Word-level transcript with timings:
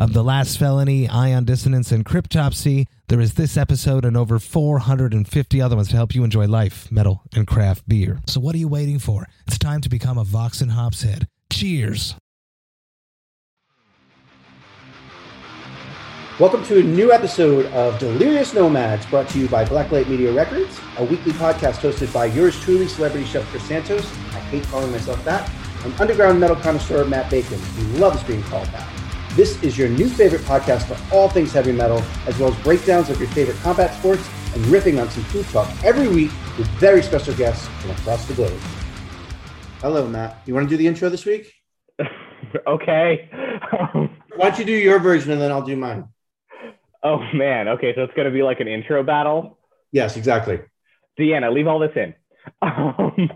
of 0.00 0.14
The 0.14 0.24
Last 0.24 0.58
Felony, 0.58 1.06
Ion 1.10 1.44
Dissonance, 1.44 1.92
and 1.92 2.06
Cryptopsy. 2.06 2.86
There 3.08 3.20
is 3.20 3.34
this 3.34 3.58
episode 3.58 4.06
and 4.06 4.16
over 4.16 4.38
450 4.38 5.60
other 5.60 5.76
ones 5.76 5.88
to 5.88 5.96
help 5.96 6.14
you 6.14 6.24
enjoy 6.24 6.46
life, 6.46 6.90
metal, 6.90 7.20
and 7.34 7.46
craft 7.46 7.86
beer. 7.86 8.22
So 8.26 8.40
what 8.40 8.54
are 8.54 8.58
you 8.58 8.66
waiting 8.66 8.98
for? 8.98 9.26
It's 9.46 9.58
time 9.58 9.82
to 9.82 9.90
become 9.90 10.16
a 10.16 10.24
Vox 10.24 10.62
and 10.62 10.72
Hops 10.72 11.02
head. 11.02 11.28
Cheers! 11.52 12.14
Welcome 16.38 16.64
to 16.64 16.80
a 16.80 16.82
new 16.82 17.12
episode 17.12 17.66
of 17.66 17.98
Delirious 17.98 18.54
Nomads, 18.54 19.04
brought 19.04 19.28
to 19.28 19.38
you 19.38 19.48
by 19.48 19.66
Blacklight 19.66 20.08
Media 20.08 20.32
Records, 20.32 20.80
a 20.96 21.04
weekly 21.04 21.32
podcast 21.32 21.80
hosted 21.80 22.10
by 22.14 22.24
yours 22.24 22.58
truly, 22.60 22.88
celebrity 22.88 23.26
chef 23.26 23.44
Chris 23.48 23.64
Santos. 23.64 24.10
I 24.32 24.40
hate 24.48 24.64
calling 24.68 24.90
myself 24.92 25.22
that. 25.26 25.52
And 25.84 25.92
underground 26.00 26.40
metal 26.40 26.56
connoisseur 26.56 27.04
Matt 27.04 27.30
Bacon, 27.30 27.58
who 27.58 27.98
loves 27.98 28.22
being 28.22 28.42
called 28.44 28.68
that. 28.68 28.99
This 29.36 29.62
is 29.62 29.78
your 29.78 29.88
new 29.88 30.08
favorite 30.08 30.40
podcast 30.40 30.88
for 30.88 31.14
all 31.14 31.28
things 31.28 31.52
heavy 31.52 31.70
metal, 31.70 32.02
as 32.26 32.36
well 32.40 32.52
as 32.52 32.62
breakdowns 32.64 33.10
of 33.10 33.20
your 33.20 33.28
favorite 33.28 33.56
combat 33.58 33.96
sports 33.96 34.28
and 34.56 34.66
ripping 34.66 34.98
on 34.98 35.08
some 35.08 35.22
food 35.22 35.46
talk 35.46 35.68
every 35.84 36.08
week 36.08 36.32
with 36.58 36.66
very 36.80 37.00
special 37.00 37.32
guests 37.36 37.68
from 37.80 37.92
across 37.92 38.26
the 38.26 38.34
globe. 38.34 38.58
Hello, 39.80 40.08
Matt. 40.08 40.42
You 40.46 40.54
want 40.54 40.68
to 40.68 40.68
do 40.68 40.76
the 40.76 40.88
intro 40.88 41.08
this 41.08 41.24
week? 41.24 41.54
okay. 42.66 43.30
Why 43.70 44.08
don't 44.36 44.58
you 44.58 44.64
do 44.64 44.72
your 44.72 44.98
version 44.98 45.30
and 45.30 45.40
then 45.40 45.52
I'll 45.52 45.62
do 45.62 45.76
mine? 45.76 46.08
oh 47.04 47.20
man. 47.32 47.68
Okay, 47.68 47.94
so 47.94 48.02
it's 48.02 48.12
gonna 48.14 48.32
be 48.32 48.42
like 48.42 48.58
an 48.58 48.66
intro 48.66 49.04
battle. 49.04 49.58
Yes, 49.92 50.16
exactly. 50.16 50.58
Deanna, 51.18 51.54
leave 51.54 51.68
all 51.68 51.78
this 51.78 51.92
in. 51.94 52.14
Um, 52.62 53.30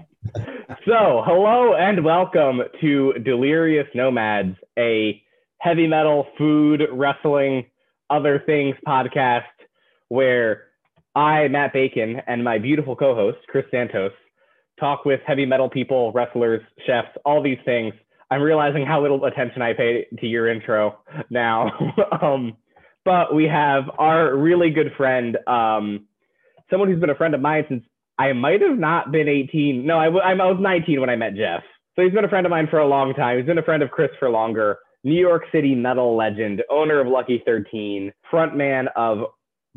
so, 0.87 1.23
hello 1.25 1.75
and 1.75 2.03
welcome 2.05 2.63
to 2.81 3.13
Delirious 3.23 3.87
Nomads, 3.95 4.57
a 4.79 5.23
heavy 5.65 5.87
metal, 5.87 6.27
food, 6.37 6.83
wrestling, 6.93 7.65
other 8.11 8.43
things 8.45 8.77
podcast 8.87 9.45
where 10.09 10.65
I, 11.15 11.49
Matt 11.49 11.73
Bacon, 11.73 12.21
and 12.27 12.45
my 12.45 12.59
beautiful 12.59 12.95
co-host 12.95 13.39
Chris 13.49 13.65
Santos 13.71 14.13
talk 14.79 15.07
with 15.07 15.21
heavy 15.27 15.47
metal 15.47 15.71
people, 15.71 16.13
wrestlers, 16.13 16.61
chefs, 16.87 17.09
all 17.25 17.43
these 17.43 17.57
things. 17.65 17.95
I'm 18.31 18.43
realizing 18.43 18.85
how 18.85 19.01
little 19.01 19.25
attention 19.25 19.63
I 19.63 19.73
pay 19.73 20.07
to 20.21 20.27
your 20.27 20.49
intro 20.49 20.99
now. 21.31 21.71
um, 22.21 22.59
but 23.07 23.35
we 23.35 23.45
have 23.45 23.85
our 23.99 24.37
really 24.37 24.69
good 24.69 24.93
friend, 24.99 25.39
um, 25.47 26.07
someone 26.69 26.91
who's 26.91 27.01
been 27.01 27.11
a 27.11 27.15
friend 27.15 27.35
of 27.35 27.41
mine 27.41 27.65
since 27.71 27.85
I 28.19 28.35
might 28.35 28.61
have 28.61 28.79
not 28.79 29.13
been 29.13 29.29
18. 29.29 29.87
No, 29.87 29.99
I, 29.99 30.07
w- 30.07 30.23
I 30.23 30.35
was 30.35 30.59
19 30.61 31.01
when 31.01 31.09
I 31.09 31.17
met 31.17 31.37
Jeff. 31.37 31.63
So 31.97 32.03
he's 32.03 32.13
been 32.13 32.25
a 32.25 32.29
friend 32.29 32.45
of 32.45 32.51
mine 32.51 32.67
for 32.69 32.81
a 32.81 32.87
long 32.87 33.15
time. 33.15 33.39
He's 33.39 33.47
been 33.47 33.57
a 33.57 33.63
friend 33.63 33.83
of 33.83 33.91
Chris 33.91 34.11
for 34.19 34.29
longer. 34.29 34.79
New 35.05 35.21
York 35.21 35.45
City 35.53 35.75
metal 35.75 36.17
legend, 36.17 36.63
owner 36.71 36.99
of 36.99 37.07
Lucky 37.07 37.43
13, 37.45 38.11
frontman 38.33 38.87
of 38.97 39.27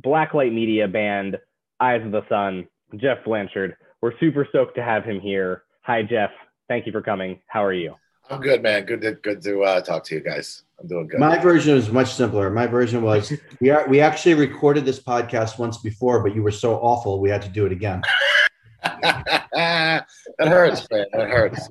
Blacklight 0.01 0.53
Media 0.53 0.87
band 0.87 1.37
Eyes 1.81 2.01
of 2.05 2.13
the 2.13 2.21
Sun, 2.29 2.65
Jeff 2.95 3.17
Blanchard. 3.25 3.75
We're 4.01 4.17
super 4.19 4.47
stoked 4.49 4.75
to 4.75 4.83
have 4.83 5.03
him 5.03 5.19
here. 5.19 5.63
Hi, 5.81 6.01
Jeff. 6.01 6.29
Thank 6.69 6.85
you 6.85 6.93
for 6.93 7.01
coming. 7.01 7.41
How 7.47 7.61
are 7.61 7.73
you? 7.73 7.95
I'm 8.29 8.39
good, 8.39 8.63
man. 8.63 8.85
Good 8.85 9.01
to 9.01 9.13
good 9.13 9.41
to 9.43 9.63
uh, 9.63 9.81
talk 9.81 10.05
to 10.05 10.15
you 10.15 10.21
guys. 10.21 10.63
I'm 10.79 10.87
doing 10.87 11.07
good. 11.07 11.19
My 11.19 11.37
version 11.37 11.77
is 11.77 11.89
much 11.89 12.13
simpler. 12.13 12.49
My 12.49 12.67
version 12.67 13.01
was 13.01 13.31
we 13.59 13.69
are, 13.69 13.87
we 13.87 13.99
actually 13.99 14.35
recorded 14.35 14.85
this 14.85 14.99
podcast 14.99 15.59
once 15.59 15.77
before, 15.77 16.21
but 16.23 16.35
you 16.35 16.43
were 16.43 16.51
so 16.51 16.75
awful 16.75 17.19
we 17.19 17.29
had 17.29 17.41
to 17.41 17.49
do 17.49 17.65
it 17.65 17.71
again. 17.71 18.01
that 19.53 20.05
hurts, 20.39 20.87
man. 20.89 21.05
That 21.13 21.29
hurts. 21.29 21.69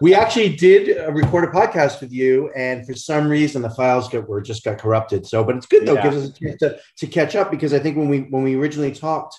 we 0.00 0.14
actually 0.14 0.56
did 0.56 0.98
uh, 0.98 1.12
record 1.12 1.44
a 1.44 1.48
podcast 1.48 2.00
with 2.00 2.12
you, 2.12 2.50
and 2.56 2.86
for 2.86 2.94
some 2.94 3.28
reason 3.28 3.62
the 3.62 3.70
files 3.70 4.08
got 4.08 4.28
were 4.28 4.40
just 4.40 4.64
got 4.64 4.78
corrupted. 4.78 5.26
So, 5.26 5.44
but 5.44 5.56
it's 5.56 5.66
good 5.66 5.86
though. 5.86 5.94
Yeah. 5.94 6.10
Gives 6.10 6.16
us 6.16 6.28
a 6.30 6.32
chance 6.32 6.58
to, 6.60 6.78
to 6.98 7.06
catch 7.06 7.36
up 7.36 7.50
because 7.50 7.72
I 7.72 7.78
think 7.78 7.96
when 7.96 8.08
we 8.08 8.20
when 8.20 8.42
we 8.42 8.56
originally 8.56 8.92
talked, 8.92 9.38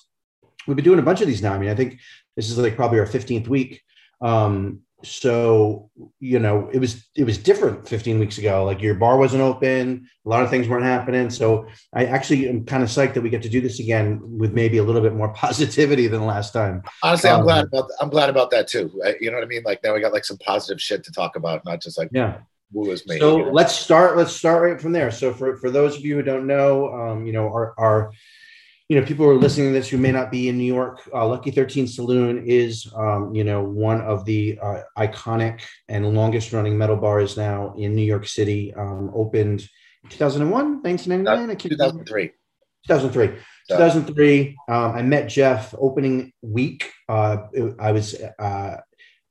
we've 0.67 0.75
been 0.75 0.85
doing 0.85 0.99
a 0.99 1.03
bunch 1.03 1.21
of 1.21 1.27
these 1.27 1.41
now. 1.41 1.53
I 1.53 1.57
mean, 1.57 1.69
I 1.69 1.75
think 1.75 1.99
this 2.35 2.49
is 2.49 2.57
like 2.57 2.75
probably 2.75 2.99
our 2.99 3.05
fifteenth 3.05 3.47
week. 3.47 3.81
Um, 4.21 4.81
so 5.03 5.89
you 6.19 6.39
know 6.39 6.69
it 6.71 6.79
was 6.79 7.07
it 7.15 7.25
was 7.25 7.37
different 7.37 7.87
15 7.87 8.19
weeks 8.19 8.37
ago 8.37 8.63
like 8.63 8.81
your 8.81 8.95
bar 8.95 9.17
wasn't 9.17 9.41
open 9.41 10.07
a 10.25 10.29
lot 10.29 10.43
of 10.43 10.49
things 10.49 10.67
weren't 10.67 10.85
happening 10.85 11.29
so 11.29 11.67
i 11.93 12.05
actually 12.05 12.47
am 12.47 12.65
kind 12.65 12.81
of 12.83 12.89
psyched 12.89 13.13
that 13.13 13.21
we 13.21 13.29
get 13.29 13.43
to 13.43 13.49
do 13.49 13.59
this 13.59 13.79
again 13.79 14.21
with 14.23 14.53
maybe 14.53 14.77
a 14.77 14.83
little 14.83 15.01
bit 15.01 15.13
more 15.13 15.33
positivity 15.33 16.07
than 16.07 16.25
last 16.25 16.53
time 16.53 16.81
Honestly, 17.03 17.29
I'm 17.29 17.39
Um, 17.39 17.43
glad 17.43 17.65
about 17.65 17.89
I'm 17.99 18.09
glad 18.09 18.29
about 18.29 18.49
that 18.51 18.67
too. 18.67 18.89
You 19.19 19.29
know 19.29 19.37
what 19.37 19.43
I 19.43 19.47
mean? 19.47 19.63
Like 19.63 19.83
now 19.83 19.93
we 19.93 19.99
got 19.99 20.13
like 20.13 20.25
some 20.25 20.37
positive 20.37 20.81
shit 20.81 21.03
to 21.03 21.11
talk 21.11 21.35
about, 21.35 21.65
not 21.65 21.81
just 21.81 21.97
like 21.97 22.09
yeah 22.11 22.37
woo 22.71 22.89
is 22.91 23.05
me. 23.05 23.19
so 23.19 23.37
you 23.37 23.45
know? 23.45 23.51
let's 23.51 23.75
start 23.75 24.17
let's 24.17 24.33
start 24.35 24.63
right 24.63 24.81
from 24.81 24.91
there 24.93 25.11
so 25.11 25.31
for 25.33 25.57
for 25.57 25.69
those 25.69 25.95
of 25.97 26.03
you 26.05 26.15
who 26.15 26.23
don't 26.23 26.47
know 26.47 26.91
um 26.93 27.25
you 27.27 27.33
know 27.33 27.45
our 27.47 27.73
our 27.77 28.11
you 28.89 28.99
know 28.99 29.05
people 29.05 29.25
who 29.25 29.31
are 29.31 29.35
listening 29.35 29.67
to 29.67 29.73
this 29.73 29.89
who 29.89 29.97
may 29.97 30.11
not 30.11 30.29
be 30.31 30.49
in 30.49 30.57
new 30.57 30.71
york 30.73 31.01
uh, 31.13 31.25
lucky 31.25 31.51
13 31.51 31.87
saloon 31.87 32.43
is 32.45 32.91
um 32.95 33.33
you 33.33 33.43
know 33.43 33.63
one 33.63 34.01
of 34.01 34.25
the 34.25 34.59
uh, 34.61 34.81
iconic 34.97 35.61
and 35.87 36.13
longest 36.13 36.51
running 36.53 36.77
metal 36.77 36.97
bars 36.97 37.37
now 37.37 37.73
in 37.77 37.95
new 37.95 38.03
york 38.03 38.27
city 38.27 38.73
um 38.75 39.11
opened 39.15 39.67
2001 40.09 40.81
1999 40.83 41.55
2003. 41.57 42.31
2003. 42.87 43.27
2003. 43.69 44.57
um, 44.67 44.91
i 44.95 45.01
met 45.01 45.27
jeff 45.29 45.73
opening 45.77 46.33
week 46.41 46.91
uh, 47.09 47.37
it- 47.53 47.75
i 47.79 47.91
was 47.91 48.15
uh, 48.39 48.77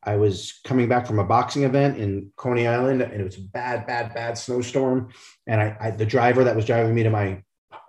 i 0.02 0.16
was 0.16 0.60
coming 0.64 0.88
back 0.88 1.06
from 1.06 1.18
a 1.18 1.24
boxing 1.24 1.64
event 1.64 1.98
in 1.98 2.32
coney 2.36 2.66
island 2.66 3.02
and 3.02 3.20
it 3.20 3.24
was 3.24 3.36
a 3.36 3.42
bad 3.42 3.86
bad 3.86 4.14
bad 4.14 4.38
snowstorm 4.38 5.10
and 5.46 5.60
I, 5.60 5.76
I 5.80 5.90
the 5.90 6.06
driver 6.06 6.44
that 6.44 6.56
was 6.56 6.64
driving 6.64 6.94
me 6.94 7.02
to 7.02 7.10
my 7.10 7.42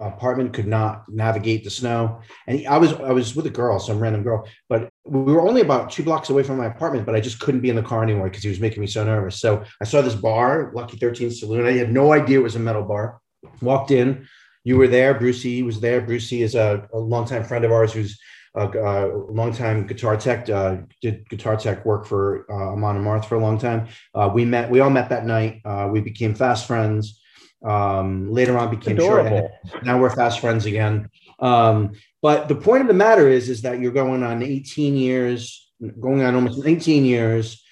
apartment 0.08 0.54
could 0.54 0.68
not 0.68 1.04
navigate 1.10 1.64
the 1.64 1.70
snow 1.70 2.20
and 2.48 2.66
i 2.68 2.78
was 2.78 2.94
i 2.94 3.12
was 3.12 3.36
with 3.36 3.46
a 3.46 3.50
girl 3.50 3.80
some 3.80 4.00
random 4.00 4.24
girl 4.24 4.48
but 4.70 4.90
we 5.06 5.34
were 5.34 5.48
only 5.48 5.62
about 5.62 5.92
two 5.92 6.04
blocks 6.04 6.30
away 6.30 6.44
from 6.44 6.58
my 6.58 6.66
apartment 6.66 7.06
but 7.06 7.16
i 7.16 7.20
just 7.20 7.40
couldn't 7.40 7.62
be 7.62 7.70
in 7.70 7.76
the 7.76 7.82
car 7.82 8.04
anymore 8.04 8.30
because 8.30 8.44
he 8.44 8.50
was 8.50 8.60
making 8.60 8.82
me 8.82 8.88
so 8.88 9.04
nervous 9.04 9.40
so 9.40 9.64
i 9.82 9.86
saw 9.86 10.02
this 10.02 10.16
bar 10.16 10.72
lucky 10.76 10.98
13 10.98 11.32
saloon 11.32 11.66
i 11.66 11.72
had 11.72 11.92
no 11.92 12.14
idea 12.14 12.40
it 12.40 12.44
was 12.44 12.56
a 12.56 12.60
metal 12.60 12.84
bar 12.84 13.20
walked 13.62 13.92
in 13.92 14.28
you 14.64 14.78
were 14.78 14.88
there. 14.88 15.14
Brucey 15.14 15.62
was 15.64 15.80
there. 15.80 16.02
Brucey 16.02 16.42
is 16.42 16.56
a, 16.56 16.88
a 16.94 16.98
longtime 16.98 17.44
friend 17.44 17.66
of 17.66 17.72
ours 17.72 17.94
who's 17.94 18.20
a, 18.56 18.68
a 18.68 19.08
longtime 19.30 19.88
guitar 19.88 20.16
tech, 20.16 20.50
uh, 20.50 20.78
did 21.02 21.28
guitar 21.30 21.58
tech 21.58 21.86
work 21.86 22.06
for 22.06 22.46
uh, 22.50 22.74
Amon 22.74 23.04
Amarth 23.04 23.26
for 23.26 23.36
a 23.36 23.40
long 23.40 23.58
time. 23.58 23.88
Uh, 24.16 24.30
we 24.34 24.46
met, 24.46 24.70
we 24.70 24.80
all 24.80 24.90
met 24.90 25.10
that 25.10 25.26
night. 25.26 25.62
Uh, 25.66 25.90
we 25.92 26.02
became 26.02 26.34
fast 26.34 26.68
friends. 26.68 27.20
Um, 27.64 28.32
later 28.32 28.58
on 28.58 28.70
became 28.70 28.98
short. 28.98 29.26
Adorable. 29.26 29.52
Now 29.84 30.00
we're 30.00 30.10
fast 30.10 30.40
friends 30.40 30.66
again. 30.66 31.10
Um, 31.40 31.94
but 32.22 32.48
the 32.48 32.56
point 32.56 32.82
of 32.82 32.88
the 32.88 32.94
matter 32.94 33.28
is, 33.28 33.50
is 33.50 33.62
that 33.62 33.80
you're 33.80 33.92
going 33.92 34.24
on 34.24 34.44
18 34.44 34.96
years, 34.96 35.72
going 36.00 36.22
on 36.24 36.36
almost 36.36 36.64
19 36.64 37.06
years. 37.06 37.64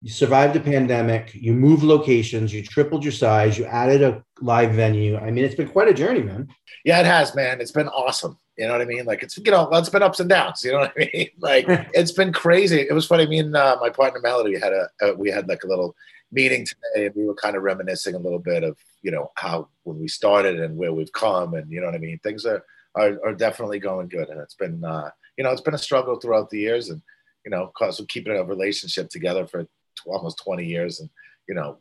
You 0.00 0.10
survived 0.10 0.54
a 0.54 0.60
pandemic. 0.60 1.34
You 1.34 1.52
moved 1.52 1.82
locations. 1.82 2.52
You 2.52 2.62
tripled 2.62 3.02
your 3.02 3.12
size. 3.12 3.58
You 3.58 3.64
added 3.64 4.02
a 4.02 4.22
live 4.40 4.72
venue. 4.72 5.16
I 5.16 5.30
mean, 5.30 5.44
it's 5.44 5.56
been 5.56 5.68
quite 5.68 5.88
a 5.88 5.94
journey, 5.94 6.22
man. 6.22 6.48
Yeah, 6.84 7.00
it 7.00 7.06
has, 7.06 7.34
man. 7.34 7.60
It's 7.60 7.72
been 7.72 7.88
awesome. 7.88 8.38
You 8.58 8.66
know 8.66 8.72
what 8.72 8.82
I 8.82 8.86
mean? 8.86 9.04
Like 9.04 9.22
it's 9.22 9.38
you 9.38 9.52
know, 9.52 9.68
it's 9.72 9.88
been 9.88 10.02
ups 10.02 10.18
and 10.18 10.28
downs. 10.28 10.64
You 10.64 10.72
know 10.72 10.80
what 10.80 10.92
I 10.96 11.10
mean? 11.14 11.28
Like 11.38 11.66
it's 11.94 12.10
been 12.10 12.32
crazy. 12.32 12.80
It 12.80 12.92
was 12.92 13.06
funny. 13.06 13.26
Me 13.26 13.38
and 13.38 13.56
uh, 13.56 13.78
my 13.80 13.88
partner 13.88 14.20
Melody 14.20 14.50
we 14.50 14.60
had 14.60 14.72
a 14.72 14.88
uh, 15.00 15.14
we 15.16 15.30
had 15.30 15.48
like 15.48 15.62
a 15.62 15.68
little 15.68 15.94
meeting 16.32 16.66
today, 16.66 17.06
and 17.06 17.14
we 17.14 17.24
were 17.24 17.34
kind 17.34 17.56
of 17.56 17.62
reminiscing 17.62 18.16
a 18.16 18.18
little 18.18 18.40
bit 18.40 18.64
of 18.64 18.76
you 19.02 19.12
know 19.12 19.30
how 19.36 19.68
when 19.84 20.00
we 20.00 20.08
started 20.08 20.58
and 20.58 20.76
where 20.76 20.92
we've 20.92 21.12
come, 21.12 21.54
and 21.54 21.70
you 21.70 21.80
know 21.80 21.86
what 21.86 21.94
I 21.94 21.98
mean. 21.98 22.18
Things 22.18 22.44
are 22.44 22.64
are, 22.96 23.18
are 23.24 23.34
definitely 23.34 23.78
going 23.78 24.08
good, 24.08 24.28
and 24.28 24.40
it's 24.40 24.56
been 24.56 24.84
uh, 24.84 25.10
you 25.36 25.44
know 25.44 25.50
it's 25.52 25.60
been 25.60 25.74
a 25.74 25.78
struggle 25.78 26.18
throughout 26.18 26.50
the 26.50 26.58
years, 26.58 26.90
and 26.90 27.00
you 27.44 27.52
know, 27.52 27.70
cause 27.78 28.00
we're 28.00 28.06
keeping 28.06 28.36
a 28.36 28.42
relationship 28.42 29.08
together 29.08 29.46
for 29.46 29.62
t- 29.62 29.68
almost 30.06 30.42
20 30.44 30.66
years, 30.66 30.98
and 31.00 31.08
you 31.48 31.54
know, 31.54 31.78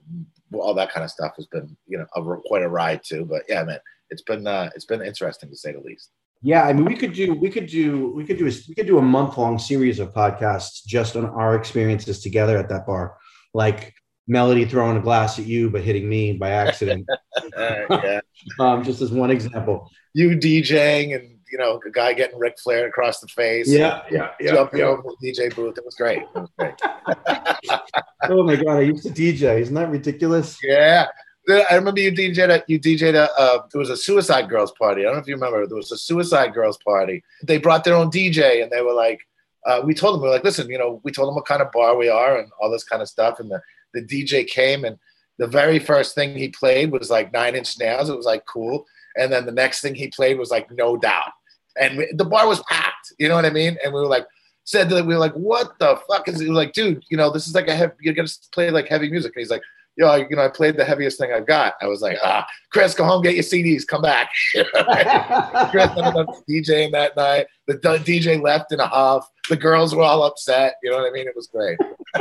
all 0.54 0.74
that 0.76 0.92
kind 0.92 1.04
of 1.04 1.10
stuff 1.10 1.34
has 1.38 1.48
been 1.48 1.76
you 1.88 1.98
know 1.98 2.06
a, 2.16 2.38
quite 2.46 2.62
a 2.62 2.70
ride 2.70 3.02
too. 3.04 3.26
But 3.26 3.44
yeah, 3.50 3.64
man, 3.64 3.80
it's 4.10 4.22
been 4.22 4.46
uh, 4.46 4.70
it's 4.76 4.86
been 4.86 5.02
interesting 5.02 5.50
to 5.50 5.58
say 5.58 5.74
the 5.74 5.80
least. 5.80 6.12
Yeah, 6.42 6.64
I 6.64 6.74
mean, 6.74 6.86
we 6.86 6.96
could 6.96 7.14
do 7.14 7.34
we 7.34 7.50
could 7.50 7.68
do 7.68 8.12
we 8.12 8.24
could 8.24 8.38
do 8.38 8.48
a 8.48 8.52
we 8.68 8.76
could 8.76 8.88
do 8.88 9.00
a 9.00 9.02
month 9.02 9.38
long 9.38 9.58
series 9.58 10.00
of 10.00 10.14
podcasts 10.14 10.86
just 10.86 11.16
on 11.16 11.26
our 11.26 11.56
experiences 11.56 12.22
together 12.22 12.58
at 12.58 12.70
that 12.70 12.86
bar. 12.86 13.18
Like 13.54 13.96
Melody 14.28 14.66
throwing 14.66 14.98
a 14.98 15.02
glass 15.02 15.40
at 15.40 15.46
you 15.46 15.70
but 15.70 15.82
hitting 15.82 16.08
me 16.08 16.34
by 16.34 16.52
accident. 16.52 17.08
Uh, 17.56 17.86
yeah. 17.90 18.20
um, 18.60 18.84
just 18.84 19.02
as 19.02 19.12
one 19.12 19.32
example. 19.32 19.90
You 20.14 20.32
DJing 20.32 21.16
and 21.16 21.38
you 21.52 21.58
know 21.58 21.80
a 21.86 21.92
guy 21.92 22.14
getting 22.14 22.38
Ric 22.38 22.56
Flair 22.64 22.88
across 22.88 23.20
the 23.20 23.28
face. 23.28 23.70
Yeah, 23.70 24.02
yeah, 24.12 24.32
yeah. 24.40 24.54
Jumping 24.54 24.80
yeah. 24.80 24.88
over 24.88 25.04
the 25.04 25.32
DJ 25.32 25.56
booth. 25.56 25.78
It 25.78 25.86
was 25.86 25.96
great. 25.96 26.24
It 26.24 26.28
was 26.36 26.50
great. 26.58 26.74
Oh 28.30 28.44
my 28.44 28.56
god, 28.56 28.78
I 28.78 28.82
used 28.82 29.04
to 29.04 29.10
DJ. 29.10 29.62
Isn't 29.62 29.76
that 29.76 29.90
ridiculous? 29.90 30.58
Yeah. 30.64 31.08
I 31.50 31.76
remember 31.76 32.02
you 32.02 32.12
DJed 32.12 32.50
at 32.50 32.70
you 32.70 32.80
DJed 32.80 33.16
at 33.16 33.30
uh, 33.38 33.60
there 33.72 33.80
was 33.80 33.90
a 33.90 33.98
Suicide 33.98 34.50
Girls 34.50 34.72
party. 34.74 35.02
I 35.02 35.06
don't 35.06 35.14
know 35.14 35.20
if 35.20 35.28
you 35.28 35.36
remember. 35.36 35.66
There 35.66 35.78
was 35.78 35.92
a 35.92 35.98
Suicide 35.98 36.54
Girls 36.54 36.78
party. 36.78 37.24
They 37.44 37.58
brought 37.58 37.84
their 37.84 37.96
own 37.96 38.12
DJ 38.12 38.62
and 38.62 38.72
they 38.72 38.82
were 38.82 38.94
like, 38.94 39.22
uh, 39.66 39.82
we 39.84 39.94
told 39.94 40.16
them 40.16 40.22
we 40.22 40.28
were 40.28 40.34
like, 40.34 40.44
listen, 40.44 40.70
you 40.70 40.78
know, 40.78 41.00
we 41.04 41.12
told 41.12 41.28
them 41.28 41.36
what 41.36 41.46
kind 41.46 41.62
of 41.62 41.72
bar 41.72 41.96
we 41.96 42.10
are 42.10 42.38
and 42.38 42.52
all 42.62 42.70
this 42.70 42.84
kind 42.84 43.02
of 43.02 43.08
stuff. 43.08 43.40
And 43.40 43.50
the 43.50 43.62
the 43.94 44.04
DJ 44.04 44.46
came 44.46 44.84
and 44.84 44.98
the 45.38 45.48
very 45.48 45.80
first 45.80 46.16
thing 46.16 46.36
he 46.36 46.50
played 46.50 46.92
was 46.92 47.10
like 47.10 47.32
Nine 47.32 47.56
Inch 47.56 47.80
Nails. 47.80 48.10
It 48.10 48.18
was 48.18 48.26
like 48.26 48.46
cool. 48.46 48.86
And 49.16 49.32
then 49.32 49.46
the 49.46 49.52
next 49.52 49.82
thing 49.82 49.96
he 49.96 50.10
played 50.10 50.38
was 50.38 50.52
like 50.52 50.70
No 50.72 50.98
Doubt. 50.98 51.32
And 51.80 51.98
we, 51.98 52.12
the 52.14 52.26
bar 52.26 52.48
was 52.48 52.62
packed. 52.64 53.14
You 53.20 53.30
know 53.30 53.36
what 53.36 53.46
I 53.46 53.52
mean? 53.52 53.78
And 53.84 53.94
we 53.94 54.00
were 54.00 54.08
like, 54.08 54.26
said 54.68 54.90
that 54.90 55.06
we 55.06 55.14
were 55.14 55.20
like, 55.20 55.34
what 55.34 55.80
the 55.80 55.98
fuck 56.10 56.28
is 56.28 56.42
it? 56.42 56.50
Was 56.50 56.58
like, 56.58 56.74
dude, 56.74 57.02
you 57.10 57.16
know, 57.16 57.32
this 57.32 57.48
is 57.48 57.56
like 57.56 57.70
a 57.70 57.76
heavy, 57.76 57.94
you're 58.02 58.14
gonna 58.14 58.28
play 58.52 58.70
like 58.70 58.90
heavy 58.90 59.10
music. 59.10 59.32
And 59.34 59.40
he's 59.40 59.50
like, 59.50 59.62
yo, 59.98 60.16
you 60.16 60.36
know, 60.36 60.44
I 60.44 60.48
played 60.48 60.78
the 60.78 60.86
heaviest 60.86 61.20
thing 61.20 61.34
I've 61.34 61.48
got. 61.48 61.74
I 61.82 61.88
was 61.88 62.02
like, 62.02 62.18
ah, 62.24 62.48
Chris, 62.72 62.94
go 62.94 63.04
home, 63.04 63.24
get 63.24 63.34
your 63.34 63.44
CDs, 63.44 63.86
come 63.86 64.04
back. 64.04 64.30
Chris 64.54 65.90
ended 65.90 66.16
up 66.16 66.28
DJing 66.48 66.92
that 66.92 67.16
night. 67.18 67.48
The 67.66 67.74
DJ 67.76 68.42
left 68.42 68.72
in 68.72 68.80
a 68.80 68.88
huff. 68.88 69.28
The 69.50 69.58
girls 69.58 69.96
were 69.96 70.04
all 70.04 70.24
upset. 70.24 70.76
You 70.84 70.92
know 70.92 70.98
what 70.98 71.08
I 71.08 71.12
mean? 71.12 71.28
It 71.28 71.36
was 71.36 71.48
great. 71.48 71.78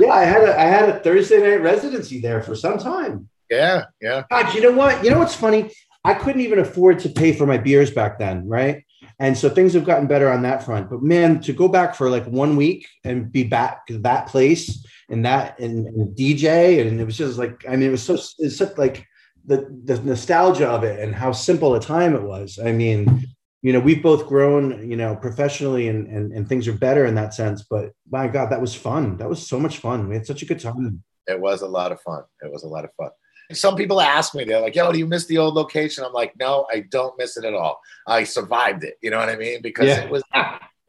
yeah, 0.00 0.12
I 0.12 0.24
had 0.24 0.42
a 0.42 0.58
I 0.58 0.64
had 0.64 0.88
a 0.88 1.00
Thursday 1.00 1.40
night 1.40 1.62
residency 1.62 2.20
there 2.20 2.42
for 2.42 2.54
some 2.54 2.78
time. 2.78 3.28
Yeah, 3.50 3.84
yeah. 4.00 4.24
God, 4.30 4.54
you 4.54 4.62
know 4.62 4.72
what? 4.72 5.04
You 5.04 5.10
know 5.10 5.18
what's 5.18 5.36
funny? 5.36 5.70
I 6.04 6.14
couldn't 6.14 6.40
even 6.40 6.58
afford 6.58 6.98
to 7.00 7.08
pay 7.08 7.32
for 7.32 7.46
my 7.46 7.58
beers 7.58 7.90
back 7.90 8.18
then, 8.18 8.48
right? 8.48 8.84
And 9.18 9.38
so 9.38 9.48
things 9.48 9.74
have 9.74 9.84
gotten 9.84 10.08
better 10.08 10.28
on 10.28 10.42
that 10.42 10.64
front. 10.64 10.90
But 10.90 11.02
man, 11.02 11.40
to 11.42 11.52
go 11.52 11.68
back 11.68 11.94
for 11.94 12.10
like 12.10 12.24
one 12.24 12.56
week 12.56 12.88
and 13.04 13.30
be 13.30 13.44
back 13.44 13.86
to 13.86 13.98
that 13.98 14.26
place 14.26 14.84
and 15.12 15.24
that 15.26 15.58
and, 15.60 15.86
and 15.86 16.16
DJ, 16.16 16.80
and 16.80 16.98
it 17.00 17.04
was 17.04 17.16
just 17.18 17.38
like, 17.38 17.64
I 17.68 17.72
mean, 17.72 17.88
it 17.88 17.90
was 17.90 18.02
so 18.02 18.14
it's 18.38 18.56
such 18.56 18.76
like 18.78 19.06
the 19.44 19.68
the 19.84 20.00
nostalgia 20.02 20.68
of 20.68 20.82
it 20.82 20.98
and 21.00 21.14
how 21.14 21.32
simple 21.32 21.74
a 21.74 21.80
time 21.80 22.16
it 22.16 22.22
was. 22.22 22.58
I 22.58 22.72
mean, 22.72 23.26
you 23.60 23.72
know, 23.72 23.80
we've 23.80 24.02
both 24.02 24.26
grown, 24.26 24.90
you 24.90 24.96
know, 24.96 25.14
professionally 25.14 25.88
and 25.88 26.06
and, 26.08 26.32
and 26.32 26.48
things 26.48 26.66
are 26.66 26.72
better 26.72 27.04
in 27.04 27.14
that 27.16 27.34
sense. 27.34 27.62
But 27.68 27.92
my 28.10 28.26
God, 28.26 28.50
that 28.50 28.60
was 28.60 28.74
fun. 28.74 29.18
That 29.18 29.28
was 29.28 29.46
so 29.46 29.60
much 29.60 29.78
fun. 29.78 30.08
We 30.08 30.14
had 30.14 30.26
such 30.26 30.42
a 30.42 30.46
good 30.46 30.60
time. 30.60 31.04
It 31.26 31.38
was 31.38 31.60
a 31.62 31.68
lot 31.68 31.92
of 31.92 32.00
fun. 32.00 32.24
It 32.40 32.50
was 32.50 32.64
a 32.64 32.68
lot 32.68 32.84
of 32.84 32.90
fun. 32.96 33.10
Some 33.52 33.76
people 33.76 34.00
ask 34.00 34.34
me, 34.34 34.44
they're 34.44 34.62
like, 34.62 34.74
yo, 34.74 34.90
do 34.92 34.98
you 34.98 35.06
miss 35.06 35.26
the 35.26 35.36
old 35.36 35.54
location? 35.54 36.04
I'm 36.04 36.12
like, 36.14 36.32
no, 36.38 36.66
I 36.72 36.80
don't 36.90 37.16
miss 37.18 37.36
it 37.36 37.44
at 37.44 37.52
all. 37.52 37.80
I 38.06 38.24
survived 38.24 38.82
it. 38.82 38.94
You 39.02 39.10
know 39.10 39.18
what 39.18 39.28
I 39.28 39.36
mean? 39.36 39.60
Because 39.60 39.88
Yeah. 39.88 40.00
it 40.04 40.10
was, 40.10 40.22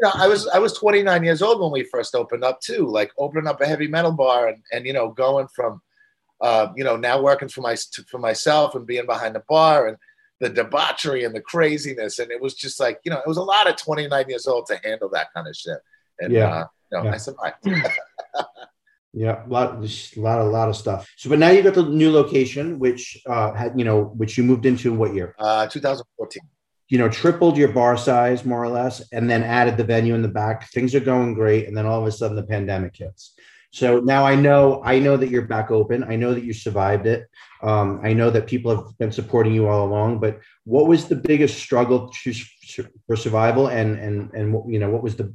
know, 0.03 0.11
I 0.13 0.27
was, 0.27 0.47
I 0.47 0.59
was 0.59 0.73
29 0.73 1.23
years 1.23 1.41
old 1.41 1.61
when 1.61 1.71
we 1.71 1.83
first 1.85 2.13
opened 2.15 2.43
up 2.43 2.59
too, 2.61 2.87
like 2.87 3.11
opening 3.17 3.47
up 3.47 3.61
a 3.61 3.65
heavy 3.65 3.87
metal 3.87 4.11
bar 4.11 4.47
and, 4.49 4.61
and, 4.71 4.85
you 4.85 4.93
know, 4.93 5.09
going 5.09 5.47
from, 5.55 5.81
uh, 6.41 6.67
you 6.75 6.83
know, 6.83 6.95
now 6.95 7.21
working 7.21 7.47
for 7.49 7.61
my, 7.61 7.75
for 8.09 8.19
myself 8.19 8.75
and 8.75 8.85
being 8.85 9.05
behind 9.05 9.35
the 9.35 9.43
bar 9.49 9.87
and 9.87 9.97
the 10.39 10.49
debauchery 10.49 11.23
and 11.23 11.33
the 11.35 11.41
craziness. 11.41 12.19
And 12.19 12.31
it 12.31 12.41
was 12.41 12.53
just 12.53 12.79
like, 12.79 12.99
you 13.05 13.11
know, 13.11 13.17
it 13.19 13.27
was 13.27 13.37
a 13.37 13.43
lot 13.43 13.69
of 13.69 13.75
29 13.77 14.25
years 14.29 14.45
old 14.47 14.65
to 14.67 14.79
handle 14.83 15.09
that 15.13 15.27
kind 15.33 15.47
of 15.47 15.55
shit. 15.55 15.77
And, 16.19 16.33
Yeah. 16.33 16.49
uh, 16.49 16.65
you 16.91 16.97
know, 16.97 17.03
Yeah. 17.05 17.13
I 17.13 17.17
survived. 17.17 17.55
Yeah, 19.15 19.45
a 19.45 19.47
lot, 19.47 19.79
just 19.83 20.17
a 20.17 20.21
lot, 20.21 20.39
a 20.39 20.43
lot 20.43 20.69
of 20.69 20.75
stuff. 20.75 21.07
So, 21.17 21.29
but 21.29 21.37
now 21.37 21.51
you 21.51 21.61
got 21.61 21.75
the 21.75 21.83
new 21.83 22.11
location, 22.11 22.79
which 22.79 23.21
uh, 23.27 23.53
had 23.53 23.77
you 23.77 23.85
know, 23.85 24.05
which 24.05 24.39
you 24.39 24.43
moved 24.43 24.65
into 24.65 24.91
in 24.91 24.97
what 24.97 25.13
year? 25.13 25.35
uh, 25.37 25.67
2014. 25.67 26.41
You 26.89 26.97
know, 26.97 27.09
tripled 27.09 27.57
your 27.57 27.69
bar 27.69 27.97
size 27.97 28.45
more 28.45 28.63
or 28.63 28.69
less, 28.69 29.01
and 29.11 29.29
then 29.29 29.43
added 29.43 29.77
the 29.77 29.83
venue 29.83 30.15
in 30.15 30.21
the 30.21 30.27
back. 30.27 30.69
Things 30.69 30.93
are 30.93 30.99
going 30.99 31.33
great, 31.33 31.67
and 31.67 31.75
then 31.75 31.85
all 31.85 32.01
of 32.01 32.07
a 32.07 32.11
sudden 32.11 32.35
the 32.35 32.43
pandemic 32.43 32.95
hits. 32.95 33.35
So 33.71 33.99
now 33.99 34.25
I 34.25 34.35
know, 34.35 34.83
I 34.85 34.99
know 34.99 35.17
that 35.17 35.29
you're 35.29 35.47
back 35.47 35.71
open. 35.71 36.03
I 36.03 36.15
know 36.15 36.35
that 36.35 36.43
you 36.43 36.53
survived 36.53 37.07
it. 37.07 37.27
Um, 37.63 38.01
I 38.03 38.13
know 38.13 38.29
that 38.29 38.45
people 38.45 38.75
have 38.75 38.97
been 38.99 39.11
supporting 39.11 39.53
you 39.53 39.67
all 39.67 39.87
along. 39.87 40.19
But 40.19 40.39
what 40.65 40.87
was 40.87 41.07
the 41.07 41.15
biggest 41.15 41.57
struggle 41.57 42.11
to, 42.23 42.33
for 43.07 43.15
survival, 43.15 43.67
and 43.67 43.97
and 43.97 44.31
and 44.33 44.53
what 44.53 44.67
you 44.67 44.79
know, 44.79 44.89
what 44.89 45.03
was 45.03 45.15
the 45.15 45.33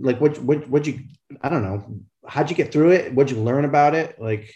like? 0.00 0.20
What 0.20 0.38
what 0.42 0.68
what 0.68 0.86
you? 0.86 1.00
I 1.42 1.48
don't 1.48 1.62
know 1.62 2.00
how'd 2.28 2.50
you 2.50 2.56
get 2.56 2.70
through 2.70 2.92
it? 2.92 3.12
What'd 3.14 3.34
you 3.34 3.42
learn 3.42 3.64
about 3.64 3.94
it? 3.94 4.20
Like, 4.20 4.54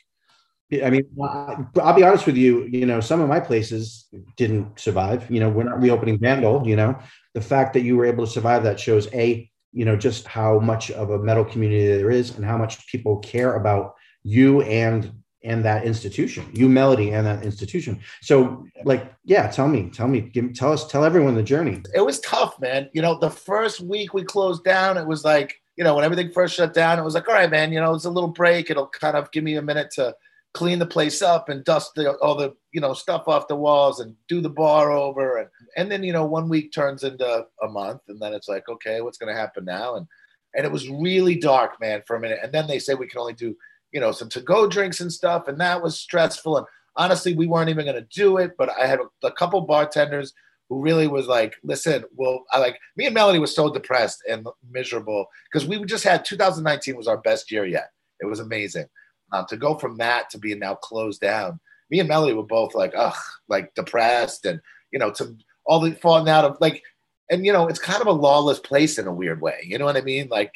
I 0.80 0.90
mean, 0.90 1.04
I'll 1.20 1.94
be 1.94 2.04
honest 2.04 2.26
with 2.26 2.36
you. 2.36 2.64
You 2.64 2.86
know, 2.86 3.00
some 3.00 3.20
of 3.20 3.28
my 3.28 3.40
places 3.40 4.06
didn't 4.36 4.78
survive. 4.78 5.30
You 5.30 5.40
know, 5.40 5.50
we're 5.50 5.64
not 5.64 5.80
reopening 5.80 6.18
Vandal. 6.18 6.66
You 6.66 6.76
know, 6.76 6.98
the 7.34 7.40
fact 7.42 7.74
that 7.74 7.82
you 7.82 7.96
were 7.96 8.06
able 8.06 8.24
to 8.24 8.30
survive 8.30 8.62
that 8.64 8.80
shows 8.80 9.12
a, 9.12 9.50
you 9.72 9.84
know, 9.84 9.96
just 9.96 10.26
how 10.26 10.58
much 10.60 10.90
of 10.90 11.10
a 11.10 11.18
metal 11.18 11.44
community 11.44 11.86
there 11.86 12.10
is, 12.10 12.36
and 12.36 12.44
how 12.44 12.56
much 12.56 12.86
people 12.86 13.18
care 13.18 13.56
about 13.56 13.94
you 14.22 14.62
and 14.62 15.12
and 15.44 15.64
that 15.64 15.84
institution, 15.84 16.48
you 16.52 16.68
Melody 16.68 17.10
and 17.10 17.26
that 17.26 17.44
institution. 17.44 17.98
So, 18.20 18.64
like, 18.84 19.12
yeah, 19.24 19.48
tell 19.48 19.66
me, 19.66 19.90
tell 19.90 20.06
me, 20.06 20.20
give, 20.20 20.54
tell 20.54 20.72
us, 20.72 20.86
tell 20.86 21.04
everyone 21.04 21.34
the 21.34 21.42
journey. 21.42 21.82
it 21.94 22.00
was 22.00 22.20
tough, 22.20 22.60
man. 22.60 22.88
You 22.92 23.02
know, 23.02 23.18
the 23.18 23.30
first 23.30 23.80
week 23.80 24.14
we 24.14 24.22
closed 24.22 24.62
down, 24.62 24.96
it 24.96 25.06
was 25.06 25.24
like, 25.24 25.60
you 25.76 25.84
know, 25.84 25.96
when 25.96 26.04
everything 26.04 26.30
first 26.30 26.54
shut 26.54 26.74
down, 26.74 26.98
it 26.98 27.02
was 27.02 27.14
like, 27.14 27.28
all 27.28 27.34
right, 27.34 27.50
man, 27.50 27.72
you 27.72 27.80
know, 27.80 27.94
it's 27.94 28.04
a 28.04 28.10
little 28.10 28.28
break. 28.28 28.70
It'll 28.70 28.88
kind 28.88 29.16
of 29.16 29.30
give 29.32 29.42
me 29.42 29.56
a 29.56 29.62
minute 29.62 29.90
to 29.92 30.14
clean 30.54 30.78
the 30.78 30.86
place 30.86 31.22
up 31.22 31.48
and 31.48 31.64
dust 31.64 31.94
the, 31.94 32.12
all 32.18 32.34
the, 32.34 32.54
you 32.72 32.80
know, 32.80 32.92
stuff 32.92 33.26
off 33.26 33.48
the 33.48 33.56
walls 33.56 34.00
and 34.00 34.14
do 34.28 34.40
the 34.40 34.50
bar 34.50 34.90
over. 34.90 35.38
And, 35.38 35.48
and 35.76 35.90
then, 35.90 36.02
you 36.02 36.12
know, 36.12 36.26
one 36.26 36.48
week 36.48 36.72
turns 36.72 37.04
into 37.04 37.46
a 37.62 37.68
month 37.68 38.02
and 38.08 38.20
then 38.20 38.34
it's 38.34 38.48
like, 38.48 38.68
okay, 38.68 39.00
what's 39.00 39.18
going 39.18 39.32
to 39.34 39.40
happen 39.40 39.64
now? 39.64 39.96
And, 39.96 40.06
and 40.54 40.66
it 40.66 40.72
was 40.72 40.88
really 40.88 41.36
dark, 41.36 41.80
man, 41.80 42.02
for 42.06 42.16
a 42.16 42.20
minute. 42.20 42.40
And 42.42 42.52
then 42.52 42.66
they 42.66 42.78
said 42.78 42.98
we 42.98 43.06
can 43.06 43.20
only 43.20 43.32
do, 43.32 43.56
you 43.92 44.00
know, 44.00 44.12
some 44.12 44.28
to-go 44.28 44.66
drinks 44.66 45.00
and 45.00 45.10
stuff. 45.10 45.48
And 45.48 45.58
that 45.60 45.82
was 45.82 45.98
stressful. 45.98 46.58
And 46.58 46.66
honestly, 46.96 47.34
we 47.34 47.46
weren't 47.46 47.70
even 47.70 47.86
going 47.86 47.96
to 47.96 48.08
do 48.14 48.36
it, 48.36 48.52
but 48.58 48.70
I 48.78 48.86
had 48.86 49.00
a, 49.00 49.26
a 49.26 49.32
couple 49.32 49.60
bartenders 49.62 50.34
who 50.68 50.80
really 50.80 51.06
was 51.06 51.26
like, 51.26 51.54
listen, 51.62 52.04
well, 52.14 52.44
I 52.50 52.58
like 52.58 52.78
me 52.96 53.06
and 53.06 53.14
Melody 53.14 53.38
was 53.38 53.54
so 53.54 53.72
depressed 53.72 54.22
and 54.28 54.46
miserable 54.70 55.26
because 55.50 55.66
we 55.66 55.82
just 55.84 56.04
had 56.04 56.24
2019 56.24 56.96
was 56.96 57.08
our 57.08 57.18
best 57.18 57.50
year 57.50 57.64
yet. 57.64 57.90
It 58.20 58.26
was 58.26 58.40
amazing. 58.40 58.86
Um, 59.32 59.46
to 59.48 59.56
go 59.56 59.76
from 59.78 59.96
that 59.96 60.28
to 60.30 60.38
being 60.38 60.58
now 60.58 60.74
closed 60.74 61.20
down, 61.20 61.58
me 61.90 62.00
and 62.00 62.08
Melody 62.08 62.34
were 62.34 62.42
both 62.42 62.74
like, 62.74 62.92
ugh, 62.96 63.16
like 63.48 63.74
depressed 63.74 64.44
and, 64.44 64.60
you 64.90 64.98
know, 64.98 65.10
to 65.12 65.36
all 65.64 65.80
the 65.80 65.92
falling 65.92 66.28
out 66.28 66.44
of 66.44 66.58
like, 66.60 66.82
and, 67.30 67.46
you 67.46 67.52
know, 67.52 67.66
it's 67.66 67.78
kind 67.78 68.00
of 68.00 68.08
a 68.08 68.12
lawless 68.12 68.58
place 68.58 68.98
in 68.98 69.06
a 69.06 69.12
weird 69.12 69.40
way. 69.40 69.60
You 69.64 69.78
know 69.78 69.86
what 69.86 69.96
I 69.96 70.02
mean? 70.02 70.28
Like, 70.28 70.52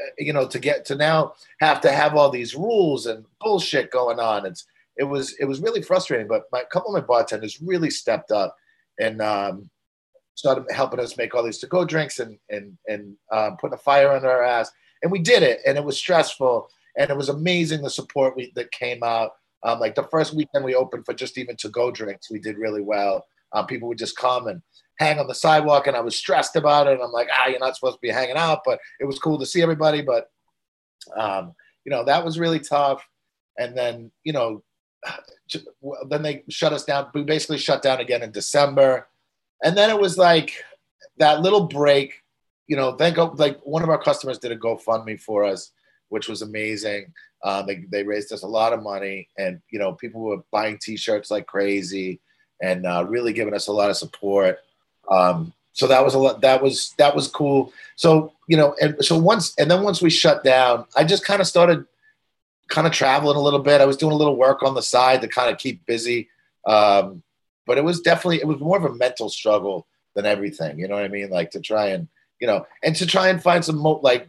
uh, 0.00 0.10
you 0.18 0.32
know, 0.32 0.48
to 0.48 0.58
get 0.58 0.84
to 0.86 0.96
now 0.96 1.34
have 1.60 1.80
to 1.82 1.92
have 1.92 2.16
all 2.16 2.30
these 2.30 2.54
rules 2.56 3.06
and 3.06 3.24
bullshit 3.40 3.90
going 3.90 4.18
on. 4.18 4.46
It's, 4.46 4.66
it 4.96 5.04
was, 5.04 5.36
it 5.38 5.44
was 5.44 5.60
really 5.60 5.82
frustrating, 5.82 6.26
but 6.26 6.44
my 6.50 6.64
couple 6.72 6.94
of 6.94 7.02
my 7.02 7.06
bartenders 7.06 7.62
really 7.62 7.90
stepped 7.90 8.32
up 8.32 8.56
and 8.98 9.22
um, 9.22 9.70
started 10.34 10.64
helping 10.72 11.00
us 11.00 11.16
make 11.16 11.34
all 11.34 11.44
these 11.44 11.58
to-go 11.58 11.84
drinks 11.84 12.18
and 12.18 12.38
and 12.48 12.76
and 12.86 13.16
um, 13.32 13.56
putting 13.60 13.74
a 13.74 13.78
fire 13.78 14.10
under 14.12 14.30
our 14.30 14.42
ass. 14.42 14.70
And 15.02 15.12
we 15.12 15.20
did 15.20 15.42
it, 15.42 15.60
and 15.66 15.78
it 15.78 15.84
was 15.84 15.96
stressful, 15.96 16.68
and 16.98 17.08
it 17.08 17.16
was 17.16 17.28
amazing 17.28 17.80
the 17.80 17.88
support 17.88 18.36
we, 18.36 18.52
that 18.56 18.72
came 18.72 19.02
out. 19.02 19.30
Um, 19.62 19.80
like 19.80 19.94
the 19.94 20.08
first 20.10 20.34
weekend 20.34 20.64
we 20.64 20.74
opened 20.74 21.04
for 21.06 21.14
just 21.14 21.38
even 21.38 21.56
to-go 21.56 21.90
drinks, 21.90 22.30
we 22.30 22.38
did 22.38 22.58
really 22.58 22.82
well. 22.82 23.24
Um, 23.52 23.66
people 23.66 23.88
would 23.88 23.98
just 23.98 24.16
come 24.16 24.48
and 24.48 24.60
hang 24.98 25.18
on 25.18 25.26
the 25.26 25.34
sidewalk, 25.34 25.86
and 25.86 25.96
I 25.96 26.00
was 26.00 26.16
stressed 26.16 26.56
about 26.56 26.86
it. 26.86 26.94
And 26.94 27.02
I'm 27.02 27.12
like, 27.12 27.28
ah, 27.32 27.48
you're 27.48 27.58
not 27.58 27.76
supposed 27.76 27.96
to 27.96 28.00
be 28.02 28.10
hanging 28.10 28.36
out, 28.36 28.60
but 28.64 28.78
it 29.00 29.04
was 29.04 29.18
cool 29.18 29.38
to 29.38 29.46
see 29.46 29.62
everybody. 29.62 30.02
But 30.02 30.28
um, 31.16 31.54
you 31.84 31.90
know, 31.90 32.04
that 32.04 32.24
was 32.24 32.38
really 32.38 32.60
tough. 32.60 33.06
And 33.58 33.76
then 33.76 34.10
you 34.24 34.32
know, 34.32 34.62
then 36.08 36.22
they 36.22 36.44
shut 36.48 36.72
us 36.72 36.84
down. 36.84 37.08
We 37.14 37.22
basically 37.22 37.58
shut 37.58 37.82
down 37.82 38.00
again 38.00 38.22
in 38.22 38.32
December, 38.32 39.08
and 39.64 39.76
then 39.76 39.90
it 39.90 39.98
was 39.98 40.18
like 40.18 40.52
that 41.18 41.40
little 41.40 41.66
break. 41.66 42.22
You 42.66 42.76
know, 42.76 42.92
thank 42.92 43.16
like 43.38 43.58
one 43.62 43.82
of 43.82 43.88
our 43.88 44.02
customers 44.02 44.38
did 44.38 44.52
a 44.52 44.56
GoFundMe 44.56 45.18
for 45.20 45.44
us, 45.44 45.72
which 46.08 46.28
was 46.28 46.42
amazing. 46.42 47.12
Um, 47.44 47.66
they 47.66 47.84
they 47.90 48.02
raised 48.02 48.32
us 48.32 48.42
a 48.42 48.48
lot 48.48 48.72
of 48.72 48.82
money, 48.82 49.28
and 49.38 49.60
you 49.70 49.78
know, 49.78 49.92
people 49.92 50.20
were 50.20 50.42
buying 50.50 50.78
T-shirts 50.78 51.30
like 51.30 51.46
crazy, 51.46 52.20
and 52.62 52.86
uh, 52.86 53.04
really 53.08 53.32
giving 53.32 53.54
us 53.54 53.68
a 53.68 53.72
lot 53.72 53.90
of 53.90 53.96
support. 53.96 54.58
Um, 55.10 55.52
so 55.72 55.86
that 55.86 56.04
was 56.04 56.14
a 56.14 56.18
lot. 56.18 56.40
That 56.40 56.62
was 56.62 56.94
that 56.98 57.14
was 57.14 57.28
cool. 57.28 57.72
So 57.96 58.32
you 58.48 58.56
know, 58.56 58.74
and 58.80 58.96
so 59.04 59.16
once 59.18 59.54
and 59.58 59.70
then 59.70 59.82
once 59.82 60.02
we 60.02 60.10
shut 60.10 60.42
down, 60.42 60.86
I 60.96 61.04
just 61.04 61.24
kind 61.24 61.40
of 61.40 61.46
started 61.46 61.86
kind 62.68 62.86
of 62.86 62.92
traveling 62.92 63.36
a 63.36 63.40
little 63.40 63.58
bit. 63.58 63.80
I 63.80 63.86
was 63.86 63.96
doing 63.96 64.12
a 64.12 64.16
little 64.16 64.36
work 64.36 64.62
on 64.62 64.74
the 64.74 64.82
side 64.82 65.22
to 65.22 65.28
kind 65.28 65.50
of 65.50 65.58
keep 65.58 65.84
busy. 65.86 66.28
Um, 66.66 67.22
but 67.66 67.78
it 67.78 67.84
was 67.84 68.00
definitely, 68.00 68.38
it 68.38 68.46
was 68.46 68.60
more 68.60 68.76
of 68.76 68.84
a 68.84 68.94
mental 68.94 69.28
struggle 69.28 69.86
than 70.14 70.26
everything. 70.26 70.78
You 70.78 70.88
know 70.88 70.94
what 70.94 71.04
I 71.04 71.08
mean? 71.08 71.30
Like 71.30 71.50
to 71.52 71.60
try 71.60 71.88
and, 71.88 72.08
you 72.40 72.46
know, 72.46 72.66
and 72.82 72.94
to 72.96 73.06
try 73.06 73.28
and 73.28 73.42
find 73.42 73.64
some, 73.64 73.78
mo- 73.78 74.00
like, 74.02 74.28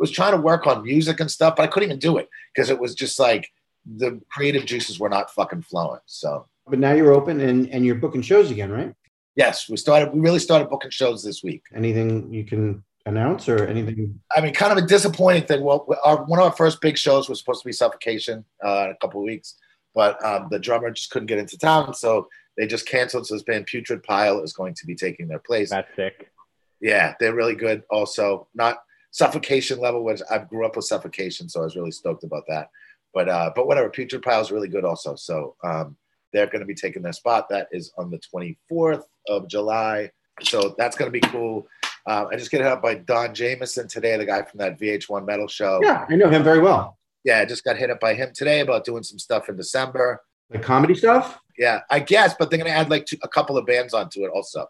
was 0.00 0.10
trying 0.10 0.32
to 0.32 0.40
work 0.40 0.66
on 0.66 0.82
music 0.82 1.20
and 1.20 1.30
stuff, 1.30 1.56
but 1.56 1.62
I 1.62 1.66
couldn't 1.66 1.88
even 1.90 1.98
do 1.98 2.18
it 2.18 2.28
because 2.54 2.70
it 2.70 2.80
was 2.80 2.94
just 2.94 3.18
like 3.20 3.48
the 3.84 4.20
creative 4.30 4.64
juices 4.64 4.98
were 4.98 5.08
not 5.08 5.30
fucking 5.30 5.62
flowing. 5.62 6.00
So, 6.06 6.46
But 6.66 6.78
now 6.78 6.92
you're 6.92 7.12
open 7.12 7.40
and, 7.40 7.68
and 7.68 7.84
you're 7.84 7.94
booking 7.96 8.22
shows 8.22 8.50
again, 8.50 8.70
right? 8.72 8.94
yes, 9.36 9.68
we 9.70 9.76
started. 9.76 10.12
We 10.12 10.20
really 10.20 10.38
started 10.38 10.68
booking 10.68 10.90
shows 10.90 11.22
this 11.22 11.42
week. 11.42 11.62
Anything 11.74 12.32
you 12.32 12.44
can 12.44 12.84
announce 13.06 13.48
or 13.48 13.64
anything? 13.66 14.20
I 14.36 14.40
mean, 14.40 14.52
kind 14.52 14.72
of 14.72 14.78
a 14.84 14.86
disappointing 14.86 15.44
thing. 15.44 15.62
Well, 15.62 15.86
our, 16.04 16.24
one 16.24 16.38
of 16.38 16.44
our 16.44 16.52
first 16.52 16.80
big 16.80 16.98
shows 16.98 17.28
was 17.28 17.38
supposed 17.38 17.62
to 17.62 17.66
be 17.66 17.72
Suffocation 17.72 18.44
uh, 18.64 18.84
in 18.86 18.90
a 18.90 18.96
couple 19.00 19.20
of 19.20 19.24
weeks, 19.24 19.56
but 19.94 20.22
um, 20.24 20.48
the 20.50 20.58
drummer 20.58 20.90
just 20.90 21.10
couldn't 21.10 21.26
get 21.26 21.38
into 21.38 21.56
town, 21.56 21.94
so 21.94 22.28
they 22.58 22.66
just 22.66 22.86
canceled. 22.86 23.26
So 23.26 23.34
this 23.34 23.42
band 23.42 23.66
Putrid 23.66 24.02
Pile 24.02 24.42
is 24.42 24.52
going 24.52 24.74
to 24.74 24.86
be 24.86 24.94
taking 24.94 25.26
their 25.28 25.38
place. 25.38 25.70
That's 25.70 25.94
sick. 25.96 26.30
Yeah, 26.80 27.14
they're 27.20 27.34
really 27.34 27.54
good. 27.54 27.82
Also, 27.90 28.48
not 28.54 28.78
Suffocation 29.10 29.80
level, 29.80 30.04
which 30.04 30.20
I 30.30 30.38
grew 30.38 30.66
up 30.66 30.76
with 30.76 30.84
Suffocation, 30.84 31.48
so 31.48 31.60
I 31.60 31.64
was 31.64 31.76
really 31.76 31.90
stoked 31.90 32.24
about 32.24 32.44
that. 32.48 32.70
But 33.12 33.28
uh, 33.28 33.50
but 33.54 33.66
whatever, 33.66 33.90
Putrid 33.90 34.22
Pile 34.22 34.40
is 34.40 34.52
really 34.52 34.68
good 34.68 34.84
also. 34.84 35.16
So 35.16 35.56
um, 35.64 35.96
they're 36.32 36.46
going 36.46 36.60
to 36.60 36.66
be 36.66 36.74
taking 36.74 37.02
their 37.02 37.12
spot. 37.12 37.48
That 37.48 37.68
is 37.72 37.92
on 37.98 38.10
the 38.10 38.20
24th 38.70 39.02
of 39.28 39.48
July. 39.48 40.10
So 40.42 40.74
that's 40.78 40.96
going 40.96 41.12
to 41.12 41.20
be 41.20 41.26
cool. 41.28 41.66
Um, 42.06 42.28
I 42.32 42.36
just 42.36 42.50
get 42.50 42.60
hit 42.60 42.66
up 42.66 42.82
by 42.82 42.94
Don 42.94 43.34
Jamieson 43.34 43.88
today, 43.88 44.16
the 44.16 44.24
guy 44.24 44.42
from 44.42 44.58
that 44.58 44.80
VH1 44.80 45.26
Metal 45.26 45.48
Show. 45.48 45.80
Yeah, 45.82 46.06
I 46.08 46.16
know 46.16 46.30
him 46.30 46.42
very 46.42 46.60
well. 46.60 46.98
Yeah, 47.24 47.40
I 47.40 47.44
just 47.44 47.64
got 47.64 47.76
hit 47.76 47.90
up 47.90 48.00
by 48.00 48.14
him 48.14 48.30
today 48.32 48.60
about 48.60 48.84
doing 48.84 49.02
some 49.02 49.18
stuff 49.18 49.48
in 49.48 49.56
December. 49.56 50.22
The 50.48 50.58
comedy 50.58 50.94
stuff? 50.94 51.38
Yeah, 51.58 51.80
I 51.90 52.00
guess, 52.00 52.34
but 52.38 52.50
they're 52.50 52.58
going 52.58 52.70
to 52.70 52.76
add 52.76 52.90
like 52.90 53.04
two, 53.04 53.18
a 53.22 53.28
couple 53.28 53.58
of 53.58 53.66
bands 53.66 53.92
onto 53.92 54.24
it 54.24 54.30
also. 54.34 54.66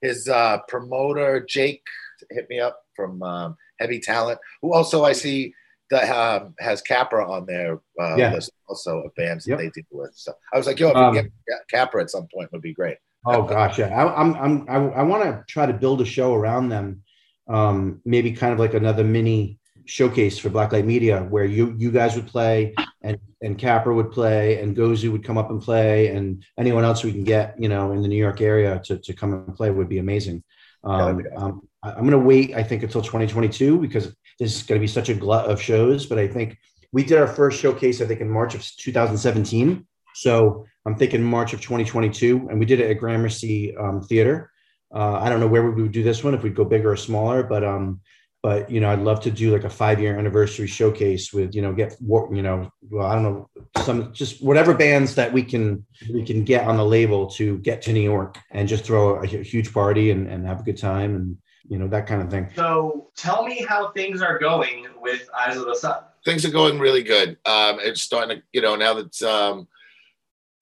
His 0.00 0.28
uh, 0.28 0.58
promoter, 0.66 1.44
Jake, 1.46 1.82
hit 2.30 2.48
me 2.48 2.58
up 2.60 2.80
from 2.96 3.22
um, 3.22 3.56
Heavy 3.80 3.98
Talent, 3.98 4.38
who 4.62 4.72
also 4.74 5.04
I 5.04 5.12
see 5.12 5.54
that 5.90 6.04
um, 6.10 6.54
has 6.60 6.80
Capra 6.82 7.28
on 7.28 7.46
their 7.46 7.80
uh, 8.00 8.14
Yeah. 8.16 8.32
list 8.34 8.52
also 8.68 9.00
of 9.00 9.14
bands 9.16 9.46
Yep. 9.46 9.58
that 9.58 9.64
they 9.64 9.70
deal 9.70 9.84
with. 9.90 10.12
So 10.14 10.32
I 10.52 10.56
was 10.58 10.66
like, 10.68 10.78
yo, 10.78 10.90
if 10.90 10.96
Um, 10.96 11.14
we 11.14 11.20
get 11.22 11.30
Capra 11.70 12.02
at 12.02 12.10
some 12.10 12.28
point 12.32 12.52
would 12.52 12.62
be 12.62 12.74
great. 12.74 12.98
Oh 13.26 13.42
gosh, 13.42 13.78
yeah. 13.78 13.88
I, 13.88 14.20
I'm 14.20 14.34
I'm 14.34 14.66
I, 14.68 14.76
I 15.00 15.02
want 15.02 15.24
to 15.24 15.44
try 15.48 15.66
to 15.66 15.72
build 15.72 16.00
a 16.00 16.04
show 16.06 16.32
around 16.34 16.68
them. 16.70 17.02
Um, 17.48 18.00
maybe 18.04 18.30
kind 18.32 18.52
of 18.52 18.58
like 18.60 18.74
another 18.74 19.02
mini 19.04 19.58
showcase 19.84 20.38
for 20.38 20.48
Blacklight 20.50 20.84
Media, 20.84 21.22
where 21.24 21.44
you 21.44 21.74
you 21.76 21.90
guys 21.90 22.14
would 22.16 22.28
play 22.28 22.74
and 23.02 23.18
and 23.42 23.58
Capra 23.58 23.92
would 23.94 24.12
play 24.12 24.62
and 24.62 24.76
Gozu 24.76 25.10
would 25.12 25.24
come 25.24 25.36
up 25.36 25.50
and 25.50 25.60
play 25.60 26.08
and 26.08 26.44
anyone 26.58 26.84
else 26.84 27.02
we 27.02 27.12
can 27.12 27.24
get, 27.24 27.60
you 27.62 27.68
know, 27.68 27.92
in 27.92 28.00
the 28.02 28.08
New 28.08 28.16
York 28.26 28.40
area 28.40 28.80
to 28.84 28.98
to 28.98 29.12
come 29.12 29.32
and 29.34 29.54
play 29.56 29.70
would 29.70 29.88
be 29.88 29.98
amazing. 29.98 30.42
Um, 30.84 30.98
that'd 30.98 31.18
be 31.18 31.36
um, 31.36 31.68
I'm 31.82 32.00
going 32.00 32.10
to 32.10 32.18
wait, 32.18 32.54
I 32.54 32.62
think, 32.62 32.82
until 32.82 33.00
2022 33.00 33.78
because 33.78 34.14
this 34.38 34.54
is 34.54 34.62
going 34.62 34.78
to 34.78 34.82
be 34.82 34.86
such 34.86 35.08
a 35.08 35.14
glut 35.14 35.50
of 35.50 35.60
shows. 35.60 36.06
But 36.06 36.18
I 36.18 36.28
think 36.28 36.58
we 36.92 37.04
did 37.04 37.18
our 37.18 37.26
first 37.26 37.60
showcase, 37.60 38.00
I 38.00 38.06
think, 38.06 38.20
in 38.20 38.28
March 38.28 38.54
of 38.54 38.62
2017. 38.78 39.86
So 40.14 40.66
I'm 40.84 40.96
thinking 40.96 41.22
March 41.22 41.52
of 41.52 41.60
2022, 41.60 42.48
and 42.50 42.58
we 42.58 42.66
did 42.66 42.80
it 42.80 42.90
at 42.90 42.98
Gramercy 42.98 43.76
um, 43.76 44.02
Theater. 44.02 44.50
Uh, 44.94 45.14
I 45.14 45.28
don't 45.28 45.40
know 45.40 45.46
where 45.46 45.70
we 45.70 45.82
would 45.82 45.92
do 45.92 46.02
this 46.02 46.24
one 46.24 46.34
if 46.34 46.42
we'd 46.42 46.54
go 46.54 46.64
bigger 46.64 46.92
or 46.92 46.96
smaller, 46.96 47.42
but 47.42 47.62
um, 47.62 48.00
but 48.42 48.70
you 48.70 48.80
know, 48.80 48.90
I'd 48.90 49.00
love 49.00 49.20
to 49.20 49.30
do 49.30 49.52
like 49.52 49.64
a 49.64 49.70
five 49.70 50.00
year 50.00 50.18
anniversary 50.18 50.66
showcase 50.66 51.32
with 51.32 51.54
you 51.54 51.62
know 51.62 51.72
get 51.72 51.96
you 52.00 52.42
know, 52.42 52.70
well, 52.90 53.06
I 53.06 53.14
don't 53.14 53.22
know 53.22 53.50
some 53.82 54.12
just 54.12 54.42
whatever 54.42 54.74
bands 54.74 55.14
that 55.14 55.32
we 55.32 55.42
can 55.42 55.86
we 56.12 56.24
can 56.24 56.44
get 56.44 56.66
on 56.66 56.76
the 56.76 56.84
label 56.84 57.28
to 57.32 57.58
get 57.58 57.82
to 57.82 57.92
New 57.92 58.00
York 58.00 58.38
and 58.50 58.68
just 58.68 58.84
throw 58.84 59.16
a, 59.22 59.26
hu- 59.26 59.42
huge 59.42 59.72
party 59.72 60.10
and, 60.10 60.26
and 60.26 60.46
have 60.46 60.60
a 60.60 60.64
good 60.64 60.78
time 60.78 61.14
and 61.14 61.36
you 61.70 61.78
know 61.78 61.86
that 61.86 62.06
kind 62.06 62.20
of 62.20 62.28
thing. 62.28 62.48
So 62.56 63.10
tell 63.16 63.46
me 63.46 63.64
how 63.66 63.92
things 63.92 64.20
are 64.20 64.38
going 64.38 64.86
with 65.00 65.30
Eyes 65.40 65.56
of 65.56 65.66
the 65.66 65.76
Sun. 65.76 66.02
things 66.24 66.44
are 66.44 66.50
going 66.50 66.80
really 66.80 67.04
good. 67.04 67.38
Um, 67.46 67.78
it's 67.80 68.02
starting 68.02 68.38
to, 68.38 68.42
you 68.52 68.60
know, 68.60 68.74
now 68.74 68.94
that 68.94 69.22
um, 69.22 69.68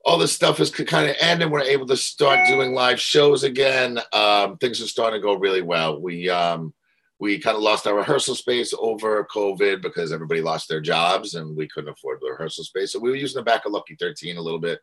all 0.04 0.18
this 0.18 0.34
stuff 0.34 0.60
is 0.60 0.70
kind 0.70 1.08
of 1.08 1.16
ending, 1.18 1.50
we're 1.50 1.62
able 1.62 1.86
to 1.86 1.96
start 1.96 2.46
doing 2.46 2.74
live 2.74 3.00
shows 3.00 3.42
again. 3.42 3.98
Um, 4.12 4.58
things 4.58 4.82
are 4.82 4.86
starting 4.86 5.18
to 5.18 5.26
go 5.26 5.34
really 5.34 5.62
well. 5.62 5.98
We 5.98 6.28
um, 6.28 6.74
we 7.18 7.38
kind 7.38 7.56
of 7.56 7.62
lost 7.62 7.86
our 7.86 7.96
rehearsal 7.96 8.34
space 8.34 8.74
over 8.78 9.26
COVID 9.34 9.80
because 9.80 10.12
everybody 10.12 10.42
lost 10.42 10.68
their 10.68 10.82
jobs 10.82 11.34
and 11.34 11.56
we 11.56 11.66
couldn't 11.68 11.90
afford 11.90 12.18
the 12.20 12.30
rehearsal 12.30 12.64
space. 12.64 12.92
So 12.92 12.98
we 12.98 13.08
were 13.08 13.16
using 13.16 13.40
the 13.40 13.50
back 13.50 13.64
of 13.64 13.72
Lucky 13.72 13.96
13 13.98 14.36
a 14.36 14.42
little 14.42 14.60
bit 14.60 14.78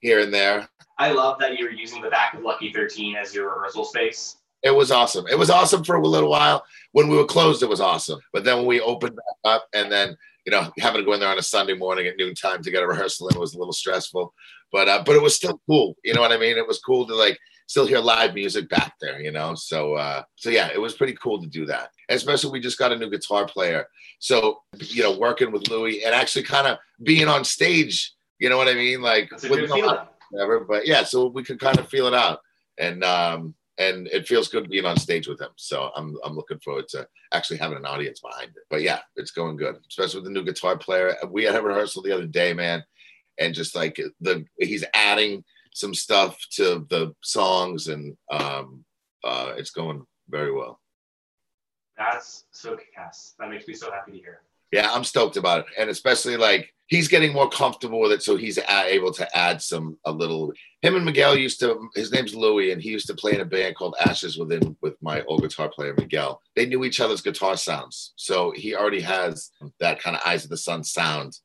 here 0.00 0.20
and 0.20 0.32
there. 0.32 0.66
I 0.96 1.12
love 1.12 1.38
that 1.40 1.58
you're 1.58 1.72
using 1.72 2.00
the 2.00 2.10
back 2.10 2.32
of 2.32 2.42
Lucky 2.42 2.72
13 2.72 3.16
as 3.16 3.34
your 3.34 3.54
rehearsal 3.54 3.84
space. 3.84 4.37
It 4.62 4.74
was 4.74 4.90
awesome. 4.90 5.26
It 5.28 5.38
was 5.38 5.50
awesome 5.50 5.84
for 5.84 5.96
a 5.96 6.06
little 6.06 6.30
while. 6.30 6.64
When 6.92 7.08
we 7.08 7.16
were 7.16 7.24
closed, 7.24 7.62
it 7.62 7.68
was 7.68 7.80
awesome. 7.80 8.20
But 8.32 8.44
then 8.44 8.58
when 8.58 8.66
we 8.66 8.80
opened 8.80 9.16
back 9.16 9.52
up, 9.52 9.68
and 9.72 9.90
then 9.90 10.16
you 10.46 10.52
know 10.52 10.72
having 10.78 11.00
to 11.00 11.04
go 11.04 11.12
in 11.12 11.20
there 11.20 11.28
on 11.28 11.38
a 11.38 11.42
Sunday 11.42 11.74
morning 11.74 12.06
at 12.06 12.16
noontime 12.16 12.62
to 12.62 12.70
get 12.70 12.82
a 12.82 12.86
rehearsal 12.86 13.28
in 13.28 13.38
was 13.38 13.54
a 13.54 13.58
little 13.58 13.72
stressful. 13.72 14.34
But 14.72 14.88
uh, 14.88 15.02
but 15.04 15.14
it 15.14 15.22
was 15.22 15.36
still 15.36 15.60
cool. 15.68 15.96
You 16.04 16.14
know 16.14 16.20
what 16.20 16.32
I 16.32 16.38
mean? 16.38 16.56
It 16.56 16.66
was 16.66 16.80
cool 16.80 17.06
to 17.06 17.14
like 17.14 17.38
still 17.66 17.86
hear 17.86 18.00
live 18.00 18.34
music 18.34 18.68
back 18.68 18.94
there. 19.00 19.20
You 19.20 19.30
know, 19.30 19.54
so 19.54 19.94
uh, 19.94 20.22
so 20.34 20.50
yeah, 20.50 20.70
it 20.74 20.80
was 20.80 20.94
pretty 20.94 21.14
cool 21.14 21.40
to 21.40 21.46
do 21.46 21.64
that. 21.66 21.90
Especially 22.08 22.50
we 22.50 22.60
just 22.60 22.78
got 22.78 22.92
a 22.92 22.98
new 22.98 23.10
guitar 23.10 23.46
player, 23.46 23.86
so 24.18 24.62
you 24.80 25.02
know 25.02 25.16
working 25.16 25.52
with 25.52 25.68
Louis 25.68 26.04
and 26.04 26.14
actually 26.14 26.44
kind 26.44 26.66
of 26.66 26.78
being 27.02 27.28
on 27.28 27.44
stage. 27.44 28.12
You 28.40 28.48
know 28.48 28.56
what 28.56 28.68
I 28.68 28.74
mean? 28.74 29.02
Like 29.02 29.30
with 29.30 29.70
no- 29.70 30.08
whatever. 30.30 30.60
But 30.60 30.86
yeah, 30.86 31.04
so 31.04 31.28
we 31.28 31.44
could 31.44 31.60
kind 31.60 31.78
of 31.78 31.88
feel 31.88 32.06
it 32.06 32.14
out, 32.14 32.40
and 32.78 33.04
um, 33.04 33.54
and 33.78 34.08
it 34.08 34.26
feels 34.26 34.48
good 34.48 34.68
being 34.68 34.84
on 34.84 34.96
stage 34.96 35.28
with 35.28 35.40
him. 35.40 35.50
So 35.56 35.90
I'm 35.94 36.16
I'm 36.24 36.34
looking 36.34 36.58
forward 36.58 36.88
to 36.88 37.06
actually 37.32 37.58
having 37.58 37.78
an 37.78 37.86
audience 37.86 38.20
behind 38.20 38.50
it. 38.50 38.64
But 38.70 38.82
yeah, 38.82 39.00
it's 39.16 39.30
going 39.30 39.56
good, 39.56 39.76
especially 39.88 40.20
with 40.20 40.24
the 40.24 40.32
new 40.32 40.44
guitar 40.44 40.76
player. 40.76 41.16
We 41.30 41.44
had 41.44 41.54
a 41.54 41.62
rehearsal 41.62 42.02
the 42.02 42.12
other 42.12 42.26
day, 42.26 42.52
man, 42.52 42.84
and 43.38 43.54
just 43.54 43.74
like 43.74 44.00
the 44.20 44.44
he's 44.58 44.84
adding 44.94 45.44
some 45.74 45.94
stuff 45.94 46.36
to 46.52 46.86
the 46.90 47.14
songs, 47.22 47.88
and 47.88 48.16
um, 48.30 48.84
uh, 49.24 49.54
it's 49.56 49.70
going 49.70 50.04
very 50.28 50.52
well. 50.52 50.80
That's 51.96 52.44
so 52.52 52.76
kick-ass. 52.76 53.34
That 53.38 53.50
makes 53.50 53.66
me 53.66 53.74
so 53.74 53.90
happy 53.90 54.12
to 54.12 54.18
hear. 54.18 54.40
Yeah, 54.72 54.90
I'm 54.92 55.04
stoked 55.04 55.36
about 55.36 55.60
it, 55.60 55.66
and 55.78 55.88
especially 55.88 56.36
like 56.36 56.74
he's 56.88 57.08
getting 57.08 57.32
more 57.32 57.48
comfortable 57.48 58.00
with 58.00 58.12
it, 58.12 58.22
so 58.22 58.36
he's 58.36 58.58
able 58.58 59.12
to 59.12 59.36
add 59.36 59.62
some 59.62 59.96
a 60.04 60.12
little. 60.12 60.52
Him 60.82 60.96
and 60.96 61.04
Miguel 61.04 61.36
used 61.36 61.60
to. 61.60 61.88
His 61.94 62.12
name's 62.12 62.34
Louis, 62.34 62.72
and 62.72 62.82
he 62.82 62.90
used 62.90 63.06
to 63.06 63.14
play 63.14 63.34
in 63.34 63.40
a 63.40 63.46
band 63.46 63.76
called 63.76 63.96
Ashes 64.04 64.36
within 64.36 64.76
with 64.82 64.94
my 65.00 65.22
old 65.22 65.42
guitar 65.42 65.70
player 65.70 65.94
Miguel. 65.96 66.42
They 66.56 66.66
knew 66.66 66.84
each 66.84 67.00
other's 67.00 67.22
guitar 67.22 67.56
sounds, 67.56 68.12
so 68.16 68.52
he 68.54 68.74
already 68.74 69.00
has 69.00 69.50
that 69.80 70.00
kind 70.00 70.16
of 70.16 70.22
Eyes 70.26 70.44
of 70.44 70.50
the 70.50 70.56
Sun 70.56 70.84
sound, 70.84 71.38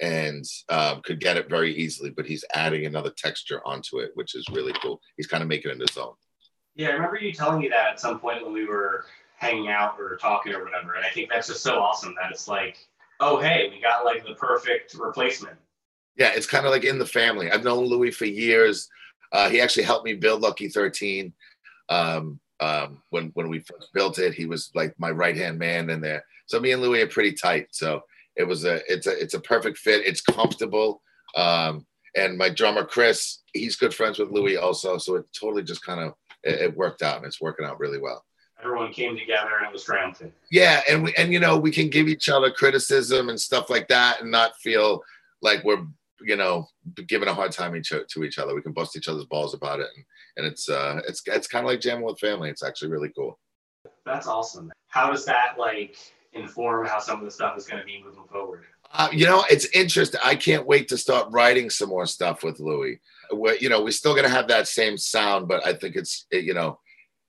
and 0.00 0.44
um, 0.68 1.02
could 1.02 1.20
get 1.20 1.36
it 1.36 1.50
very 1.50 1.74
easily. 1.74 2.10
But 2.10 2.26
he's 2.26 2.44
adding 2.54 2.86
another 2.86 3.10
texture 3.10 3.60
onto 3.66 3.98
it, 3.98 4.12
which 4.14 4.34
is 4.34 4.46
really 4.52 4.72
cool. 4.82 5.00
He's 5.16 5.26
kind 5.26 5.42
of 5.42 5.48
making 5.48 5.72
it 5.72 5.80
his 5.80 5.96
own. 5.98 6.14
Yeah, 6.76 6.88
I 6.88 6.92
remember 6.92 7.18
you 7.18 7.32
telling 7.32 7.60
me 7.60 7.68
that 7.68 7.90
at 7.92 8.00
some 8.00 8.20
point 8.20 8.42
when 8.42 8.54
we 8.54 8.64
were 8.64 9.04
hanging 9.40 9.68
out 9.68 9.94
or 9.98 10.16
talking 10.16 10.52
or 10.52 10.62
whatever. 10.62 10.94
And 10.94 11.04
I 11.04 11.08
think 11.08 11.30
that's 11.30 11.48
just 11.48 11.62
so 11.62 11.78
awesome 11.80 12.14
that 12.20 12.30
it's 12.30 12.46
like, 12.46 12.76
oh, 13.20 13.40
hey, 13.40 13.70
we 13.74 13.80
got 13.80 14.04
like 14.04 14.24
the 14.24 14.34
perfect 14.34 14.94
replacement. 14.94 15.56
Yeah, 16.16 16.32
it's 16.34 16.46
kind 16.46 16.66
of 16.66 16.72
like 16.72 16.84
in 16.84 16.98
the 16.98 17.06
family. 17.06 17.50
I've 17.50 17.64
known 17.64 17.86
Louis 17.86 18.10
for 18.10 18.26
years. 18.26 18.88
Uh, 19.32 19.48
he 19.48 19.60
actually 19.60 19.84
helped 19.84 20.04
me 20.04 20.14
build 20.14 20.42
Lucky 20.42 20.68
13. 20.68 21.32
Um, 21.88 22.38
um, 22.60 23.02
when 23.08 23.30
when 23.32 23.48
we 23.48 23.60
first 23.60 23.88
built 23.94 24.18
it, 24.18 24.34
he 24.34 24.44
was 24.44 24.70
like 24.74 24.94
my 24.98 25.10
right 25.10 25.36
hand 25.36 25.58
man 25.58 25.88
in 25.88 26.02
there. 26.02 26.22
So 26.46 26.60
me 26.60 26.72
and 26.72 26.82
Louis 26.82 27.00
are 27.00 27.06
pretty 27.06 27.32
tight. 27.32 27.68
So 27.70 28.02
it 28.36 28.44
was 28.44 28.66
a 28.66 28.80
it's 28.92 29.06
a 29.06 29.18
it's 29.18 29.34
a 29.34 29.40
perfect 29.40 29.78
fit. 29.78 30.06
It's 30.06 30.20
comfortable. 30.20 31.00
Um, 31.34 31.86
and 32.14 32.36
my 32.36 32.50
drummer 32.50 32.84
Chris, 32.84 33.38
he's 33.54 33.76
good 33.76 33.94
friends 33.94 34.18
with 34.18 34.30
Louis 34.30 34.58
also. 34.58 34.98
So 34.98 35.16
it 35.16 35.24
totally 35.32 35.62
just 35.62 35.84
kind 35.84 36.00
of 36.00 36.12
it, 36.42 36.60
it 36.60 36.76
worked 36.76 37.00
out, 37.00 37.16
and 37.16 37.24
it's 37.24 37.40
working 37.40 37.64
out 37.64 37.80
really 37.80 37.98
well. 37.98 38.22
Everyone 38.62 38.92
came 38.92 39.16
together 39.16 39.56
and 39.58 39.66
it 39.66 39.72
was 39.72 39.84
triumphant. 39.84 40.32
Yeah, 40.50 40.82
and 40.88 41.04
we 41.04 41.14
and 41.16 41.32
you 41.32 41.40
know 41.40 41.56
we 41.56 41.70
can 41.70 41.88
give 41.88 42.08
each 42.08 42.28
other 42.28 42.50
criticism 42.50 43.28
and 43.28 43.40
stuff 43.40 43.70
like 43.70 43.88
that, 43.88 44.20
and 44.20 44.30
not 44.30 44.56
feel 44.56 45.02
like 45.42 45.64
we're 45.64 45.84
you 46.20 46.36
know 46.36 46.66
giving 47.06 47.28
a 47.28 47.34
hard 47.34 47.52
time 47.52 47.74
each 47.74 47.88
to 47.90 48.24
each 48.24 48.38
other. 48.38 48.54
We 48.54 48.62
can 48.62 48.72
bust 48.72 48.96
each 48.96 49.08
other's 49.08 49.24
balls 49.24 49.54
about 49.54 49.80
it, 49.80 49.88
and, 49.94 50.04
and 50.36 50.46
it's 50.46 50.68
uh 50.68 51.00
it's 51.08 51.22
it's 51.26 51.46
kind 51.46 51.64
of 51.64 51.70
like 51.70 51.80
jamming 51.80 52.04
with 52.04 52.18
family. 52.18 52.50
It's 52.50 52.62
actually 52.62 52.90
really 52.90 53.10
cool. 53.16 53.38
That's 54.04 54.26
awesome. 54.26 54.70
How 54.88 55.10
does 55.10 55.24
that 55.24 55.54
like 55.58 55.96
inform 56.32 56.86
how 56.86 56.98
some 56.98 57.18
of 57.18 57.24
the 57.24 57.30
stuff 57.30 57.56
is 57.56 57.66
going 57.66 57.80
to 57.80 57.86
be 57.86 58.02
moving 58.04 58.24
forward? 58.30 58.64
Uh, 58.92 59.08
you 59.12 59.24
know, 59.24 59.44
it's 59.50 59.66
interesting. 59.66 60.20
I 60.24 60.34
can't 60.34 60.66
wait 60.66 60.88
to 60.88 60.98
start 60.98 61.28
writing 61.30 61.70
some 61.70 61.88
more 61.88 62.06
stuff 62.06 62.42
with 62.42 62.58
Louis. 62.58 63.00
We're, 63.30 63.54
you 63.54 63.68
know, 63.68 63.82
we're 63.82 63.92
still 63.92 64.14
gonna 64.14 64.28
have 64.28 64.48
that 64.48 64.68
same 64.68 64.98
sound, 64.98 65.48
but 65.48 65.64
I 65.66 65.72
think 65.72 65.96
it's 65.96 66.26
it, 66.30 66.44
you 66.44 66.54
know 66.54 66.78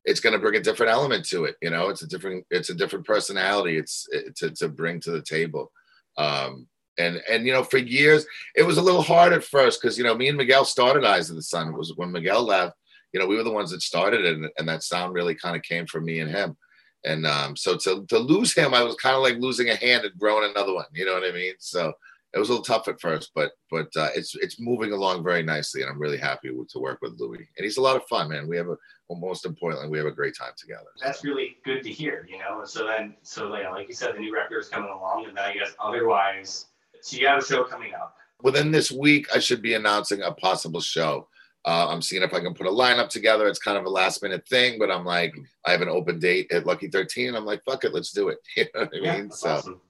it's 0.05 0.19
going 0.19 0.33
to 0.33 0.39
bring 0.39 0.55
a 0.55 0.63
different 0.63 0.91
element 0.91 1.25
to 1.25 1.45
it. 1.45 1.55
You 1.61 1.69
know, 1.69 1.89
it's 1.89 2.01
a 2.01 2.07
different, 2.07 2.45
it's 2.49 2.69
a 2.69 2.75
different 2.75 3.05
personality. 3.05 3.77
It's 3.77 4.07
it, 4.11 4.35
to, 4.37 4.51
to 4.51 4.67
bring 4.69 4.99
to 5.01 5.11
the 5.11 5.21
table. 5.21 5.71
Um, 6.17 6.67
and, 6.97 7.21
and, 7.29 7.45
you 7.45 7.53
know, 7.53 7.63
for 7.63 7.77
years, 7.77 8.25
it 8.55 8.63
was 8.63 8.77
a 8.77 8.81
little 8.81 9.01
hard 9.01 9.33
at 9.33 9.43
first 9.43 9.81
because, 9.81 9.97
you 9.97 10.03
know, 10.03 10.15
me 10.15 10.27
and 10.27 10.37
Miguel 10.37 10.65
started 10.65 11.05
Eyes 11.05 11.29
of 11.29 11.35
the 11.35 11.41
Sun. 11.41 11.69
It 11.69 11.77
was 11.77 11.93
when 11.95 12.11
Miguel 12.11 12.43
left, 12.43 12.75
you 13.13 13.19
know, 13.19 13.27
we 13.27 13.35
were 13.35 13.43
the 13.43 13.51
ones 13.51 13.71
that 13.71 13.81
started 13.81 14.25
it. 14.25 14.35
And, 14.35 14.49
and 14.57 14.67
that 14.67 14.83
sound 14.83 15.13
really 15.13 15.35
kind 15.35 15.55
of 15.55 15.61
came 15.61 15.85
from 15.85 16.05
me 16.05 16.19
and 16.19 16.31
him. 16.31 16.57
And 17.03 17.25
um, 17.25 17.55
so 17.55 17.77
to 17.77 18.05
to 18.09 18.19
lose 18.19 18.53
him, 18.53 18.75
I 18.75 18.83
was 18.83 18.95
kind 18.95 19.15
of 19.15 19.23
like 19.23 19.37
losing 19.37 19.69
a 19.69 19.75
hand 19.75 20.05
and 20.05 20.19
growing 20.19 20.49
another 20.49 20.73
one. 20.73 20.85
You 20.93 21.05
know 21.05 21.13
what 21.13 21.27
I 21.27 21.31
mean? 21.31 21.55
So 21.57 21.93
it 22.33 22.39
was 22.39 22.47
a 22.49 22.53
little 22.53 22.63
tough 22.63 22.87
at 22.87 23.01
first, 23.01 23.31
but 23.35 23.51
but 23.69 23.87
uh, 23.97 24.09
it's 24.15 24.35
it's 24.35 24.59
moving 24.59 24.93
along 24.93 25.23
very 25.23 25.43
nicely, 25.43 25.81
and 25.81 25.91
I'm 25.91 25.99
really 25.99 26.17
happy 26.17 26.49
with, 26.49 26.69
to 26.69 26.79
work 26.79 26.99
with 27.01 27.19
Louis. 27.19 27.47
And 27.57 27.63
he's 27.63 27.77
a 27.77 27.81
lot 27.81 27.97
of 27.97 28.07
fun, 28.07 28.29
man. 28.29 28.47
We 28.47 28.55
have 28.57 28.67
a 28.67 28.77
well, 29.09 29.19
most 29.19 29.45
importantly, 29.45 29.89
we 29.89 29.97
have 29.97 30.07
a 30.07 30.11
great 30.11 30.35
time 30.37 30.53
together. 30.57 30.87
That's 31.01 31.25
really 31.25 31.57
good 31.65 31.83
to 31.83 31.91
hear, 31.91 32.25
you 32.29 32.37
know. 32.39 32.63
So 32.63 32.87
then, 32.87 33.15
so 33.21 33.53
yeah, 33.57 33.69
like 33.69 33.89
you 33.89 33.93
said, 33.93 34.15
the 34.15 34.19
new 34.19 34.33
record 34.33 34.59
is 34.59 34.69
coming 34.69 34.89
along, 34.89 35.25
and 35.27 35.35
then 35.35 35.43
I 35.43 35.53
guess 35.53 35.73
otherwise, 35.83 36.67
so 37.01 37.17
you 37.17 37.27
have 37.27 37.39
a 37.39 37.45
show 37.45 37.65
coming 37.65 37.93
up. 37.93 38.15
Within 38.41 38.71
this 38.71 38.91
week, 38.91 39.27
I 39.35 39.39
should 39.39 39.61
be 39.61 39.73
announcing 39.73 40.21
a 40.21 40.31
possible 40.31 40.81
show. 40.81 41.27
Uh, 41.65 41.89
I'm 41.89 42.01
seeing 42.01 42.23
if 42.23 42.33
I 42.33 42.39
can 42.39 42.55
put 42.55 42.65
a 42.65 42.71
lineup 42.71 43.09
together. 43.09 43.47
It's 43.47 43.59
kind 43.59 43.77
of 43.77 43.85
a 43.85 43.89
last 43.89 44.23
minute 44.23 44.47
thing, 44.47 44.79
but 44.79 44.89
I'm 44.89 45.05
like, 45.05 45.35
I 45.65 45.71
have 45.71 45.81
an 45.81 45.89
open 45.89 46.17
date 46.17 46.51
at 46.51 46.65
Lucky 46.65 46.87
13. 46.87 47.35
I'm 47.35 47.45
like, 47.45 47.63
fuck 47.65 47.83
it, 47.83 47.93
let's 47.93 48.11
do 48.11 48.29
it. 48.29 48.39
You 48.55 48.65
know 48.73 48.81
what 48.81 48.89
I 48.95 49.17
mean? 49.17 49.27
that's 49.27 49.41
so 49.41 49.49
awesome. 49.49 49.81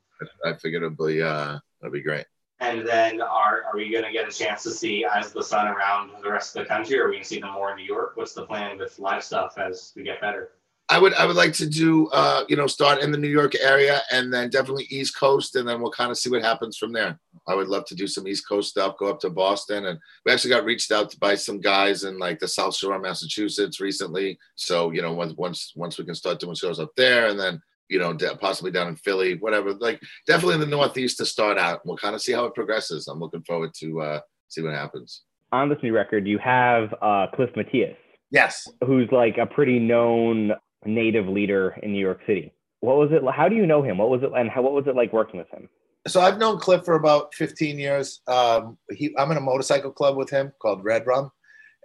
I 0.45 0.53
figured 0.53 0.83
it'll 0.83 1.07
be 1.07 1.21
uh, 1.21 1.57
it'll 1.81 1.91
be 1.91 2.01
great. 2.01 2.25
And 2.61 2.87
then 2.87 3.21
are, 3.21 3.63
are 3.63 3.75
we 3.75 3.91
going 3.91 4.03
to 4.03 4.11
get 4.11 4.29
a 4.29 4.31
chance 4.31 4.61
to 4.63 4.69
see 4.69 5.03
As 5.03 5.33
the 5.33 5.43
Sun 5.43 5.67
around 5.67 6.11
the 6.23 6.31
rest 6.31 6.55
of 6.55 6.61
the 6.61 6.67
country? 6.67 6.99
Or 6.99 7.05
are 7.05 7.07
we 7.07 7.15
going 7.15 7.23
to 7.23 7.27
see 7.27 7.39
them 7.39 7.53
more 7.53 7.71
in 7.71 7.77
New 7.77 7.83
York? 7.83 8.11
What's 8.15 8.33
the 8.33 8.45
plan 8.45 8.77
with 8.77 8.99
live 8.99 9.23
stuff 9.23 9.57
as 9.57 9.91
we 9.95 10.03
get 10.03 10.21
better? 10.21 10.51
I 10.87 10.99
would 10.99 11.13
I 11.13 11.25
would 11.25 11.37
like 11.37 11.53
to 11.53 11.67
do 11.67 12.07
uh, 12.09 12.43
you 12.49 12.57
know 12.57 12.67
start 12.67 13.01
in 13.01 13.11
the 13.11 13.17
New 13.17 13.29
York 13.29 13.55
area 13.55 14.01
and 14.11 14.31
then 14.31 14.49
definitely 14.49 14.87
East 14.89 15.17
Coast 15.17 15.55
and 15.55 15.65
then 15.67 15.81
we'll 15.81 15.91
kind 15.91 16.11
of 16.11 16.17
see 16.17 16.29
what 16.29 16.43
happens 16.43 16.77
from 16.77 16.91
there. 16.91 17.17
I 17.47 17.55
would 17.55 17.69
love 17.69 17.85
to 17.85 17.95
do 17.95 18.07
some 18.07 18.27
East 18.27 18.45
Coast 18.47 18.71
stuff, 18.71 18.97
go 18.97 19.09
up 19.09 19.21
to 19.21 19.29
Boston 19.29 19.85
and 19.85 19.97
we 20.25 20.33
actually 20.33 20.49
got 20.49 20.65
reached 20.65 20.91
out 20.91 21.17
by 21.17 21.35
some 21.35 21.61
guys 21.61 22.03
in 22.03 22.19
like 22.19 22.39
the 22.39 22.47
South 22.47 22.75
Shore, 22.75 22.99
Massachusetts 22.99 23.79
recently. 23.79 24.37
So 24.55 24.91
you 24.91 25.01
know 25.01 25.13
once 25.13 25.33
once 25.37 25.71
once 25.77 25.97
we 25.97 26.03
can 26.03 26.13
start 26.13 26.41
doing 26.41 26.55
shows 26.55 26.79
up 26.79 26.91
there 26.97 27.29
and 27.29 27.39
then 27.39 27.61
you 27.91 27.99
know 27.99 28.15
possibly 28.39 28.71
down 28.71 28.87
in 28.87 28.95
Philly, 28.95 29.35
whatever. 29.35 29.73
Like 29.73 30.01
definitely 30.25 30.55
in 30.55 30.61
the 30.61 30.65
Northeast 30.77 31.17
to 31.17 31.25
start 31.25 31.57
out. 31.57 31.85
We'll 31.85 31.97
kind 31.97 32.15
of 32.15 32.21
see 32.21 32.31
how 32.31 32.45
it 32.45 32.55
progresses. 32.55 33.07
I'm 33.07 33.19
looking 33.19 33.43
forward 33.43 33.73
to 33.81 34.01
uh, 34.01 34.19
see 34.47 34.61
what 34.61 34.73
happens. 34.73 35.23
On 35.51 35.67
this 35.67 35.77
new 35.83 35.93
record, 35.93 36.25
you 36.25 36.37
have 36.37 36.93
uh, 37.01 37.27
Cliff 37.35 37.49
Matias, 37.57 37.97
Yes. 38.31 38.65
who's 38.85 39.09
like 39.11 39.37
a 39.37 39.45
pretty 39.45 39.77
known 39.79 40.53
native 40.85 41.27
leader 41.27 41.77
in 41.83 41.91
New 41.91 41.99
York 41.99 42.21
City. 42.25 42.53
What 42.79 42.95
was 42.95 43.09
it? 43.11 43.21
How 43.35 43.49
do 43.49 43.55
you 43.57 43.67
know 43.67 43.83
him? 43.83 43.97
What 43.97 44.09
was 44.09 44.23
it? 44.23 44.31
And 44.35 44.49
how, 44.49 44.61
what 44.61 44.71
was 44.71 44.85
it 44.87 44.95
like 44.95 45.11
working 45.13 45.37
with 45.39 45.49
him? 45.49 45.69
so 46.07 46.19
I've 46.19 46.39
known 46.39 46.57
Cliff 46.57 46.83
for 46.83 46.95
about 46.95 47.31
15 47.35 47.77
years. 47.77 48.21
Um, 48.27 48.77
he, 48.91 49.13
I'm 49.19 49.29
in 49.29 49.37
a 49.37 49.41
motorcycle 49.41 49.91
club 49.91 50.17
with 50.17 50.31
him 50.31 50.51
called 50.59 50.83
Red 50.83 51.05
Rum, 51.05 51.29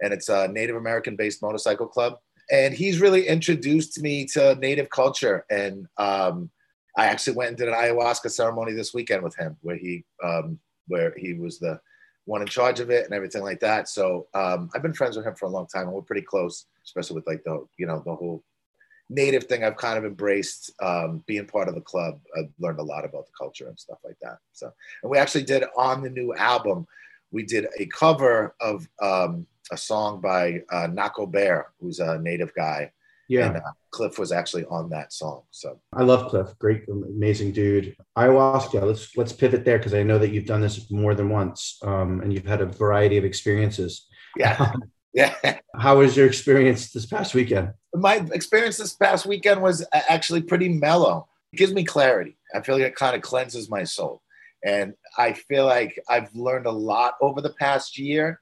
and 0.01 0.11
it's 0.11 0.29
a 0.29 0.47
Native 0.47 0.75
American 0.75 1.15
based 1.15 1.43
motorcycle 1.43 1.85
club. 1.87 2.13
And 2.51 2.73
he's 2.73 3.01
really 3.01 3.27
introduced 3.27 4.01
me 4.01 4.25
to 4.33 4.55
Native 4.55 4.89
culture. 4.89 5.45
And 5.49 5.87
um, 5.97 6.49
I 6.97 7.05
actually 7.05 7.35
went 7.35 7.49
and 7.49 7.57
did 7.57 7.67
an 7.67 7.75
ayahuasca 7.75 8.31
ceremony 8.31 8.73
this 8.73 8.93
weekend 8.93 9.23
with 9.23 9.35
him, 9.35 9.57
where 9.61 9.77
he 9.77 10.03
um, 10.23 10.59
where 10.87 11.13
he 11.17 11.33
was 11.33 11.59
the 11.59 11.79
one 12.25 12.41
in 12.41 12.47
charge 12.47 12.79
of 12.79 12.89
it 12.89 13.05
and 13.05 13.13
everything 13.13 13.43
like 13.43 13.59
that. 13.61 13.87
So 13.87 14.27
um, 14.33 14.69
I've 14.73 14.81
been 14.81 14.93
friends 14.93 15.15
with 15.15 15.25
him 15.25 15.35
for 15.35 15.45
a 15.45 15.49
long 15.49 15.67
time, 15.67 15.83
and 15.83 15.93
we're 15.93 16.01
pretty 16.01 16.23
close, 16.23 16.65
especially 16.83 17.15
with 17.15 17.27
like 17.27 17.43
the 17.43 17.65
you 17.77 17.85
know 17.85 18.01
the 18.05 18.15
whole 18.15 18.43
native 19.09 19.45
thing 19.45 19.63
I've 19.63 19.77
kind 19.77 19.97
of 19.97 20.05
embraced 20.05 20.71
um, 20.81 21.23
being 21.27 21.45
part 21.45 21.69
of 21.69 21.75
the 21.75 21.81
club. 21.81 22.19
I've 22.37 22.49
learned 22.59 22.79
a 22.79 22.83
lot 22.83 23.05
about 23.05 23.25
the 23.25 23.31
culture 23.37 23.67
and 23.67 23.79
stuff 23.79 23.99
like 24.03 24.17
that. 24.21 24.37
So, 24.51 24.71
and 25.03 25.09
we 25.11 25.17
actually 25.17 25.43
did 25.43 25.63
on 25.77 26.01
the 26.01 26.09
new 26.09 26.33
album, 26.35 26.85
we 27.31 27.43
did 27.43 27.67
a 27.79 27.85
cover 27.85 28.55
of 28.59 28.87
um, 29.01 29.47
a 29.71 29.77
song 29.77 30.21
by 30.21 30.61
uh, 30.71 30.87
Nako 30.87 31.31
Bear, 31.31 31.73
who's 31.79 31.99
a 31.99 32.19
native 32.19 32.53
guy. 32.53 32.91
Yeah, 33.29 33.47
And 33.47 33.57
uh, 33.57 33.71
Cliff 33.91 34.17
was 34.17 34.31
actually 34.31 34.63
on 34.65 34.89
that 34.91 35.11
song. 35.11 35.43
So, 35.51 35.81
I 35.91 36.03
love 36.03 36.29
Cliff. 36.29 36.47
Great, 36.59 36.83
amazing 36.87 37.51
dude. 37.51 37.93
Ayahuasca. 38.17 38.81
Let's 38.81 39.17
let's 39.17 39.33
pivot 39.33 39.65
there 39.65 39.77
because 39.77 39.93
I 39.93 40.03
know 40.03 40.17
that 40.17 40.31
you've 40.31 40.45
done 40.45 40.61
this 40.61 40.89
more 40.89 41.13
than 41.13 41.29
once, 41.29 41.77
um, 41.83 42.21
and 42.21 42.31
you've 42.33 42.45
had 42.45 42.61
a 42.61 42.65
variety 42.65 43.17
of 43.17 43.25
experiences. 43.25 44.07
yeah. 44.37 44.71
yeah. 45.13 45.59
How 45.75 45.97
was 45.97 46.15
your 46.15 46.27
experience 46.27 46.91
this 46.91 47.05
past 47.05 47.33
weekend? 47.33 47.71
My 47.93 48.25
experience 48.31 48.77
this 48.77 48.93
past 48.93 49.25
weekend 49.25 49.61
was 49.61 49.85
actually 49.91 50.43
pretty 50.43 50.69
mellow. 50.69 51.27
It 51.51 51.57
gives 51.57 51.73
me 51.73 51.83
clarity. 51.83 52.37
I 52.55 52.61
feel 52.61 52.75
like 52.75 52.85
it 52.85 52.95
kind 52.95 53.15
of 53.15 53.21
cleanses 53.21 53.69
my 53.69 53.83
soul. 53.83 54.21
And 54.63 54.93
I 55.17 55.33
feel 55.33 55.65
like 55.65 55.99
I've 56.09 56.33
learned 56.35 56.65
a 56.65 56.71
lot 56.71 57.15
over 57.21 57.41
the 57.41 57.53
past 57.53 57.97
year, 57.97 58.41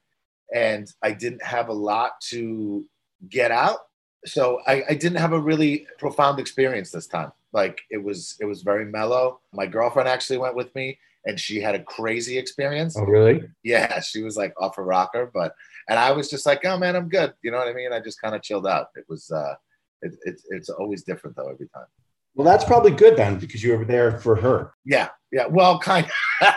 and 0.54 0.92
I 1.02 1.12
didn't 1.12 1.44
have 1.44 1.70
a 1.70 1.74
lot 1.74 2.20
to 2.30 2.86
get 3.30 3.52
out. 3.52 3.80
So 4.26 4.62
I, 4.68 4.84
I 4.90 4.96
didn't 4.96 5.18
have 5.18 5.34
a 5.34 5.40
really 5.40 5.88
profound 6.00 6.40
experience 6.40 6.92
this 6.92 7.08
time. 7.08 7.32
Like 7.54 7.82
it 7.92 8.04
was, 8.04 8.36
it 8.40 8.46
was 8.46 8.64
very 8.64 8.86
mellow. 8.86 9.40
My 9.54 9.66
girlfriend 9.66 10.10
actually 10.10 10.38
went 10.38 10.56
with 10.56 10.74
me, 10.76 10.98
and 11.26 11.40
she 11.40 11.60
had 11.60 11.76
a 11.76 11.84
crazy 11.84 12.38
experience. 12.38 12.98
Oh, 12.98 13.04
really? 13.04 13.44
Yeah, 13.64 14.00
she 14.02 14.24
was 14.24 14.38
like 14.38 14.54
off 14.60 14.78
a 14.78 14.84
rocker, 14.84 15.30
but 15.34 15.56
and 15.90 16.00
I 16.00 16.12
was 16.12 16.30
just 16.30 16.46
like, 16.46 16.66
oh 16.66 16.78
man, 16.78 16.96
I'm 16.96 17.10
good. 17.10 17.34
You 17.42 17.52
know 17.52 17.58
what 17.58 17.68
I 17.68 17.74
mean? 17.74 17.94
I 17.94 18.00
just 18.00 18.22
kind 18.22 18.36
of 18.36 18.42
chilled 18.42 18.68
out. 18.68 18.88
It 18.96 19.06
was 19.08 19.32
uh, 19.32 19.56
it, 20.02 20.16
it, 20.24 20.42
it's 20.50 20.70
always 20.70 21.04
different 21.04 21.36
though 21.36 21.50
every 21.50 21.68
time. 21.70 21.86
Well, 22.36 22.46
that's 22.46 22.66
probably 22.66 22.92
good 22.92 23.16
then 23.16 23.40
because 23.40 23.64
you 23.64 23.78
were 23.78 23.86
there 23.86 24.20
for 24.20 24.36
her. 24.36 24.74
Yeah, 24.84 25.10
yeah. 25.32 25.46
Well, 25.48 25.80
kind, 25.80 26.06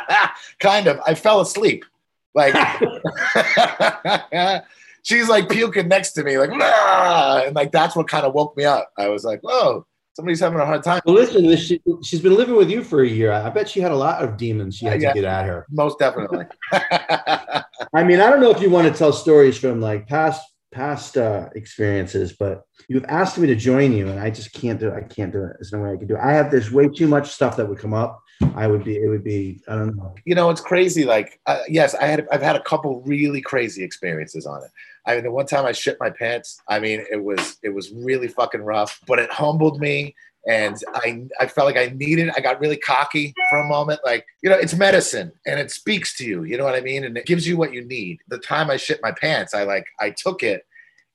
kind 0.60 0.88
of. 0.88 1.00
I 1.06 1.14
fell 1.14 1.40
asleep. 1.40 1.84
Like 2.34 2.54
she's 5.02 5.28
like 5.28 5.48
puking 5.48 5.88
next 5.88 6.12
to 6.12 6.24
me, 6.24 6.38
like, 6.38 6.50
and 6.50 7.54
like 7.54 7.72
that's 7.72 7.96
what 7.96 8.08
kind 8.08 8.26
of 8.26 8.34
woke 8.34 8.56
me 8.56 8.64
up. 8.64 8.90
I 8.98 9.08
was 9.08 9.24
like, 9.24 9.40
whoa, 9.40 9.86
somebody's 10.14 10.40
having 10.40 10.60
a 10.60 10.66
hard 10.66 10.82
time. 10.82 11.00
Well, 11.04 11.14
listen, 11.14 11.56
she, 11.56 11.80
she's 12.02 12.20
been 12.20 12.36
living 12.36 12.56
with 12.56 12.70
you 12.70 12.84
for 12.84 13.02
a 13.02 13.08
year. 13.08 13.32
I 13.32 13.48
bet 13.50 13.68
she 13.68 13.80
had 13.80 13.92
a 13.92 13.96
lot 13.96 14.22
of 14.22 14.36
demons 14.36 14.76
she 14.76 14.86
had 14.86 15.00
Yeah. 15.00 15.12
to 15.12 15.20
get 15.20 15.24
at 15.24 15.46
her. 15.46 15.66
Most 15.70 15.98
definitely. 15.98 16.44
I 16.72 18.04
mean, 18.04 18.20
I 18.20 18.30
don't 18.30 18.40
know 18.40 18.50
if 18.50 18.60
you 18.60 18.70
want 18.70 18.90
to 18.92 18.96
tell 18.96 19.12
stories 19.12 19.58
from 19.58 19.80
like 19.80 20.06
past 20.06 20.42
past 20.70 21.16
uh, 21.16 21.48
experiences, 21.54 22.34
but 22.38 22.62
you've 22.88 23.04
asked 23.06 23.38
me 23.38 23.46
to 23.46 23.56
join 23.56 23.92
you, 23.92 24.08
and 24.08 24.20
I 24.20 24.30
just 24.30 24.52
can't 24.52 24.78
do 24.78 24.88
it. 24.88 24.94
I 24.94 25.00
can't 25.00 25.32
do 25.32 25.42
it. 25.44 25.52
There's 25.58 25.72
no 25.72 25.80
way 25.80 25.92
I 25.92 25.96
can 25.96 26.06
do 26.06 26.14
it. 26.16 26.20
I 26.22 26.32
have 26.32 26.50
there's 26.50 26.70
way 26.70 26.88
too 26.88 27.08
much 27.08 27.30
stuff 27.30 27.56
that 27.56 27.68
would 27.68 27.78
come 27.78 27.94
up. 27.94 28.22
I 28.54 28.66
would 28.66 28.84
be. 28.84 28.96
It 28.96 29.08
would 29.08 29.24
be. 29.24 29.60
I 29.68 29.76
don't 29.76 29.96
know. 29.96 30.14
you 30.24 30.34
know, 30.34 30.50
it's 30.50 30.60
crazy. 30.60 31.04
Like, 31.04 31.40
uh, 31.46 31.60
yes, 31.68 31.94
I 31.94 32.06
had, 32.06 32.28
I've 32.30 32.42
had 32.42 32.56
a 32.56 32.62
couple 32.62 33.00
really 33.02 33.40
crazy 33.40 33.82
experiences 33.82 34.46
on 34.46 34.62
it. 34.62 34.70
I 35.06 35.14
mean, 35.14 35.24
the 35.24 35.30
one 35.30 35.46
time 35.46 35.64
I 35.66 35.72
shit 35.72 35.96
my 35.98 36.10
pants. 36.10 36.60
I 36.68 36.78
mean, 36.78 37.04
it 37.10 37.22
was, 37.22 37.56
it 37.62 37.70
was 37.70 37.90
really 37.90 38.28
fucking 38.28 38.60
rough, 38.60 39.00
but 39.06 39.18
it 39.18 39.30
humbled 39.30 39.80
me, 39.80 40.14
and 40.46 40.76
I, 40.94 41.26
I 41.40 41.46
felt 41.46 41.66
like 41.66 41.76
I 41.76 41.92
needed. 41.94 42.30
I 42.36 42.40
got 42.40 42.60
really 42.60 42.76
cocky 42.76 43.34
for 43.50 43.58
a 43.58 43.66
moment. 43.66 44.00
Like, 44.04 44.26
you 44.42 44.50
know, 44.50 44.56
it's 44.56 44.74
medicine, 44.74 45.32
and 45.46 45.58
it 45.58 45.70
speaks 45.70 46.16
to 46.18 46.24
you. 46.24 46.44
You 46.44 46.58
know 46.58 46.64
what 46.64 46.74
I 46.74 46.80
mean? 46.80 47.04
And 47.04 47.16
it 47.16 47.26
gives 47.26 47.46
you 47.46 47.56
what 47.56 47.72
you 47.72 47.84
need. 47.84 48.18
The 48.28 48.38
time 48.38 48.70
I 48.70 48.76
shit 48.76 49.00
my 49.02 49.12
pants, 49.12 49.54
I 49.54 49.64
like, 49.64 49.86
I 49.98 50.10
took 50.10 50.42
it. 50.42 50.64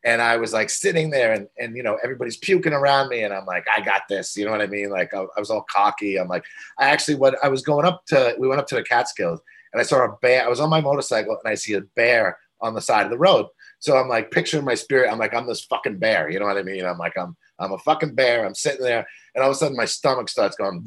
And 0.06 0.22
I 0.22 0.38
was 0.38 0.52
like 0.52 0.70
sitting 0.70 1.10
there, 1.10 1.34
and, 1.34 1.48
and 1.60 1.76
you 1.76 1.84
know 1.84 1.98
everybody's 2.04 2.38
puking 2.38 2.74
around 2.74 3.10
me, 3.10 3.24
and 3.24 3.34
I'm 3.34 3.46
like, 3.46 3.66
I 3.76 3.82
got 3.82 4.04
this. 4.10 4.36
You 4.36 4.46
know 4.46 4.52
what 4.52 4.62
I 4.62 4.68
mean? 4.68 4.90
Like 4.90 5.14
I, 5.14 5.20
I 5.20 5.40
was 5.40 5.50
all 5.50 5.66
cocky. 5.70 6.18
I'm 6.18 6.28
like, 6.28 6.44
I 6.78 6.90
actually 6.90 7.16
what 7.16 7.36
I 7.44 7.48
was 7.48 7.62
going 7.62 7.86
up 7.86 8.06
to 8.08 8.36
we 8.38 8.48
went 8.48 8.60
up 8.60 8.68
to 8.68 8.76
the 8.76 8.84
Catskills 8.84 9.42
and 9.74 9.82
I 9.82 9.84
saw 9.84 10.04
a 10.04 10.18
bear. 10.22 10.46
I 10.46 10.50
was 10.50 10.60
on 10.60 10.70
my 10.70 10.82
motorcycle 10.82 11.38
and 11.44 11.52
I 11.52 11.56
see 11.56 11.74
a 11.74 11.82
bear 11.96 12.38
on 12.62 12.74
the 12.74 12.82
side 12.82 13.06
of 13.06 13.12
the 13.12 13.18
road. 13.18 13.48
So 13.80 13.98
I'm 13.98 14.08
like 14.08 14.32
picturing 14.32 14.64
my 14.64 14.76
spirit. 14.76 15.12
I'm 15.12 15.20
like, 15.20 15.34
I'm 15.34 15.48
this 15.48 15.66
fucking 15.66 15.98
bear. 15.98 16.30
You 16.30 16.40
know 16.40 16.46
what 16.46 16.58
I 16.58 16.64
mean? 16.64 16.86
I'm 16.86 16.98
like, 16.98 17.18
I'm 17.18 17.36
I'm 17.60 17.74
a 17.74 17.78
fucking 17.80 18.16
bear. 18.16 18.46
I'm 18.46 18.56
sitting 18.56 18.84
there 18.84 19.06
and 19.36 19.44
all 19.44 19.50
of 19.50 19.56
a 19.56 19.60
sudden 19.60 19.78
my 19.78 19.86
stomach 19.86 20.30
starts 20.30 20.56
going. 20.56 20.84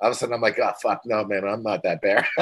All 0.00 0.10
of 0.10 0.12
a 0.12 0.14
sudden 0.18 0.34
I'm 0.34 0.40
like, 0.40 0.58
oh 0.58 0.72
fuck 0.80 1.02
no, 1.04 1.24
man, 1.24 1.44
I'm 1.44 1.62
not 1.62 1.82
that 1.82 2.00
bear. 2.00 2.26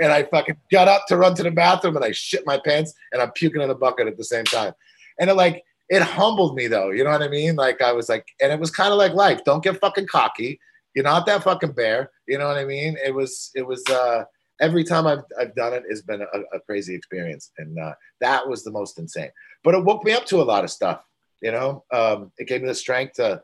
and 0.00 0.12
I 0.12 0.24
fucking 0.24 0.56
got 0.70 0.88
up 0.88 1.06
to 1.08 1.16
run 1.16 1.34
to 1.34 1.42
the 1.42 1.50
bathroom 1.50 1.96
and 1.96 2.04
I 2.04 2.12
shit 2.12 2.46
my 2.46 2.58
pants 2.58 2.94
and 3.12 3.20
I'm 3.20 3.30
puking 3.32 3.60
in 3.62 3.70
a 3.70 3.74
bucket 3.74 4.06
at 4.06 4.16
the 4.16 4.24
same 4.24 4.44
time. 4.44 4.72
And 5.18 5.28
it 5.28 5.34
like 5.34 5.64
it 5.88 6.02
humbled 6.02 6.56
me 6.56 6.68
though. 6.68 6.90
You 6.90 7.04
know 7.04 7.10
what 7.10 7.22
I 7.22 7.28
mean? 7.28 7.56
Like 7.56 7.82
I 7.82 7.92
was 7.92 8.08
like, 8.08 8.26
and 8.40 8.52
it 8.52 8.58
was 8.58 8.70
kind 8.70 8.92
of 8.92 8.98
like 8.98 9.12
life. 9.12 9.44
Don't 9.44 9.62
get 9.62 9.80
fucking 9.80 10.06
cocky 10.06 10.58
you're 10.94 11.04
not 11.04 11.26
that 11.26 11.42
fucking 11.42 11.72
bear. 11.72 12.10
You 12.26 12.38
know 12.38 12.46
what 12.46 12.58
I 12.58 12.64
mean? 12.64 12.96
It 13.04 13.14
was, 13.14 13.50
it 13.54 13.66
was, 13.66 13.82
uh, 13.88 14.24
every 14.60 14.84
time 14.84 15.06
I've, 15.06 15.24
I've 15.38 15.54
done 15.54 15.72
it, 15.72 15.84
it's 15.88 16.02
been 16.02 16.22
a, 16.22 16.56
a 16.56 16.60
crazy 16.60 16.94
experience. 16.94 17.50
And, 17.58 17.78
uh, 17.78 17.94
that 18.20 18.46
was 18.46 18.62
the 18.62 18.70
most 18.70 18.98
insane, 18.98 19.30
but 19.64 19.74
it 19.74 19.84
woke 19.84 20.04
me 20.04 20.12
up 20.12 20.26
to 20.26 20.42
a 20.42 20.44
lot 20.44 20.64
of 20.64 20.70
stuff, 20.70 21.04
you 21.40 21.52
know, 21.52 21.84
um, 21.92 22.30
it 22.38 22.46
gave 22.46 22.62
me 22.62 22.68
the 22.68 22.74
strength 22.74 23.14
to, 23.14 23.42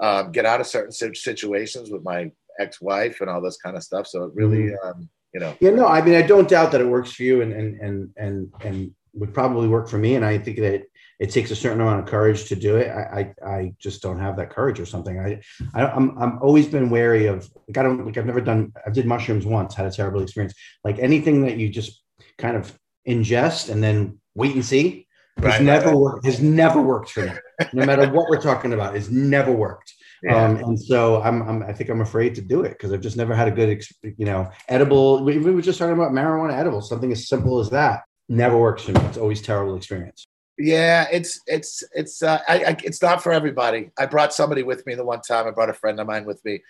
um, 0.00 0.32
get 0.32 0.44
out 0.44 0.60
of 0.60 0.66
certain 0.66 0.92
situations 1.14 1.90
with 1.90 2.02
my 2.02 2.30
ex-wife 2.60 3.20
and 3.20 3.30
all 3.30 3.40
this 3.40 3.56
kind 3.56 3.76
of 3.76 3.82
stuff. 3.82 4.06
So 4.06 4.24
it 4.24 4.32
really, 4.34 4.74
um, 4.84 5.08
you 5.32 5.40
know, 5.40 5.54
Yeah, 5.60 5.70
no. 5.70 5.86
I 5.86 6.02
mean, 6.02 6.14
I 6.14 6.22
don't 6.22 6.48
doubt 6.48 6.72
that 6.72 6.80
it 6.80 6.86
works 6.86 7.12
for 7.12 7.22
you, 7.22 7.42
and 7.42 7.52
and 7.52 7.80
and 7.80 8.10
and 8.16 8.52
and 8.62 8.90
would 9.14 9.32
probably 9.34 9.68
work 9.68 9.88
for 9.88 9.98
me. 9.98 10.14
And 10.14 10.24
I 10.24 10.38
think 10.38 10.58
that 10.58 10.82
it 11.18 11.30
takes 11.30 11.50
a 11.50 11.56
certain 11.56 11.80
amount 11.80 12.00
of 12.00 12.06
courage 12.06 12.46
to 12.48 12.56
do 12.56 12.76
it. 12.76 12.88
I 12.90 13.34
I, 13.44 13.48
I 13.48 13.74
just 13.78 14.02
don't 14.02 14.18
have 14.20 14.36
that 14.36 14.50
courage 14.50 14.78
or 14.80 14.86
something. 14.86 15.18
I, 15.18 15.40
I 15.74 15.86
I'm 15.86 16.16
I'm 16.18 16.38
always 16.42 16.66
been 16.66 16.90
wary 16.90 17.26
of. 17.26 17.48
Like 17.68 17.78
I 17.78 17.82
don't 17.82 18.04
like 18.04 18.16
I've 18.16 18.26
never 18.26 18.40
done. 18.40 18.72
I 18.86 18.90
did 18.90 19.06
mushrooms 19.06 19.46
once, 19.46 19.74
had 19.74 19.86
a 19.86 19.90
terrible 19.90 20.22
experience. 20.22 20.54
Like 20.84 20.98
anything 20.98 21.42
that 21.42 21.56
you 21.56 21.68
just 21.68 22.02
kind 22.38 22.56
of 22.56 22.78
ingest 23.08 23.70
and 23.70 23.82
then 23.82 24.18
wait 24.34 24.54
and 24.54 24.64
see. 24.64 25.06
Has 25.38 25.44
Right. 25.44 25.62
never 25.62 25.94
worked. 25.94 26.24
Has 26.24 26.40
never 26.40 26.80
worked 26.80 27.10
for 27.10 27.24
me. 27.26 27.32
No 27.74 27.84
matter 27.84 28.10
what 28.10 28.30
we're 28.30 28.40
talking 28.40 28.72
about, 28.72 28.96
it's 28.96 29.10
never 29.10 29.52
worked. 29.52 29.92
Yeah. 30.26 30.44
Um, 30.44 30.56
and 30.56 30.80
so 30.80 31.22
I'm, 31.22 31.42
I'm, 31.48 31.62
I 31.62 31.72
think 31.72 31.88
I'm 31.88 32.00
afraid 32.00 32.34
to 32.34 32.40
do 32.40 32.62
it 32.62 32.70
because 32.70 32.92
I've 32.92 33.00
just 33.00 33.16
never 33.16 33.34
had 33.34 33.46
a 33.46 33.52
good, 33.52 33.68
ex- 33.70 33.92
you 34.02 34.26
know, 34.26 34.50
edible. 34.68 35.22
We, 35.24 35.38
we 35.38 35.52
were 35.52 35.62
just 35.62 35.78
talking 35.78 35.94
about 35.94 36.10
marijuana 36.10 36.52
edibles, 36.52 36.88
something 36.88 37.12
as 37.12 37.28
simple 37.28 37.60
as 37.60 37.70
that. 37.70 38.02
Never 38.28 38.58
works 38.58 38.82
for 38.82 38.92
me. 38.92 39.00
It's 39.02 39.18
always 39.18 39.40
terrible 39.40 39.76
experience. 39.76 40.26
Yeah, 40.58 41.06
it's 41.12 41.40
it's 41.46 41.84
it's 41.92 42.22
uh, 42.22 42.40
I, 42.48 42.64
I 42.64 42.76
it's 42.82 43.00
not 43.02 43.22
for 43.22 43.30
everybody. 43.30 43.90
I 43.98 44.06
brought 44.06 44.32
somebody 44.34 44.62
with 44.62 44.84
me 44.86 44.94
the 44.94 45.04
one 45.04 45.20
time. 45.20 45.46
I 45.46 45.50
brought 45.50 45.68
a 45.70 45.74
friend 45.74 46.00
of 46.00 46.06
mine 46.06 46.24
with 46.24 46.42
me. 46.44 46.62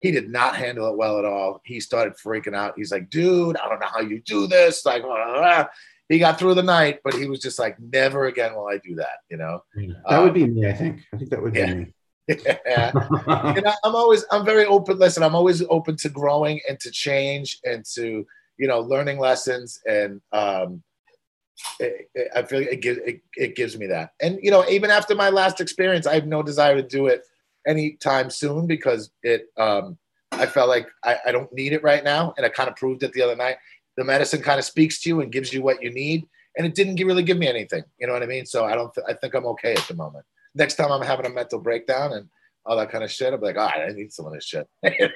He 0.00 0.10
did 0.10 0.28
not 0.30 0.56
handle 0.56 0.90
it 0.90 0.96
well 0.96 1.18
at 1.18 1.24
all. 1.24 1.60
He 1.64 1.78
started 1.78 2.14
freaking 2.14 2.56
out. 2.56 2.74
He's 2.76 2.90
like, 2.90 3.10
"Dude, 3.10 3.56
I 3.58 3.68
don't 3.68 3.80
know 3.80 3.86
how 3.86 4.00
you 4.00 4.20
do 4.22 4.46
this." 4.46 4.84
Like, 4.84 5.02
blah, 5.02 5.14
blah, 5.24 5.38
blah. 5.40 5.66
he 6.08 6.18
got 6.18 6.38
through 6.38 6.54
the 6.54 6.62
night, 6.62 7.00
but 7.04 7.14
he 7.14 7.28
was 7.28 7.38
just 7.40 7.58
like, 7.58 7.76
"Never 7.78 8.26
again 8.26 8.54
will 8.54 8.66
I 8.66 8.78
do 8.78 8.94
that." 8.96 9.18
You 9.30 9.36
know. 9.36 9.62
That 10.08 10.22
would 10.22 10.34
be 10.34 10.46
me. 10.46 10.66
I 10.68 10.72
think. 10.72 11.02
I 11.12 11.18
think 11.18 11.30
that 11.30 11.42
would 11.42 11.52
be 11.52 11.58
Yeah. 11.60 11.74
me. 11.74 11.94
Yeah. 12.28 12.90
and 13.26 13.66
I, 13.66 13.74
I'm 13.84 13.94
always 13.94 14.24
I'm 14.30 14.44
very 14.44 14.64
open. 14.66 14.98
Listen, 14.98 15.22
I'm 15.22 15.34
always 15.34 15.62
open 15.68 15.96
to 15.98 16.08
growing 16.08 16.60
and 16.68 16.78
to 16.80 16.90
change 16.90 17.58
and 17.64 17.84
to 17.94 18.26
you 18.58 18.68
know 18.68 18.80
learning 18.80 19.18
lessons 19.18 19.80
and 19.86 20.20
um, 20.32 20.82
it, 21.80 22.08
it- 22.14 22.28
I 22.34 22.42
feel 22.42 22.60
it 22.60 22.80
gives 22.80 22.98
it, 23.04 23.20
it 23.36 23.56
gives 23.56 23.76
me 23.78 23.86
that. 23.88 24.10
And 24.20 24.38
you 24.42 24.50
know, 24.50 24.66
even 24.68 24.90
after 24.90 25.14
my 25.14 25.28
last 25.30 25.60
experience, 25.60 26.06
I 26.06 26.14
have 26.14 26.26
no 26.26 26.42
desire 26.42 26.76
to 26.76 26.82
do 26.86 27.06
it 27.06 27.22
anytime 27.66 28.30
soon 28.30 28.66
because 28.66 29.10
it 29.22 29.46
um, 29.56 29.98
I 30.32 30.46
felt 30.46 30.68
like 30.68 30.88
I, 31.04 31.16
I 31.26 31.32
don't 31.32 31.52
need 31.52 31.72
it 31.72 31.82
right 31.82 32.04
now, 32.04 32.34
and 32.36 32.44
I 32.44 32.48
kind 32.48 32.68
of 32.68 32.76
proved 32.76 33.02
it 33.02 33.12
the 33.12 33.22
other 33.22 33.36
night. 33.36 33.56
The 33.96 34.04
medicine 34.04 34.42
kind 34.42 34.58
of 34.58 34.64
speaks 34.64 35.00
to 35.02 35.08
you 35.08 35.20
and 35.20 35.30
gives 35.30 35.52
you 35.52 35.62
what 35.62 35.82
you 35.82 35.92
need, 35.92 36.26
and 36.56 36.66
it 36.66 36.74
didn't 36.74 36.96
really 36.96 37.22
give 37.22 37.38
me 37.38 37.48
anything. 37.48 37.84
You 37.98 38.06
know 38.06 38.12
what 38.12 38.22
I 38.22 38.26
mean? 38.26 38.46
So 38.46 38.64
I 38.64 38.74
don't. 38.74 38.92
th- 38.94 39.06
I 39.08 39.14
think 39.14 39.34
I'm 39.34 39.46
okay 39.46 39.72
at 39.74 39.86
the 39.88 39.94
moment. 39.94 40.24
Next 40.54 40.76
time 40.76 40.92
I'm 40.92 41.02
having 41.02 41.26
a 41.26 41.30
mental 41.30 41.60
breakdown 41.60 42.12
and 42.12 42.28
all 42.66 42.76
that 42.76 42.90
kind 42.90 43.04
of 43.04 43.10
shit, 43.10 43.32
I'm 43.32 43.40
like, 43.40 43.56
all 43.56 43.66
right, 43.66 43.90
I 43.90 43.92
need 43.92 44.12
some 44.12 44.26
of 44.26 44.32
this 44.32 44.44
shit. 44.44 44.66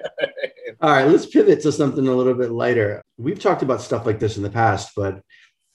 All 0.81 0.91
right, 0.91 1.09
let's 1.09 1.25
pivot 1.25 1.63
to 1.63 1.73
something 1.73 2.07
a 2.07 2.13
little 2.13 2.35
bit 2.35 2.51
lighter. 2.51 3.03
We've 3.17 3.41
talked 3.41 3.63
about 3.63 3.81
stuff 3.81 4.05
like 4.05 4.21
this 4.21 4.37
in 4.37 4.43
the 4.43 4.51
past, 4.51 4.93
but 4.95 5.23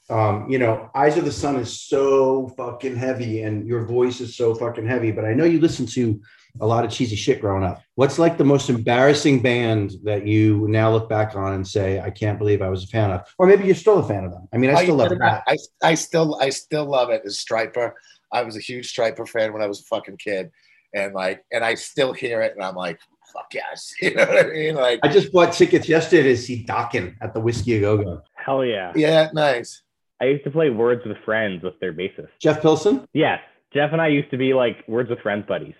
um, 0.09 0.49
you 0.49 0.59
know, 0.59 0.89
Eyes 0.93 1.17
of 1.17 1.25
the 1.25 1.31
Sun 1.31 1.55
is 1.57 1.81
so 1.81 2.49
fucking 2.49 2.95
heavy 2.95 3.41
and 3.41 3.65
your 3.65 3.85
voice 3.85 4.21
is 4.21 4.35
so 4.35 4.53
fucking 4.53 4.85
heavy, 4.85 5.11
but 5.11 5.25
I 5.25 5.33
know 5.33 5.45
you 5.45 5.59
listened 5.59 5.89
to 5.93 6.21
a 6.61 6.67
lot 6.67 6.85
of 6.85 6.91
cheesy 6.91 7.15
shit 7.15 7.41
growing 7.41 7.63
up. 7.63 7.81
What's 7.95 8.19
like 8.19 8.37
the 8.37 8.43
most 8.43 8.69
embarrassing 8.69 9.41
band 9.41 9.93
that 10.03 10.27
you 10.27 10.67
now 10.67 10.91
look 10.91 11.09
back 11.09 11.35
on 11.35 11.53
and 11.53 11.67
say, 11.67 11.99
I 11.99 12.09
can't 12.11 12.37
believe 12.37 12.61
I 12.61 12.69
was 12.69 12.83
a 12.83 12.87
fan 12.87 13.11
of? 13.11 13.21
Or 13.39 13.47
maybe 13.47 13.65
you're 13.65 13.75
still 13.75 13.99
a 13.99 14.07
fan 14.07 14.25
of 14.25 14.31
them. 14.31 14.47
I 14.53 14.57
mean, 14.57 14.69
I 14.69 14.83
still 14.83 14.95
love 14.95 15.09
that. 15.09 15.43
I, 15.47 15.57
I 15.81 15.95
still 15.95 16.37
I 16.39 16.49
still 16.49 16.85
love 16.85 17.09
it. 17.09 17.23
Is 17.25 17.43
Stryper. 17.43 17.93
I 18.33 18.43
was 18.43 18.57
a 18.57 18.59
huge 18.59 18.93
Stryper 18.93 19.27
fan 19.27 19.53
when 19.53 19.61
I 19.61 19.67
was 19.67 19.79
a 19.79 19.83
fucking 19.83 20.17
kid, 20.17 20.51
and 20.93 21.13
like, 21.13 21.45
and 21.51 21.63
I 21.63 21.75
still 21.75 22.11
hear 22.11 22.41
it, 22.41 22.53
and 22.55 22.63
I'm 22.63 22.75
like, 22.75 22.99
fuck 23.31 23.53
yes, 23.53 23.93
you 24.01 24.13
know 24.13 24.25
what 24.25 24.45
I 24.45 24.49
mean? 24.49 24.75
Like, 24.75 24.99
I 25.03 25.07
just 25.07 25.31
bought 25.31 25.53
tickets 25.53 25.87
yesterday 25.87 26.23
to 26.23 26.37
see 26.37 26.65
Dokken 26.65 27.15
at 27.21 27.33
the 27.33 27.39
Whiskey 27.39 27.75
A 27.75 27.81
Go 27.81 27.97
Go. 27.97 28.21
Hell 28.35 28.65
yeah. 28.65 28.91
yeah, 28.95 29.29
nice. 29.33 29.83
I 30.21 30.25
used 30.25 30.43
to 30.45 30.51
play 30.51 30.69
Words 30.69 31.05
with 31.05 31.17
Friends 31.25 31.63
with 31.63 31.79
their 31.79 31.93
bassist. 31.93 32.29
Jeff 32.39 32.61
Pilson. 32.61 33.07
Yes. 33.13 33.39
Jeff 33.73 33.91
and 33.91 34.01
I 34.01 34.07
used 34.07 34.31
to 34.31 34.37
be 34.37 34.53
like 34.53 34.77
Words 34.87 35.09
with 35.09 35.19
Friends 35.19 35.45
buddies. 35.47 35.75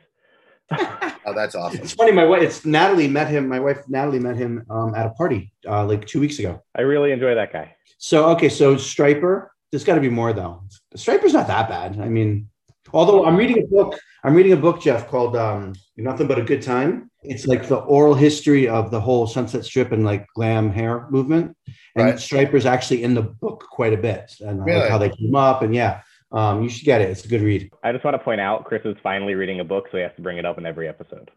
Oh, 1.26 1.34
that's 1.34 1.56
awesome. 1.56 1.80
It's 1.82 1.94
funny. 1.94 2.12
My 2.12 2.26
wife, 2.26 2.42
it's 2.42 2.66
Natalie 2.66 3.08
met 3.08 3.30
him. 3.30 3.48
My 3.48 3.58
wife 3.58 3.88
Natalie 3.88 4.20
met 4.20 4.36
him 4.36 4.66
um, 4.70 4.94
at 4.94 5.06
a 5.06 5.12
party 5.12 5.54
uh, 5.66 5.86
like 5.86 6.06
two 6.06 6.20
weeks 6.20 6.38
ago. 6.38 6.62
I 6.76 6.82
really 6.82 7.14
enjoy 7.14 7.34
that 7.36 7.54
guy. 7.54 7.74
So 7.98 8.30
okay, 8.32 8.50
so 8.50 8.76
Stryper. 8.76 9.48
There's 9.74 9.84
got 9.84 9.96
to 9.96 10.02
be 10.02 10.10
more 10.10 10.34
though. 10.34 10.62
Stryper's 10.96 11.34
not 11.34 11.48
that 11.48 11.68
bad. 11.68 12.00
I 12.00 12.08
mean, 12.08 12.48
although 12.94 13.26
I'm 13.26 13.36
reading 13.36 13.58
a 13.58 13.66
book. 13.66 13.98
I'm 14.24 14.36
reading 14.36 14.54
a 14.54 14.56
book, 14.56 14.80
Jeff, 14.84 15.08
called 15.08 15.36
um, 15.36 15.74
"Nothing 15.98 16.28
But 16.28 16.38
a 16.38 16.44
Good 16.44 16.62
Time." 16.62 17.10
It's 17.24 17.48
like 17.48 17.68
the 17.68 17.78
oral 17.78 18.14
history 18.14 18.68
of 18.68 18.92
the 18.92 19.02
whole 19.02 19.26
Sunset 19.26 19.66
Strip 19.66 19.92
and 19.92 20.06
like 20.06 20.28
glam 20.36 20.70
hair 20.70 21.08
movement. 21.10 21.58
And 21.96 22.06
Right. 22.06 22.20
Stryper's 22.20 22.68
actually 22.68 23.02
in 23.02 23.16
the 23.16 23.24
book 23.24 23.66
quite 23.72 23.94
a 23.94 23.98
bit, 23.98 24.32
and 24.42 24.62
uh, 24.62 24.64
Really? 24.64 24.82
like 24.82 24.92
how 24.92 25.00
they 25.00 25.10
came 25.10 25.34
up. 25.34 25.64
And 25.64 25.74
yeah, 25.74 26.02
um, 26.32 26.62
you 26.62 26.70
should 26.70 26.86
get 26.86 27.02
it. 27.02 27.10
It's 27.10 27.26
a 27.26 27.28
good 27.28 27.42
read. 27.42 27.72
I 27.84 27.94
just 27.94 28.06
want 28.06 28.14
to 28.14 28.24
point 28.24 28.42
out 28.42 28.66
Chris 28.66 28.84
is 28.86 28.96
finally 29.02 29.34
reading 29.34 29.60
a 29.60 29.64
book, 29.64 29.88
so 29.92 29.98
he 29.98 30.04
has 30.04 30.12
to 30.18 30.22
bring 30.22 30.38
it 30.38 30.46
up 30.46 30.60
in 30.60 30.68
every 30.68 30.88
episode. 30.88 31.32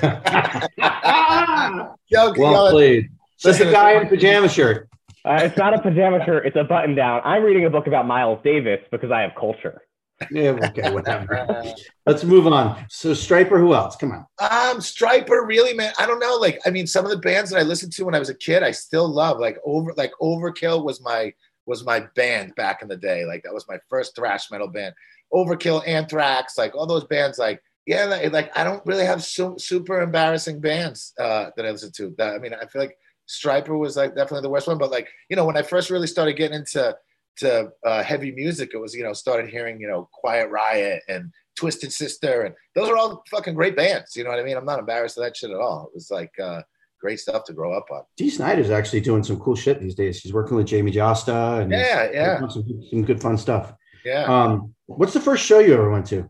Well 2.12 2.70
played. 2.70 3.08
Such 3.36 3.54
Listen, 3.54 3.68
a 3.68 3.72
guy 3.72 3.92
in 3.94 4.06
a 4.06 4.08
pajama 4.08 4.48
shirt. 4.48 4.88
Uh, 5.24 5.40
it's 5.42 5.56
not 5.56 5.74
a 5.74 5.80
pajama 5.80 6.24
shirt, 6.26 6.46
it's 6.46 6.56
a 6.56 6.64
button 6.64 6.94
down. 6.94 7.20
I'm 7.24 7.42
reading 7.42 7.64
a 7.66 7.70
book 7.70 7.86
about 7.86 8.06
Miles 8.06 8.40
Davis 8.42 8.80
because 8.90 9.10
I 9.10 9.20
have 9.20 9.32
culture. 9.38 9.82
Yeah, 10.30 10.50
okay, 10.50 10.92
whatever. 10.92 11.64
Let's 12.06 12.24
move 12.24 12.46
on. 12.46 12.84
So 12.90 13.12
Stryper, 13.12 13.58
who 13.58 13.74
else? 13.74 13.96
Come 13.96 14.12
on. 14.12 14.26
Um, 14.38 14.78
Stryper, 14.78 15.46
really, 15.46 15.72
man. 15.72 15.92
I 15.98 16.06
don't 16.06 16.18
know. 16.18 16.36
Like, 16.36 16.60
I 16.66 16.70
mean, 16.70 16.86
some 16.86 17.04
of 17.04 17.10
the 17.10 17.18
bands 17.18 17.50
that 17.50 17.58
I 17.58 17.62
listened 17.62 17.92
to 17.92 18.04
when 18.04 18.14
I 18.14 18.18
was 18.18 18.28
a 18.28 18.34
kid, 18.34 18.62
I 18.62 18.70
still 18.70 19.08
love. 19.08 19.38
Like, 19.38 19.56
over, 19.64 19.94
like 19.96 20.12
Overkill 20.20 20.84
was 20.84 21.00
my 21.00 21.32
was 21.66 21.84
my 21.84 22.00
band 22.16 22.54
back 22.56 22.82
in 22.82 22.88
the 22.88 22.96
day. 22.96 23.24
Like, 23.24 23.42
that 23.44 23.54
was 23.54 23.66
my 23.68 23.78
first 23.88 24.14
thrash 24.14 24.50
metal 24.50 24.68
band. 24.68 24.94
Overkill, 25.32 25.86
Anthrax, 25.86 26.58
like 26.58 26.74
all 26.74 26.86
those 26.86 27.04
bands. 27.04 27.38
Like, 27.38 27.62
yeah, 27.86 28.04
like, 28.04 28.32
like 28.32 28.58
I 28.58 28.64
don't 28.64 28.84
really 28.84 29.06
have 29.06 29.22
su- 29.22 29.58
super 29.58 30.02
embarrassing 30.02 30.60
bands 30.60 31.14
uh, 31.18 31.50
that 31.56 31.64
I 31.64 31.70
listen 31.70 31.92
to. 31.92 32.14
That 32.18 32.34
I 32.34 32.38
mean, 32.38 32.52
I 32.52 32.66
feel 32.66 32.82
like 32.82 32.96
Stryper 33.30 33.78
was 33.78 33.96
like 33.96 34.14
definitely 34.16 34.42
the 34.42 34.50
worst 34.50 34.66
one. 34.66 34.78
But 34.78 34.90
like, 34.90 35.08
you 35.28 35.36
know, 35.36 35.44
when 35.44 35.56
I 35.56 35.62
first 35.62 35.90
really 35.90 36.06
started 36.06 36.34
getting 36.34 36.58
into 36.58 36.96
to 37.38 37.70
uh, 37.86 38.02
heavy 38.02 38.32
music, 38.32 38.70
it 38.74 38.78
was 38.78 38.94
you 38.94 39.02
know 39.04 39.12
started 39.12 39.48
hearing 39.48 39.80
you 39.80 39.88
know 39.88 40.08
Quiet 40.12 40.50
Riot 40.50 41.02
and 41.08 41.32
Twisted 41.56 41.92
Sister, 41.92 42.42
and 42.42 42.54
those 42.74 42.88
are 42.88 42.96
all 42.96 43.22
fucking 43.30 43.54
great 43.54 43.76
bands. 43.76 44.16
You 44.16 44.24
know 44.24 44.30
what 44.30 44.40
I 44.40 44.42
mean? 44.42 44.56
I'm 44.56 44.64
not 44.64 44.78
embarrassed 44.78 45.16
of 45.16 45.24
that 45.24 45.36
shit 45.36 45.50
at 45.50 45.56
all. 45.56 45.86
It 45.86 45.94
was 45.94 46.10
like 46.10 46.32
uh, 46.42 46.62
great 47.00 47.20
stuff 47.20 47.44
to 47.44 47.52
grow 47.52 47.72
up 47.72 47.86
on. 47.90 48.02
Dee 48.16 48.30
Snider's 48.30 48.70
actually 48.70 49.00
doing 49.00 49.22
some 49.22 49.38
cool 49.38 49.54
shit 49.54 49.80
these 49.80 49.94
days. 49.94 50.20
He's 50.20 50.32
working 50.32 50.56
with 50.56 50.66
Jamey 50.66 50.92
Jasta 50.92 51.62
and 51.62 51.70
Yeah, 51.70 52.10
yeah. 52.12 52.48
some, 52.48 52.64
some 52.90 53.04
good 53.04 53.20
fun 53.20 53.38
stuff. 53.38 53.72
Yeah, 54.04 54.24
Um, 54.24 54.74
what's 54.86 55.12
the 55.12 55.20
first 55.20 55.44
show 55.44 55.58
you 55.58 55.74
ever 55.74 55.90
went 55.90 56.06
to? 56.06 56.28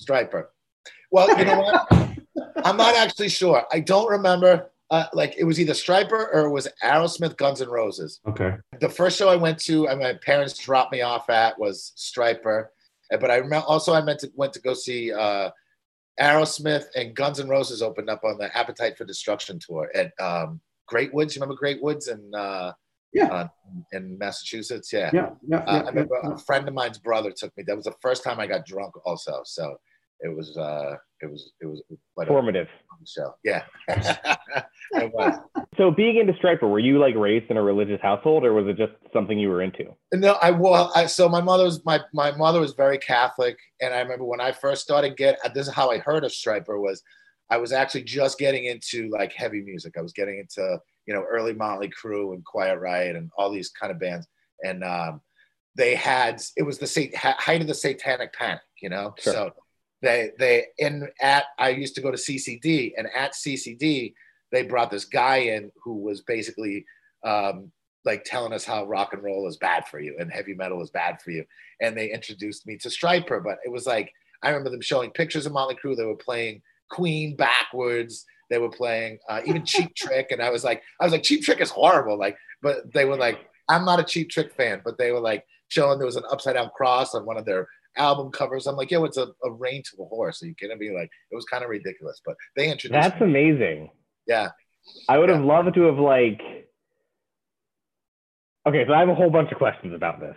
Stryper. 0.00 0.46
Well, 1.10 1.36
you 1.38 1.44
know 1.44 1.60
what? 1.60 1.92
I'm 2.64 2.76
not 2.76 2.96
actually 2.96 3.28
sure. 3.28 3.64
I 3.72 3.80
don't 3.80 4.08
remember. 4.08 4.70
Uh, 4.92 5.06
like 5.14 5.34
it 5.38 5.44
was 5.44 5.58
either 5.58 5.72
Stryper 5.72 6.28
or 6.34 6.40
it 6.46 6.50
was 6.50 6.68
Aerosmith, 6.84 7.38
Guns 7.38 7.62
N' 7.62 7.68
Roses. 7.70 8.20
Okay. 8.28 8.56
The 8.78 8.90
first 8.90 9.18
show 9.18 9.30
I 9.30 9.36
went 9.36 9.58
to, 9.60 9.88
and 9.88 9.98
my 9.98 10.12
parents 10.22 10.58
dropped 10.58 10.92
me 10.92 11.00
off 11.00 11.30
at, 11.30 11.58
was 11.58 11.92
Stryper. 11.96 12.66
Uh, 13.10 13.16
But 13.16 13.30
I 13.30 13.36
remember 13.36 13.64
also 13.66 13.94
I 13.94 14.02
meant 14.02 14.20
to 14.20 14.30
went 14.36 14.52
to 14.52 14.60
go 14.60 14.74
see 14.74 15.10
uh, 15.10 15.48
Aerosmith 16.20 16.84
and 16.94 17.16
Guns 17.16 17.40
N' 17.40 17.48
Roses 17.48 17.80
opened 17.82 18.10
up 18.10 18.22
on 18.22 18.36
the 18.38 18.54
Appetite 18.56 18.98
for 18.98 19.04
Destruction 19.06 19.58
tour 19.58 19.90
at 19.94 20.12
um, 20.20 20.60
Great 20.86 21.12
Woods. 21.14 21.34
You 21.34 21.40
remember 21.40 21.58
Great 21.58 21.82
Woods 21.82 22.08
in 22.08 22.30
uh, 22.34 22.72
Yeah. 23.14 23.32
uh, 23.32 23.48
in 23.92 24.18
Massachusetts? 24.18 24.92
Yeah. 24.92 25.10
Yeah. 25.14 25.30
Yeah. 25.48 25.56
Uh, 25.58 25.62
yeah, 25.66 25.72
I 25.72 25.76
yeah. 25.76 25.88
remember 25.88 26.14
a 26.22 26.38
friend 26.38 26.68
of 26.68 26.74
mine's 26.74 26.98
brother 26.98 27.30
took 27.34 27.56
me. 27.56 27.64
That 27.66 27.76
was 27.76 27.86
the 27.86 27.94
first 28.02 28.24
time 28.24 28.38
I 28.38 28.46
got 28.46 28.66
drunk. 28.66 28.92
Also, 29.06 29.40
so 29.44 29.76
it 30.22 30.34
was 30.34 30.56
uh, 30.56 30.96
it 31.20 31.30
was 31.30 31.52
it 31.60 31.66
was 31.66 31.82
quite 32.14 32.28
Formative. 32.28 32.68
So. 33.04 33.34
Yeah, 33.42 33.64
it 33.88 35.12
was. 35.12 35.34
So 35.76 35.90
being 35.90 36.16
into 36.16 36.32
Stryper, 36.34 36.70
were 36.70 36.78
you 36.78 37.00
like 37.00 37.16
raised 37.16 37.50
in 37.50 37.56
a 37.56 37.62
religious 37.62 38.00
household 38.00 38.44
or 38.44 38.52
was 38.52 38.68
it 38.68 38.76
just 38.76 38.92
something 39.12 39.38
you 39.38 39.48
were 39.48 39.62
into? 39.62 39.96
No, 40.12 40.34
I 40.34 40.52
well, 40.52 40.92
I, 40.94 41.06
so 41.06 41.28
my 41.28 41.40
mother 41.40 41.64
was 41.64 41.84
my 41.84 42.00
my 42.14 42.30
mother 42.32 42.60
was 42.60 42.72
very 42.72 42.98
Catholic, 42.98 43.56
and 43.80 43.92
I 43.92 44.00
remember 44.00 44.24
when 44.24 44.40
I 44.40 44.52
first 44.52 44.82
started 44.82 45.16
get. 45.16 45.38
This 45.54 45.66
is 45.66 45.74
how 45.74 45.90
I 45.90 45.98
heard 45.98 46.24
of 46.24 46.30
Stryper 46.30 46.80
was, 46.80 47.02
I 47.50 47.56
was 47.56 47.72
actually 47.72 48.04
just 48.04 48.38
getting 48.38 48.66
into 48.66 49.08
like 49.10 49.32
heavy 49.32 49.62
music. 49.62 49.94
I 49.98 50.02
was 50.02 50.12
getting 50.12 50.38
into 50.38 50.78
you 51.06 51.14
know 51.14 51.24
early 51.28 51.54
Motley 51.54 51.90
Crue 51.90 52.34
and 52.34 52.44
Quiet 52.44 52.78
Riot 52.78 53.16
and 53.16 53.30
all 53.36 53.50
these 53.50 53.70
kind 53.70 53.90
of 53.90 53.98
bands, 53.98 54.28
and 54.64 54.84
um, 54.84 55.20
they 55.74 55.96
had 55.96 56.40
it 56.56 56.62
was 56.62 56.78
the 56.78 57.10
height 57.16 57.60
of 57.60 57.66
the 57.66 57.74
Satanic 57.74 58.32
Panic, 58.32 58.60
you 58.80 58.88
know. 58.88 59.14
Sure. 59.18 59.32
So 59.32 59.50
they 60.02 60.30
they 60.38 60.66
in 60.78 61.08
at 61.20 61.44
I 61.58 61.70
used 61.70 61.94
to 61.94 62.00
go 62.00 62.10
to 62.10 62.16
CCD, 62.16 62.92
and 62.96 63.08
at 63.14 63.32
CCD 63.32 64.14
they 64.50 64.62
brought 64.62 64.90
this 64.90 65.06
guy 65.06 65.36
in 65.36 65.70
who 65.82 65.94
was 65.94 66.20
basically 66.20 66.84
um, 67.24 67.72
like 68.04 68.24
telling 68.24 68.52
us 68.52 68.64
how 68.64 68.84
rock 68.84 69.14
and 69.14 69.22
roll 69.22 69.48
is 69.48 69.56
bad 69.56 69.86
for 69.86 70.00
you 70.00 70.16
and 70.18 70.30
heavy 70.30 70.54
metal 70.54 70.82
is 70.82 70.90
bad 70.90 71.22
for 71.22 71.30
you. 71.30 71.44
And 71.80 71.96
they 71.96 72.12
introduced 72.12 72.66
me 72.66 72.76
to 72.78 72.88
Stryper, 72.88 73.42
but 73.42 73.58
it 73.64 73.70
was 73.70 73.86
like 73.86 74.12
I 74.42 74.48
remember 74.48 74.70
them 74.70 74.80
showing 74.80 75.10
pictures 75.10 75.46
of 75.46 75.52
Motley 75.52 75.76
Crue. 75.76 75.96
They 75.96 76.04
were 76.04 76.16
playing 76.16 76.62
Queen 76.90 77.36
backwards. 77.36 78.24
They 78.50 78.58
were 78.58 78.70
playing 78.70 79.18
uh, 79.28 79.40
even 79.46 79.64
Cheap 79.64 79.94
Trick, 79.96 80.32
and 80.32 80.42
I 80.42 80.50
was 80.50 80.64
like, 80.64 80.82
I 81.00 81.04
was 81.04 81.12
like, 81.12 81.22
Cheap 81.22 81.42
Trick 81.42 81.60
is 81.60 81.70
horrible. 81.70 82.18
Like, 82.18 82.36
but 82.60 82.92
they 82.92 83.04
were 83.04 83.16
like, 83.16 83.38
I'm 83.68 83.84
not 83.84 84.00
a 84.00 84.04
Cheap 84.04 84.30
Trick 84.30 84.52
fan, 84.52 84.82
but 84.84 84.98
they 84.98 85.12
were 85.12 85.20
like 85.20 85.46
showing 85.68 85.98
there 85.98 86.06
was 86.06 86.16
an 86.16 86.24
upside 86.30 86.54
down 86.54 86.70
cross 86.76 87.14
on 87.14 87.24
one 87.24 87.38
of 87.38 87.44
their 87.44 87.68
album 87.96 88.30
covers. 88.30 88.66
I'm 88.66 88.76
like, 88.76 88.90
yo, 88.90 89.04
it's 89.04 89.16
a, 89.16 89.28
a 89.44 89.50
rein 89.50 89.82
to 89.82 90.02
a 90.02 90.06
horse. 90.06 90.42
Are 90.42 90.46
you 90.46 90.54
kidding 90.54 90.78
me? 90.78 90.90
Like, 90.90 91.10
it 91.30 91.34
was 91.34 91.44
kind 91.44 91.64
of 91.64 91.70
ridiculous, 91.70 92.20
but 92.24 92.36
they 92.56 92.70
introduced. 92.70 93.00
That's 93.00 93.20
me. 93.20 93.26
amazing. 93.26 93.90
Yeah. 94.26 94.50
I 95.08 95.18
would 95.18 95.28
have 95.28 95.44
loved 95.44 95.74
to 95.74 95.82
have 95.82 95.98
like 95.98 96.40
Okay, 98.66 98.84
so 98.86 98.92
I 98.92 99.00
have 99.00 99.08
a 99.08 99.14
whole 99.14 99.30
bunch 99.30 99.50
of 99.50 99.58
questions 99.58 99.94
about 99.94 100.20
this. 100.20 100.36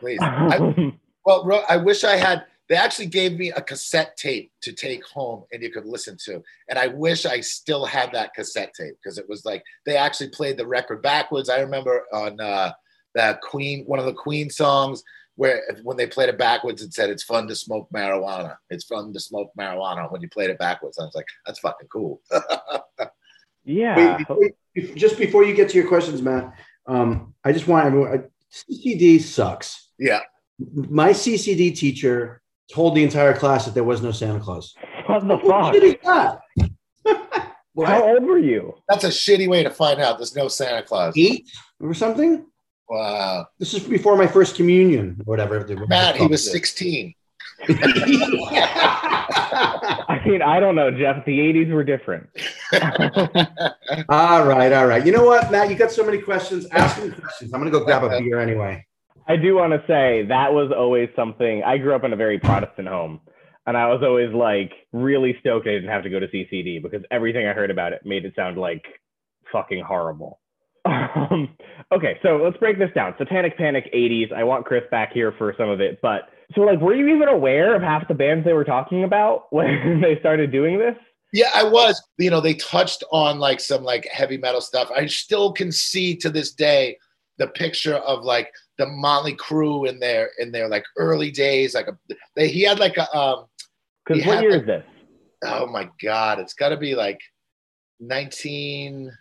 Please. 0.00 0.18
I, 0.22 0.92
well, 1.24 1.64
I 1.68 1.76
wish 1.76 2.04
I 2.04 2.16
had. 2.16 2.44
They 2.68 2.76
actually 2.76 3.06
gave 3.06 3.38
me 3.38 3.50
a 3.50 3.62
cassette 3.62 4.16
tape 4.18 4.52
to 4.60 4.72
take 4.72 5.04
home 5.06 5.44
and 5.52 5.62
you 5.62 5.70
could 5.70 5.86
listen 5.86 6.18
to. 6.24 6.42
And 6.68 6.78
I 6.78 6.88
wish 6.88 7.24
I 7.24 7.40
still 7.40 7.86
had 7.86 8.12
that 8.12 8.34
cassette 8.34 8.74
tape 8.74 8.94
because 9.02 9.16
it 9.16 9.26
was 9.26 9.46
like 9.46 9.64
they 9.86 9.96
actually 9.96 10.28
played 10.30 10.58
the 10.58 10.66
record 10.66 11.00
backwards. 11.00 11.48
I 11.48 11.60
remember 11.60 12.04
on 12.12 12.38
uh, 12.38 12.72
that 13.14 13.40
Queen, 13.40 13.84
one 13.86 13.98
of 13.98 14.04
the 14.04 14.12
Queen 14.12 14.50
songs, 14.50 15.02
where 15.38 15.62
when 15.84 15.96
they 15.96 16.06
played 16.08 16.28
it 16.28 16.36
backwards, 16.36 16.82
and 16.82 16.92
said 16.92 17.10
it's 17.10 17.22
fun 17.22 17.46
to 17.46 17.54
smoke 17.54 17.88
marijuana. 17.94 18.56
It's 18.70 18.84
fun 18.84 19.12
to 19.12 19.20
smoke 19.20 19.52
marijuana 19.58 20.10
when 20.10 20.20
you 20.20 20.28
played 20.28 20.50
it 20.50 20.58
backwards. 20.58 20.98
I 20.98 21.04
was 21.04 21.14
like, 21.14 21.26
that's 21.46 21.60
fucking 21.60 21.88
cool. 21.88 22.20
Yeah. 23.64 23.96
Wait, 23.96 24.18
before 24.18 24.38
just 24.96 25.18
before 25.18 25.44
you 25.44 25.54
get 25.54 25.68
to 25.68 25.76
your 25.76 25.86
questions, 25.86 26.22
Matt, 26.22 26.54
um, 26.86 27.34
I 27.44 27.52
just 27.52 27.66
want 27.68 27.84
everyone. 27.86 28.12
I- 28.18 28.28
CCD 28.50 29.20
sucks. 29.20 29.90
yeah. 29.98 30.20
My 30.72 31.10
CCD 31.10 31.76
teacher 31.76 32.40
told 32.72 32.94
the 32.96 33.04
entire 33.04 33.34
class 33.36 33.66
that 33.66 33.74
there 33.74 33.84
was 33.84 34.00
no 34.00 34.10
Santa 34.10 34.40
Claus. 34.40 34.74
What 35.06 35.28
the 35.28 35.36
fuck? 35.38 35.74
shit 35.74 35.82
is 35.84 35.96
that? 36.02 36.38
How 37.86 38.02
old 38.08 38.24
were 38.24 38.38
you? 38.38 38.74
That's 38.88 39.04
a 39.04 39.08
shitty 39.08 39.48
way 39.48 39.62
to 39.64 39.70
find 39.70 40.00
out 40.00 40.16
there's 40.18 40.34
no 40.34 40.48
Santa 40.48 40.82
Claus. 40.82 41.12
Eight 41.16 41.46
or 41.78 41.92
something? 41.92 42.46
Wow. 42.88 43.48
This 43.58 43.74
is 43.74 43.82
before 43.84 44.16
my 44.16 44.26
first 44.26 44.56
communion 44.56 45.16
or 45.20 45.24
whatever. 45.24 45.66
Matt, 45.88 46.16
he 46.16 46.26
was 46.26 46.50
16. 46.50 47.14
I 47.68 47.74
mean, 50.24 50.42
I 50.42 50.60
don't 50.60 50.76
know, 50.76 50.90
Jeff. 50.90 51.24
The 51.24 51.38
80s 51.38 51.72
were 51.72 51.84
different. 51.84 52.28
all 54.08 54.46
right, 54.46 54.72
all 54.72 54.86
right. 54.86 55.04
You 55.04 55.12
know 55.12 55.24
what, 55.24 55.50
Matt? 55.50 55.68
You 55.68 55.76
got 55.76 55.90
so 55.90 56.04
many 56.04 56.18
questions. 56.18 56.66
Ask 56.70 57.02
me 57.02 57.10
questions. 57.10 57.52
I'm 57.52 57.60
gonna 57.60 57.70
go 57.70 57.84
grab 57.84 58.04
a 58.04 58.10
beer 58.20 58.38
anyway. 58.38 58.86
I 59.26 59.36
do 59.36 59.56
want 59.56 59.72
to 59.72 59.82
say 59.86 60.24
that 60.28 60.52
was 60.52 60.72
always 60.74 61.08
something. 61.14 61.62
I 61.64 61.76
grew 61.78 61.94
up 61.94 62.04
in 62.04 62.12
a 62.12 62.16
very 62.16 62.38
Protestant 62.38 62.88
home, 62.88 63.20
and 63.66 63.76
I 63.76 63.88
was 63.88 64.02
always 64.02 64.32
like 64.32 64.72
really 64.92 65.36
stoked 65.40 65.66
I 65.66 65.72
didn't 65.72 65.90
have 65.90 66.04
to 66.04 66.10
go 66.10 66.20
to 66.20 66.28
CCD 66.28 66.82
because 66.82 67.02
everything 67.10 67.46
I 67.46 67.52
heard 67.52 67.70
about 67.70 67.92
it 67.92 68.06
made 68.06 68.24
it 68.24 68.34
sound 68.34 68.56
like 68.56 68.84
fucking 69.52 69.82
horrible. 69.84 70.40
Um, 70.88 71.48
okay, 71.92 72.18
so 72.22 72.40
let's 72.42 72.56
break 72.56 72.78
this 72.78 72.90
down. 72.94 73.14
Satanic 73.18 73.56
Panic 73.58 73.90
80s. 73.94 74.32
I 74.32 74.44
want 74.44 74.64
Chris 74.64 74.84
back 74.90 75.12
here 75.12 75.32
for 75.36 75.54
some 75.58 75.68
of 75.68 75.80
it, 75.80 75.98
but 76.00 76.28
so 76.54 76.62
like, 76.62 76.80
were 76.80 76.94
you 76.94 77.08
even 77.08 77.28
aware 77.28 77.74
of 77.74 77.82
half 77.82 78.08
the 78.08 78.14
bands 78.14 78.44
they 78.44 78.52
were 78.52 78.64
talking 78.64 79.04
about 79.04 79.46
when 79.52 80.00
they 80.00 80.18
started 80.20 80.50
doing 80.50 80.78
this? 80.78 80.96
Yeah, 81.32 81.50
I 81.54 81.64
was. 81.64 82.02
You 82.18 82.30
know, 82.30 82.40
they 82.40 82.54
touched 82.54 83.04
on 83.12 83.38
like 83.38 83.60
some 83.60 83.84
like 83.84 84.08
heavy 84.10 84.38
metal 84.38 84.62
stuff. 84.62 84.90
I 84.94 85.06
still 85.06 85.52
can 85.52 85.70
see 85.70 86.16
to 86.16 86.30
this 86.30 86.52
day 86.52 86.96
the 87.36 87.48
picture 87.48 87.96
of 87.96 88.24
like 88.24 88.50
the 88.78 88.86
Motley 88.86 89.36
Crue 89.36 89.88
in 89.88 90.00
their 90.00 90.30
in 90.38 90.52
their 90.52 90.68
like 90.68 90.84
early 90.96 91.30
days. 91.30 91.74
Like 91.74 91.88
a, 91.88 91.98
they, 92.34 92.48
he 92.48 92.62
had 92.62 92.78
like 92.78 92.96
a 92.96 93.14
um. 93.16 93.44
Because 94.06 94.24
what 94.24 94.40
year 94.40 94.52
like- 94.52 94.60
is 94.62 94.66
this? 94.66 94.84
Oh 95.44 95.66
my 95.66 95.88
God! 96.02 96.38
It's 96.40 96.54
got 96.54 96.70
to 96.70 96.78
be 96.78 96.94
like 96.94 97.20
nineteen. 98.00 99.08
It's 99.08 99.16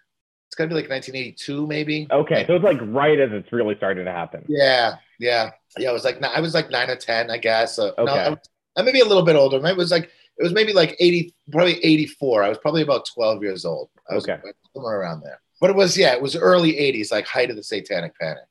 got 0.57 0.65
to 0.65 0.69
be 0.69 0.75
like 0.75 0.89
nineteen 0.89 1.15
eighty 1.15 1.31
two, 1.31 1.65
maybe. 1.67 2.07
Okay, 2.11 2.45
so 2.47 2.55
it's 2.55 2.63
like 2.63 2.79
right 2.81 3.19
as 3.19 3.31
it's 3.31 3.51
really 3.51 3.75
starting 3.75 4.05
to 4.05 4.11
happen. 4.11 4.43
Yeah, 4.47 4.95
yeah, 5.19 5.51
yeah. 5.77 5.89
I 5.89 5.93
was 5.93 6.03
like, 6.03 6.21
I 6.23 6.39
was 6.41 6.53
like 6.53 6.69
nine 6.69 6.89
or 6.89 6.95
ten, 6.95 7.29
I 7.31 7.37
guess. 7.37 7.79
Uh, 7.79 7.91
no, 7.97 8.03
Okay. 8.03 8.19
I 8.19 8.29
was, 8.29 8.39
I 8.77 8.81
maybe 8.81 8.99
a 8.99 9.05
little 9.05 9.23
bit 9.23 9.35
older. 9.35 9.59
Maybe 9.59 9.73
it 9.73 9.77
was 9.77 9.91
like 9.91 10.05
it 10.37 10.43
was 10.43 10.53
maybe 10.53 10.73
like 10.73 10.95
eighty, 10.99 11.33
probably 11.51 11.83
eighty 11.83 12.05
four. 12.05 12.43
I 12.43 12.49
was 12.49 12.57
probably 12.57 12.81
about 12.81 13.07
twelve 13.13 13.41
years 13.43 13.65
old. 13.65 13.89
I 14.09 14.15
was 14.15 14.27
Okay. 14.27 14.39
somewhere 14.73 14.99
around 14.99 15.21
there. 15.21 15.39
But 15.61 15.69
it 15.71 15.75
was 15.75 15.97
yeah, 15.97 16.13
it 16.13 16.21
was 16.21 16.35
early 16.35 16.73
'80s, 16.73 17.11
like 17.11 17.25
height 17.25 17.49
of 17.49 17.55
the 17.55 17.63
Satanic 17.63 18.17
Panic. 18.19 18.43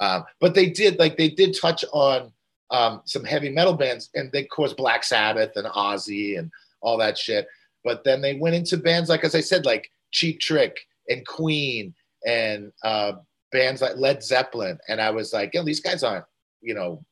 Um, 0.00 0.24
but 0.40 0.54
they 0.54 0.66
did 0.70 0.98
like 0.98 1.16
they 1.16 1.28
did 1.28 1.56
touch 1.60 1.84
on 1.92 2.32
um, 2.70 3.02
some 3.04 3.24
heavy 3.24 3.50
metal 3.50 3.74
bands, 3.74 4.10
and 4.14 4.30
they 4.32 4.42
of 4.42 4.48
course 4.48 4.72
Black 4.72 5.02
Sabbath 5.04 5.52
and 5.56 5.66
Ozzy 5.66 6.38
and 6.38 6.50
all 6.80 6.96
that 6.98 7.18
shit. 7.18 7.46
But 7.84 8.04
then 8.04 8.20
they 8.20 8.34
went 8.34 8.54
into 8.54 8.76
bands 8.76 9.08
like, 9.08 9.24
as 9.24 9.34
I 9.34 9.40
said, 9.40 9.66
like 9.66 9.90
Cheap 10.12 10.38
Trick 10.40 10.86
and 11.08 11.26
Queen 11.26 11.94
and 12.26 12.72
uh, 12.84 13.12
bands 13.50 13.82
like 13.82 13.96
Led 13.96 14.22
Zeppelin. 14.22 14.78
And 14.88 15.00
I 15.00 15.10
was 15.10 15.32
like, 15.32 15.50
yeah, 15.54 15.62
these 15.62 15.80
guys 15.80 16.02
aren't, 16.02 16.24
you 16.60 16.74
know, 16.74 17.04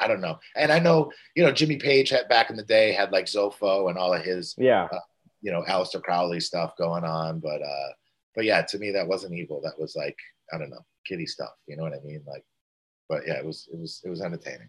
I 0.00 0.08
don't 0.08 0.20
know. 0.20 0.38
And 0.56 0.70
I 0.72 0.78
know, 0.78 1.10
you 1.34 1.42
know, 1.42 1.52
Jimmy 1.52 1.76
Page 1.76 2.10
had 2.10 2.28
back 2.28 2.50
in 2.50 2.56
the 2.56 2.62
day 2.64 2.92
had 2.92 3.12
like 3.12 3.26
Zoso 3.26 3.88
and 3.88 3.98
all 3.98 4.12
of 4.12 4.22
his, 4.22 4.54
Yeah. 4.58 4.88
you 5.42 5.50
know, 5.52 5.62
Aleister 5.68 6.02
Crowley 6.02 6.40
stuff 6.40 6.76
going 6.76 7.04
on. 7.04 7.40
But 7.40 7.62
uh, 7.62 7.92
but 8.34 8.44
yeah, 8.44 8.62
to 8.62 8.78
me 8.78 8.90
that 8.92 9.06
wasn't 9.08 9.34
evil. 9.34 9.60
That 9.62 9.78
was 9.78 9.94
like, 9.96 10.16
I 10.52 10.58
don't 10.58 10.70
know, 10.70 10.84
kiddie 11.06 11.26
stuff. 11.26 11.52
You 11.66 11.76
know 11.76 11.82
what 11.84 11.94
I 11.94 12.00
mean? 12.04 12.22
Like, 12.26 12.44
but 13.08 13.22
yeah, 13.26 13.34
it 13.34 13.44
was 13.44 13.68
it 13.72 13.78
was 13.78 14.00
it 14.04 14.10
was 14.10 14.20
entertaining. 14.22 14.68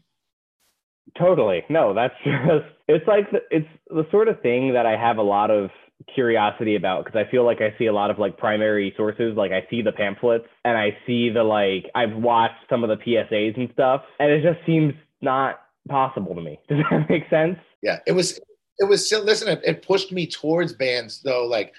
Totally. 1.17 1.63
No, 1.69 1.93
that's 1.93 2.13
just, 2.23 2.65
it's 2.87 3.07
like, 3.07 3.31
the, 3.31 3.39
it's 3.49 3.67
the 3.87 4.05
sort 4.11 4.27
of 4.27 4.41
thing 4.41 4.73
that 4.73 4.85
I 4.85 4.97
have 4.97 5.17
a 5.17 5.23
lot 5.23 5.49
of 5.51 5.69
curiosity 6.13 6.75
about 6.75 7.05
because 7.05 7.17
I 7.25 7.29
feel 7.29 7.43
like 7.43 7.61
I 7.61 7.73
see 7.77 7.87
a 7.87 7.93
lot 7.93 8.11
of 8.11 8.19
like 8.19 8.37
primary 8.37 8.93
sources. 8.95 9.35
Like 9.35 9.51
I 9.51 9.65
see 9.69 9.81
the 9.81 9.91
pamphlets 9.91 10.45
and 10.63 10.77
I 10.77 10.97
see 11.05 11.29
the 11.29 11.43
like, 11.43 11.89
I've 11.95 12.15
watched 12.15 12.65
some 12.69 12.83
of 12.83 12.89
the 12.89 12.97
PSAs 12.97 13.57
and 13.57 13.69
stuff, 13.73 14.03
and 14.19 14.31
it 14.31 14.41
just 14.43 14.65
seems 14.65 14.93
not 15.21 15.59
possible 15.89 16.35
to 16.35 16.41
me. 16.41 16.59
Does 16.69 16.79
that 16.91 17.09
make 17.09 17.29
sense? 17.29 17.57
Yeah, 17.81 17.99
it 18.05 18.11
was 18.13 18.39
it 18.79 18.87
was 18.87 19.05
still 19.05 19.23
listen, 19.23 19.47
it, 19.49 19.61
it 19.65 19.85
pushed 19.85 20.11
me 20.11 20.27
towards 20.27 20.73
bands 20.73 21.21
though, 21.23 21.45
like 21.45 21.73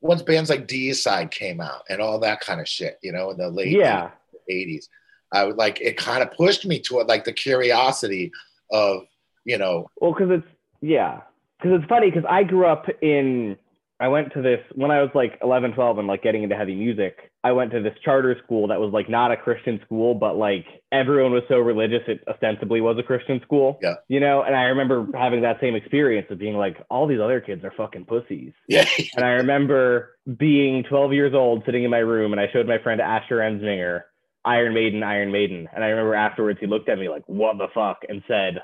once 0.00 0.22
bands 0.22 0.50
like 0.50 0.66
Deicide 0.66 1.30
came 1.30 1.60
out 1.60 1.82
and 1.88 2.00
all 2.00 2.18
that 2.20 2.40
kind 2.40 2.60
of 2.60 2.66
shit, 2.68 2.98
you 3.02 3.12
know, 3.12 3.30
in 3.30 3.36
the 3.36 3.48
late 3.48 3.68
Yeah. 3.76 4.10
80s. 4.50 4.86
I 5.32 5.44
would 5.44 5.56
like 5.56 5.80
it 5.80 5.96
kind 5.96 6.22
of 6.22 6.32
pushed 6.32 6.66
me 6.66 6.80
toward 6.80 7.06
like 7.06 7.24
the 7.24 7.32
curiosity 7.32 8.32
of, 8.72 9.02
you 9.44 9.58
know, 9.58 9.88
Well, 10.00 10.12
because 10.12 10.30
it's 10.30 10.46
yeah, 10.80 11.20
because 11.60 11.80
it's 11.80 11.88
funny 11.88 12.10
because 12.10 12.24
I 12.28 12.42
grew 12.42 12.66
up 12.66 12.86
in. 13.02 13.56
I 14.02 14.08
went 14.08 14.32
to 14.32 14.40
this 14.40 14.60
when 14.74 14.90
I 14.90 15.02
was 15.02 15.10
like 15.14 15.38
11, 15.42 15.72
12 15.72 15.98
and 15.98 16.08
like 16.08 16.22
getting 16.22 16.42
into 16.42 16.56
heavy 16.56 16.74
music. 16.74 17.30
I 17.44 17.52
went 17.52 17.70
to 17.72 17.82
this 17.82 17.92
charter 18.02 18.34
school 18.42 18.68
that 18.68 18.80
was 18.80 18.94
like 18.94 19.10
not 19.10 19.30
a 19.30 19.36
Christian 19.36 19.78
school, 19.84 20.14
but 20.14 20.36
like 20.36 20.64
everyone 20.90 21.32
was 21.32 21.42
so 21.48 21.56
religious 21.58 22.00
it 22.06 22.24
ostensibly 22.26 22.80
was 22.80 22.96
a 22.98 23.02
Christian 23.02 23.42
school. 23.42 23.78
Yeah. 23.82 23.96
You 24.08 24.20
know, 24.20 24.42
and 24.42 24.56
I 24.56 24.62
remember 24.64 25.06
having 25.14 25.42
that 25.42 25.60
same 25.60 25.74
experience 25.74 26.28
of 26.30 26.38
being 26.38 26.56
like, 26.56 26.78
all 26.88 27.06
these 27.06 27.20
other 27.20 27.42
kids 27.42 27.62
are 27.62 27.74
fucking 27.76 28.06
pussies. 28.06 28.54
yeah, 28.68 28.86
And 29.16 29.24
I 29.24 29.32
remember 29.32 30.16
being 30.38 30.82
12 30.84 31.12
years 31.12 31.34
old, 31.34 31.64
sitting 31.66 31.84
in 31.84 31.90
my 31.90 31.98
room, 31.98 32.32
and 32.32 32.40
I 32.40 32.48
showed 32.50 32.66
my 32.66 32.78
friend 32.78 33.02
Asher 33.02 33.36
Ensminger 33.40 34.04
Iron 34.44 34.74
Maiden, 34.74 35.02
Iron 35.02 35.30
Maiden. 35.30 35.68
And 35.74 35.84
I 35.84 35.88
remember 35.88 36.14
afterwards 36.14 36.58
he 36.60 36.66
looked 36.66 36.88
at 36.88 36.98
me 36.98 37.08
like, 37.08 37.24
what 37.26 37.58
the 37.58 37.68
fuck? 37.74 37.98
And 38.08 38.22
said, 38.26 38.62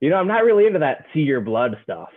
you 0.00 0.08
know, 0.08 0.16
I'm 0.16 0.28
not 0.28 0.44
really 0.44 0.66
into 0.66 0.78
that 0.78 1.06
see 1.12 1.20
your 1.20 1.40
blood 1.40 1.76
stuff. 1.82 2.08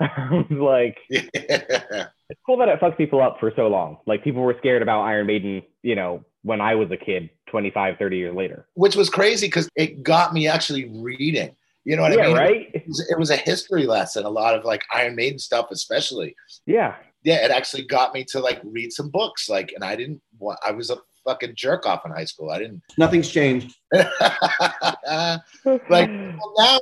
I 0.00 0.28
was 0.30 0.46
like, 0.50 0.98
it's 1.10 2.40
cool 2.46 2.56
that 2.58 2.68
it 2.68 2.80
fucks 2.80 2.96
people 2.96 3.20
up 3.20 3.38
for 3.38 3.52
so 3.54 3.68
long. 3.68 3.98
Like 4.06 4.24
people 4.24 4.42
were 4.42 4.56
scared 4.58 4.82
about 4.82 5.02
Iron 5.02 5.26
Maiden, 5.26 5.62
you 5.82 5.94
know, 5.94 6.24
when 6.42 6.60
I 6.60 6.74
was 6.74 6.90
a 6.90 6.96
kid 6.96 7.30
25, 7.50 7.96
30 7.98 8.16
years 8.16 8.34
later. 8.34 8.66
which 8.74 8.96
was 8.96 9.10
crazy 9.10 9.46
because 9.46 9.68
it 9.76 10.02
got 10.02 10.32
me 10.32 10.48
actually 10.48 10.88
reading. 10.88 11.54
You 11.84 11.96
know 11.96 12.02
what 12.02 12.12
yeah, 12.12 12.24
I 12.24 12.26
mean? 12.26 12.36
right? 12.36 12.70
It 12.74 12.86
was, 12.86 13.10
it 13.10 13.18
was 13.18 13.30
a 13.30 13.36
history 13.36 13.86
lesson, 13.86 14.24
a 14.24 14.30
lot 14.30 14.54
of 14.54 14.64
like 14.64 14.82
Iron 14.92 15.16
Maiden 15.16 15.38
stuff, 15.38 15.68
especially. 15.70 16.34
Yeah. 16.66 16.96
Yeah, 17.22 17.44
it 17.44 17.50
actually 17.50 17.84
got 17.84 18.14
me 18.14 18.24
to 18.24 18.40
like 18.40 18.60
read 18.64 18.92
some 18.92 19.10
books. 19.10 19.48
Like, 19.48 19.72
and 19.74 19.84
I 19.84 19.96
didn't 19.96 20.22
want, 20.38 20.58
I 20.66 20.72
was 20.72 20.90
a 20.90 20.98
fucking 21.24 21.54
jerk 21.54 21.86
off 21.86 22.04
in 22.04 22.12
high 22.12 22.24
school. 22.24 22.50
I 22.50 22.58
didn't 22.58 22.82
Nothing's 22.98 23.30
changed. 23.30 23.76
like 23.92 24.20
well, 25.90 26.54
now 26.58 26.78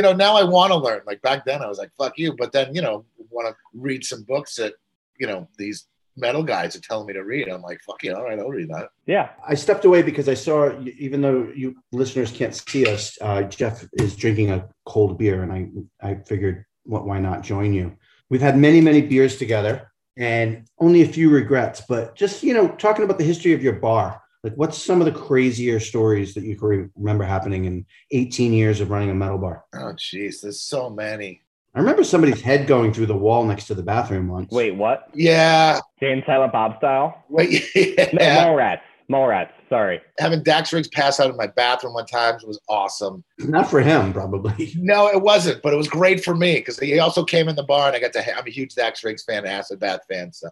you 0.00 0.02
know 0.02 0.14
now 0.14 0.34
i 0.34 0.42
want 0.42 0.72
to 0.72 0.78
learn 0.78 1.02
like 1.06 1.20
back 1.20 1.44
then 1.44 1.60
i 1.60 1.66
was 1.68 1.76
like 1.76 1.90
fuck 1.98 2.16
you 2.16 2.34
but 2.38 2.52
then 2.52 2.74
you 2.74 2.80
know 2.80 3.04
want 3.28 3.46
to 3.46 3.54
read 3.74 4.02
some 4.02 4.22
books 4.22 4.54
that 4.54 4.72
you 5.18 5.26
know 5.26 5.46
these 5.58 5.88
metal 6.16 6.42
guys 6.42 6.74
are 6.74 6.80
telling 6.80 7.06
me 7.06 7.12
to 7.12 7.22
read 7.22 7.50
i'm 7.50 7.60
like 7.60 7.78
fuck 7.82 8.02
yeah 8.02 8.12
all 8.12 8.24
right 8.24 8.38
i'll 8.38 8.48
read 8.48 8.70
that 8.70 8.88
yeah. 9.10 9.30
I 9.44 9.56
stepped 9.56 9.84
away 9.84 10.02
because 10.02 10.28
I 10.28 10.34
saw, 10.34 10.70
even 10.96 11.20
though 11.20 11.50
you 11.52 11.74
listeners 11.90 12.30
can't 12.30 12.54
see 12.54 12.86
us, 12.86 13.18
uh, 13.20 13.42
Jeff 13.42 13.84
is 13.94 14.14
drinking 14.14 14.52
a 14.52 14.68
cold 14.86 15.18
beer, 15.18 15.42
and 15.42 15.52
I 15.52 15.68
I 16.00 16.14
figured, 16.14 16.64
what, 16.84 17.08
why 17.08 17.18
not 17.18 17.42
join 17.42 17.74
you? 17.74 17.96
We've 18.28 18.40
had 18.40 18.56
many 18.56 18.80
many 18.80 19.02
beers 19.02 19.36
together, 19.36 19.90
and 20.16 20.64
only 20.78 21.02
a 21.02 21.08
few 21.08 21.28
regrets. 21.28 21.82
But 21.88 22.14
just 22.14 22.44
you 22.44 22.54
know, 22.54 22.68
talking 22.68 23.04
about 23.04 23.18
the 23.18 23.24
history 23.24 23.52
of 23.52 23.64
your 23.64 23.72
bar, 23.72 24.22
like 24.42 24.54
what's 24.54 24.82
some 24.82 25.00
of 25.00 25.04
the 25.04 25.12
crazier 25.12 25.78
stories 25.80 26.34
that 26.34 26.44
you 26.44 26.56
can 26.56 26.90
remember 26.96 27.24
happening 27.24 27.64
in 27.66 27.84
18 28.12 28.52
years 28.52 28.80
of 28.80 28.90
running 28.90 29.10
a 29.10 29.14
metal 29.14 29.38
bar? 29.38 29.64
oh 29.74 29.92
jeez 29.94 30.40
there's 30.42 30.60
so 30.60 30.88
many 30.90 31.42
I 31.74 31.78
remember 31.78 32.02
somebody's 32.02 32.40
head 32.40 32.66
going 32.66 32.92
through 32.92 33.06
the 33.06 33.16
wall 33.16 33.44
next 33.44 33.66
to 33.66 33.74
the 33.76 33.82
bathroom 33.84 34.26
once. 34.26 34.50
Wait, 34.50 34.72
what? 34.74 35.08
yeah 35.14 35.80
Jay 36.00 36.12
and 36.12 36.22
Silent 36.26 36.52
Bob 36.52 36.76
style? 36.78 37.24
wait 37.28 37.64
No, 38.12 38.54
rats. 38.54 38.82
Mallrats. 39.10 39.48
Mallrats. 39.48 39.50
Sorry. 39.68 40.00
having 40.18 40.42
dax 40.42 40.72
riggs 40.72 40.88
pass 40.88 41.20
out 41.20 41.30
in 41.30 41.36
my 41.36 41.46
bathroom 41.46 41.94
one 41.94 42.06
time 42.06 42.36
was 42.44 42.60
awesome 42.68 43.22
not 43.38 43.70
for 43.70 43.80
him, 43.80 44.12
probably. 44.12 44.72
no 44.76 45.06
it 45.08 45.20
wasn't 45.22 45.62
but 45.62 45.72
it 45.72 45.76
was 45.76 45.86
great 45.88 46.24
for 46.24 46.34
me 46.34 46.54
because 46.56 46.78
he 46.78 46.98
also 46.98 47.24
came 47.24 47.48
in 47.48 47.54
the 47.56 47.62
bar 47.62 47.86
and 47.88 47.96
i 47.96 48.00
got 48.00 48.12
to 48.12 48.22
ha- 48.22 48.32
i'm 48.38 48.46
a 48.46 48.50
huge 48.50 48.74
dax 48.74 49.04
riggs 49.04 49.22
fan 49.22 49.46
acid 49.46 49.78
bath 49.78 50.00
fan 50.08 50.32
so 50.32 50.48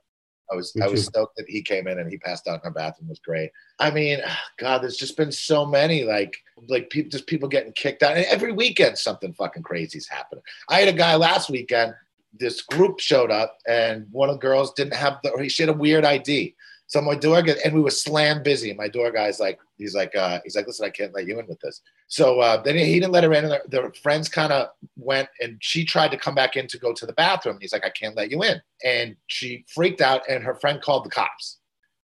I 0.50 0.56
was 0.56 0.74
Me 0.74 0.82
I 0.82 0.88
was 0.88 1.00
too. 1.00 1.10
stoked 1.10 1.36
that 1.36 1.48
he 1.48 1.62
came 1.62 1.86
in 1.86 1.98
and 1.98 2.10
he 2.10 2.18
passed 2.18 2.48
out 2.48 2.60
in 2.60 2.60
our 2.64 2.70
bathroom 2.70 3.08
It 3.08 3.10
was 3.10 3.18
great. 3.20 3.50
I 3.78 3.90
mean, 3.90 4.20
God, 4.58 4.82
there's 4.82 4.96
just 4.96 5.16
been 5.16 5.32
so 5.32 5.66
many 5.66 6.04
like 6.04 6.36
like 6.68 6.90
people 6.90 7.10
just 7.10 7.26
people 7.26 7.48
getting 7.48 7.72
kicked 7.72 8.02
out. 8.02 8.16
And 8.16 8.26
every 8.26 8.52
weekend 8.52 8.98
something 8.98 9.32
fucking 9.34 9.62
crazy's 9.62 10.08
happening. 10.08 10.42
I 10.68 10.80
had 10.80 10.88
a 10.88 10.96
guy 10.96 11.14
last 11.16 11.50
weekend. 11.50 11.94
This 12.38 12.60
group 12.62 13.00
showed 13.00 13.30
up 13.30 13.58
and 13.66 14.06
one 14.10 14.28
of 14.28 14.36
the 14.36 14.40
girls 14.40 14.72
didn't 14.74 14.94
have 14.94 15.18
the. 15.22 15.48
She 15.48 15.62
had 15.62 15.70
a 15.70 15.78
weird 15.78 16.04
ID. 16.04 16.54
So 16.88 17.02
my 17.02 17.14
door 17.14 17.42
guy, 17.42 17.54
and 17.62 17.74
we 17.74 17.82
were 17.82 17.90
slam 17.90 18.42
busy. 18.42 18.72
My 18.72 18.88
door 18.88 19.12
guy's 19.12 19.38
like, 19.38 19.60
he's 19.76 19.94
like, 19.94 20.16
uh, 20.16 20.40
he's 20.42 20.56
like, 20.56 20.66
listen, 20.66 20.86
I 20.86 20.90
can't 20.90 21.14
let 21.14 21.26
you 21.26 21.38
in 21.38 21.46
with 21.46 21.60
this. 21.60 21.82
So 22.08 22.40
uh, 22.40 22.62
then 22.62 22.76
he 22.76 22.94
didn't 22.94 23.12
let 23.12 23.24
her 23.24 23.32
in, 23.34 23.44
and 23.44 23.60
the, 23.68 23.92
friends 24.02 24.26
kind 24.30 24.54
of 24.54 24.68
went, 24.96 25.28
and 25.40 25.58
she 25.60 25.84
tried 25.84 26.10
to 26.12 26.16
come 26.16 26.34
back 26.34 26.56
in 26.56 26.66
to 26.66 26.78
go 26.78 26.94
to 26.94 27.04
the 27.04 27.12
bathroom. 27.12 27.56
And 27.56 27.62
He's 27.62 27.74
like, 27.74 27.84
I 27.84 27.90
can't 27.90 28.16
let 28.16 28.30
you 28.30 28.42
in, 28.42 28.60
and 28.82 29.16
she 29.26 29.66
freaked 29.68 30.00
out, 30.00 30.22
and 30.30 30.42
her 30.42 30.54
friend 30.54 30.80
called 30.80 31.04
the 31.04 31.10
cops 31.10 31.58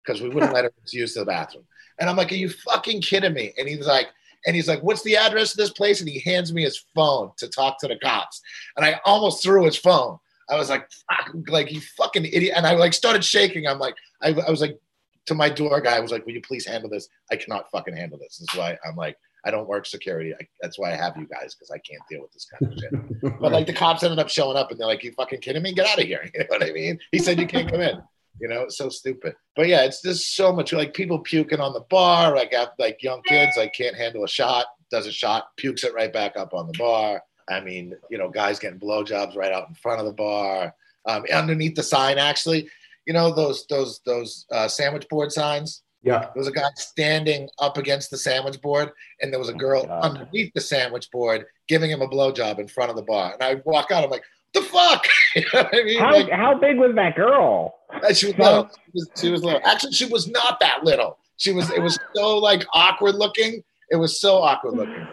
because 0.03 0.21
we 0.21 0.29
wouldn't 0.29 0.53
let 0.53 0.63
her 0.63 0.71
use 0.93 1.13
the 1.13 1.25
bathroom. 1.25 1.65
And 1.99 2.09
I'm 2.09 2.15
like, 2.15 2.31
are 2.31 2.35
you 2.35 2.49
fucking 2.49 3.01
kidding 3.01 3.33
me? 3.33 3.53
And 3.57 3.67
he's 3.67 3.85
like, 3.85 4.07
and 4.45 4.55
he's 4.55 4.69
like, 4.69 4.81
what's 4.81 5.03
the 5.03 5.17
address 5.17 5.51
of 5.51 5.57
this 5.57 5.71
place? 5.71 5.99
And 5.99 6.09
he 6.09 6.21
hands 6.21 6.53
me 6.53 6.63
his 6.63 6.85
phone 6.95 7.31
to 7.39 7.49
talk 7.49 7.81
to 7.81 7.89
the 7.89 7.99
cops, 7.99 8.39
and 8.77 8.85
I 8.85 9.01
almost 9.03 9.43
threw 9.43 9.65
his 9.65 9.75
phone. 9.75 10.19
I 10.49 10.55
was 10.55 10.69
like, 10.69 10.89
fuck, 11.09 11.33
like 11.49 11.71
you 11.71 11.81
fucking 11.97 12.25
idiot, 12.25 12.53
and 12.55 12.65
I 12.65 12.73
like 12.75 12.93
started 12.93 13.23
shaking. 13.23 13.67
I'm 13.67 13.79
like, 13.79 13.95
I, 14.21 14.29
I 14.29 14.49
was 14.49 14.61
like 14.61 14.79
to 15.27 15.35
my 15.35 15.49
door 15.49 15.79
guy, 15.79 15.95
I 15.95 15.99
was 15.99 16.11
like, 16.11 16.25
will 16.25 16.33
you 16.33 16.41
please 16.41 16.65
handle 16.65 16.89
this? 16.89 17.07
I 17.31 17.35
cannot 17.35 17.69
fucking 17.71 17.95
handle 17.95 18.17
this. 18.17 18.37
This 18.37 18.51
is 18.51 18.57
why 18.57 18.77
I'm 18.83 18.95
like, 18.95 19.15
I 19.45 19.51
don't 19.51 19.67
work 19.67 19.85
security. 19.85 20.33
I, 20.33 20.47
that's 20.61 20.77
why 20.77 20.91
I 20.91 20.95
have 20.95 21.15
you 21.17 21.27
guys 21.27 21.55
because 21.55 21.71
I 21.71 21.77
can't 21.77 22.01
deal 22.09 22.21
with 22.21 22.33
this 22.33 22.45
kind 22.45 22.73
of 22.73 22.79
shit. 22.79 23.39
But 23.39 23.51
like 23.51 23.67
the 23.67 23.73
cops 23.73 24.03
ended 24.03 24.19
up 24.19 24.29
showing 24.29 24.57
up 24.57 24.71
and 24.71 24.79
they're 24.79 24.87
like, 24.87 25.03
you 25.03 25.11
fucking 25.13 25.39
kidding 25.39 25.61
me? 25.61 25.73
Get 25.73 25.87
out 25.87 25.99
of 25.99 26.05
here. 26.05 26.29
You 26.33 26.39
know 26.41 26.45
what 26.49 26.63
I 26.63 26.71
mean? 26.71 26.99
He 27.11 27.19
said 27.19 27.39
you 27.39 27.47
can't 27.47 27.69
come 27.69 27.81
in. 27.81 28.01
You 28.41 28.47
know, 28.47 28.61
it's 28.61 28.77
so 28.77 28.89
stupid. 28.89 29.35
But 29.55 29.67
yeah, 29.67 29.83
it's 29.83 30.01
just 30.01 30.35
so 30.35 30.51
much 30.51 30.73
like 30.73 30.93
people 30.93 31.19
puking 31.19 31.59
on 31.59 31.73
the 31.73 31.85
bar, 31.89 32.35
like 32.35 32.53
like 32.77 33.03
young 33.03 33.21
kids, 33.23 33.55
like 33.57 33.73
can't 33.73 33.95
handle 33.95 34.23
a 34.23 34.27
shot, 34.27 34.65
does 34.89 35.07
a 35.07 35.11
shot, 35.11 35.47
pukes 35.57 35.83
it 35.83 35.93
right 35.93 36.11
back 36.11 36.37
up 36.37 36.53
on 36.53 36.67
the 36.67 36.77
bar. 36.77 37.21
I 37.49 37.59
mean, 37.61 37.95
you 38.09 38.17
know, 38.17 38.29
guys 38.29 38.59
getting 38.59 38.79
blowjobs 38.79 39.35
right 39.35 39.51
out 39.51 39.69
in 39.69 39.75
front 39.75 39.99
of 39.99 40.05
the 40.05 40.13
bar. 40.13 40.73
Um, 41.05 41.25
underneath 41.33 41.75
the 41.75 41.83
sign, 41.83 42.17
actually, 42.17 42.69
you 43.05 43.13
know, 43.13 43.33
those 43.33 43.65
those 43.67 44.01
those 44.05 44.45
uh, 44.51 44.67
sandwich 44.67 45.07
board 45.09 45.31
signs. 45.31 45.81
yeah. 46.03 46.19
There 46.19 46.31
was 46.35 46.47
a 46.47 46.51
guy 46.51 46.69
standing 46.75 47.49
up 47.57 47.77
against 47.77 48.11
the 48.11 48.17
sandwich 48.17 48.61
board, 48.61 48.91
and 49.21 49.31
there 49.31 49.39
was 49.39 49.49
a 49.49 49.53
girl 49.53 49.85
God. 49.85 50.03
underneath 50.03 50.53
the 50.53 50.61
sandwich 50.61 51.09
board 51.11 51.45
giving 51.67 51.89
him 51.89 52.01
a 52.01 52.07
blowjob 52.07 52.59
in 52.59 52.67
front 52.67 52.89
of 52.89 52.95
the 52.95 53.01
bar. 53.03 53.33
And 53.33 53.43
I 53.43 53.61
walk 53.65 53.91
out, 53.91 54.03
I'm 54.03 54.09
like, 54.09 54.23
the 54.53 54.61
fuck? 54.61 55.05
you 55.35 55.45
know 55.53 55.69
I 55.71 55.83
mean? 55.83 55.99
How 55.99 56.13
Like, 56.13 56.29
how 56.29 56.55
big 56.55 56.77
was 56.77 56.95
that 56.95 57.15
girl? 57.15 57.75
and 58.03 58.15
she 58.15 58.27
was 58.27 58.37
little. 58.37 58.69
She 58.69 58.91
was, 58.93 59.09
she 59.15 59.29
was 59.31 59.43
little. 59.43 59.61
Actually, 59.63 59.93
she 59.93 60.05
was 60.05 60.27
not 60.27 60.59
that 60.59 60.83
little. 60.83 61.17
She 61.37 61.51
was. 61.51 61.69
It 61.71 61.81
was 61.81 61.97
so 62.15 62.37
like 62.37 62.65
awkward 62.73 63.15
looking. 63.15 63.63
It 63.91 63.95
was 63.95 64.19
so 64.19 64.37
awkward 64.37 64.75
looking. 64.75 65.07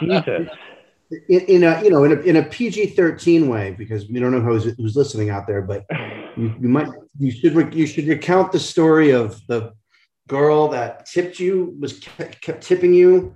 Jesus. 0.00 0.48
In, 1.28 1.40
in 1.40 1.64
a 1.64 1.82
you 1.82 1.90
know 1.90 2.04
in 2.04 2.12
a, 2.12 2.20
in 2.22 2.36
a 2.36 2.42
PG 2.42 2.88
thirteen 2.88 3.48
way 3.48 3.74
because 3.78 4.08
we 4.08 4.18
don't 4.18 4.32
know 4.32 4.40
who's 4.40 4.64
who's 4.76 4.96
listening 4.96 5.30
out 5.30 5.46
there, 5.46 5.62
but 5.62 5.84
you, 6.36 6.54
you 6.60 6.68
might 6.68 6.88
you 7.18 7.30
should 7.30 7.54
re- 7.54 7.72
you 7.72 7.86
should 7.86 8.08
recount 8.08 8.50
the 8.50 8.58
story 8.58 9.10
of 9.10 9.40
the 9.46 9.72
girl 10.28 10.68
that 10.68 11.06
tipped 11.06 11.38
you 11.38 11.76
was 11.80 12.00
kept, 12.00 12.40
kept 12.40 12.62
tipping 12.62 12.92
you 12.92 13.34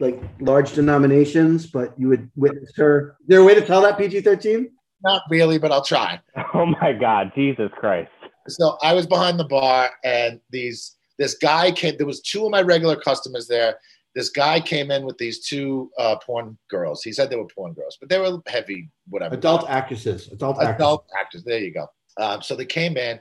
like 0.00 0.20
large 0.40 0.72
denominations, 0.72 1.66
but 1.66 1.94
you 1.96 2.08
would 2.08 2.28
witness 2.34 2.72
her. 2.76 3.16
Is 3.20 3.28
there 3.28 3.40
a 3.40 3.44
way 3.44 3.54
to 3.54 3.64
tell 3.64 3.82
that 3.82 3.96
PG 3.98 4.22
thirteen? 4.22 4.70
Not 5.04 5.22
really, 5.30 5.58
but 5.58 5.72
I'll 5.72 5.84
try. 5.84 6.20
Oh 6.54 6.66
my 6.66 6.92
God, 6.92 7.32
Jesus 7.34 7.70
Christ. 7.78 8.10
so 8.48 8.76
I 8.82 8.92
was 8.92 9.06
behind 9.06 9.38
the 9.38 9.44
bar, 9.44 9.90
and 10.04 10.40
these 10.50 10.96
this 11.18 11.34
guy 11.34 11.70
came. 11.72 11.96
There 11.96 12.06
was 12.06 12.20
two 12.20 12.44
of 12.44 12.50
my 12.50 12.62
regular 12.62 12.96
customers 12.96 13.46
there. 13.46 13.76
This 14.14 14.28
guy 14.28 14.60
came 14.60 14.90
in 14.90 15.04
with 15.06 15.16
these 15.18 15.46
two 15.46 15.90
uh, 15.98 16.16
porn 16.16 16.58
girls. 16.70 17.02
He 17.02 17.12
said 17.12 17.30
they 17.30 17.36
were 17.36 17.46
porn 17.46 17.72
girls, 17.72 17.96
but 17.98 18.08
they 18.10 18.18
were 18.18 18.38
heavy, 18.46 18.90
whatever. 19.08 19.34
Adult 19.34 19.68
actresses, 19.70 20.28
adult 20.28 20.58
actors. 20.58 20.74
adult 20.74 21.06
actors. 21.18 21.44
There 21.44 21.58
you 21.58 21.72
go. 21.72 21.86
Um, 22.18 22.42
so 22.42 22.54
they 22.54 22.66
came 22.66 22.96
in, 22.98 23.18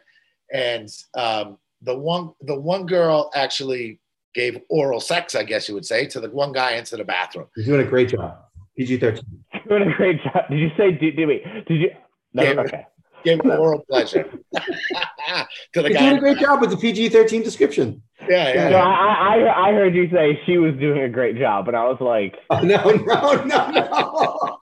and 0.53 0.89
um, 1.15 1.57
the 1.81 1.97
one 1.97 2.31
the 2.41 2.59
one 2.59 2.85
girl 2.85 3.31
actually 3.35 3.99
gave 4.33 4.59
oral 4.69 4.99
sex, 4.99 5.33
I 5.35 5.43
guess 5.43 5.67
you 5.69 5.75
would 5.75 5.85
say, 5.85 6.05
to 6.07 6.19
the 6.19 6.29
one 6.29 6.51
guy 6.51 6.73
into 6.73 6.97
the 6.97 7.03
bathroom. 7.05 7.47
You're 7.55 7.65
doing 7.77 7.87
a 7.87 7.89
great 7.89 8.09
job. 8.09 8.37
PG 8.77 8.97
thirteen. 8.97 9.43
Doing 9.69 9.89
a 9.91 9.95
great 9.95 10.21
job. 10.23 10.49
Did 10.49 10.59
you 10.59 10.71
say? 10.75 10.91
Did, 10.91 11.15
did 11.15 11.27
wait? 11.27 11.43
Did 11.67 11.81
you? 11.81 11.91
No, 12.33 12.43
Yeah. 12.43 12.61
okay. 12.61 12.85
Gave 13.23 13.39
oral 13.45 13.85
pleasure 13.89 14.23
to 14.53 15.81
the 15.81 15.81
You're 15.81 15.89
guy. 15.89 15.99
doing 15.99 16.17
a 16.17 16.19
great 16.19 16.37
job 16.39 16.61
with 16.61 16.69
the 16.71 16.77
PG 16.77 17.09
thirteen 17.09 17.43
description. 17.43 18.01
Yeah, 18.29 18.53
yeah, 18.53 18.53
So 18.53 18.69
yeah. 18.69 18.83
I, 18.83 19.37
I 19.37 19.69
I 19.69 19.73
heard 19.73 19.95
you 19.95 20.09
say 20.11 20.39
she 20.45 20.57
was 20.57 20.75
doing 20.75 21.01
a 21.01 21.09
great 21.09 21.37
job, 21.37 21.67
and 21.67 21.75
I 21.77 21.83
was 21.85 21.99
like, 21.99 22.35
Oh, 22.49 22.59
no, 22.61 22.83
no, 22.83 23.43
no, 23.45 23.69
no. 23.71 24.59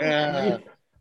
Yeah. 0.00 0.58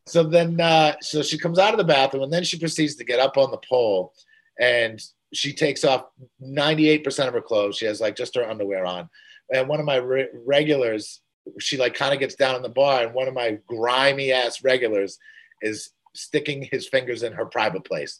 So 0.07 0.23
then, 0.23 0.59
uh, 0.59 0.95
so 1.01 1.21
she 1.21 1.37
comes 1.37 1.57
out 1.59 1.73
of 1.73 1.77
the 1.77 1.83
bathroom 1.83 2.23
and 2.23 2.33
then 2.33 2.43
she 2.43 2.59
proceeds 2.59 2.95
to 2.95 3.03
get 3.03 3.19
up 3.19 3.37
on 3.37 3.51
the 3.51 3.59
pole 3.69 4.13
and 4.59 5.01
she 5.33 5.53
takes 5.53 5.83
off 5.83 6.05
98% 6.43 7.27
of 7.27 7.33
her 7.33 7.41
clothes. 7.41 7.77
She 7.77 7.85
has 7.85 8.01
like 8.01 8.15
just 8.15 8.35
her 8.35 8.47
underwear 8.47 8.85
on. 8.85 9.09
And 9.53 9.67
one 9.69 9.79
of 9.79 9.85
my 9.85 9.95
re- 9.97 10.27
regulars, 10.45 11.21
she 11.59 11.77
like 11.77 11.93
kind 11.93 12.13
of 12.13 12.19
gets 12.19 12.35
down 12.35 12.55
in 12.55 12.61
the 12.61 12.69
bar 12.69 13.03
and 13.03 13.13
one 13.13 13.27
of 13.27 13.33
my 13.33 13.57
grimy 13.67 14.31
ass 14.31 14.63
regulars 14.63 15.17
is 15.61 15.91
sticking 16.13 16.67
his 16.71 16.87
fingers 16.87 17.23
in 17.23 17.33
her 17.33 17.45
private 17.45 17.85
place 17.85 18.19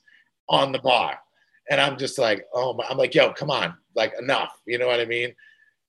on 0.50 0.72
the 0.72 0.80
bar. 0.80 1.20
And 1.70 1.80
I'm 1.80 1.98
just 1.98 2.18
like, 2.18 2.46
oh, 2.54 2.74
my, 2.74 2.86
I'm 2.90 2.98
like, 2.98 3.16
yo, 3.16 3.32
come 3.34 3.52
on, 3.52 3.76
like 3.96 4.14
enough. 4.20 4.60
You 4.66 4.78
know 4.78 4.88
what 4.88 5.00
I 5.00 5.06
mean? 5.06 5.34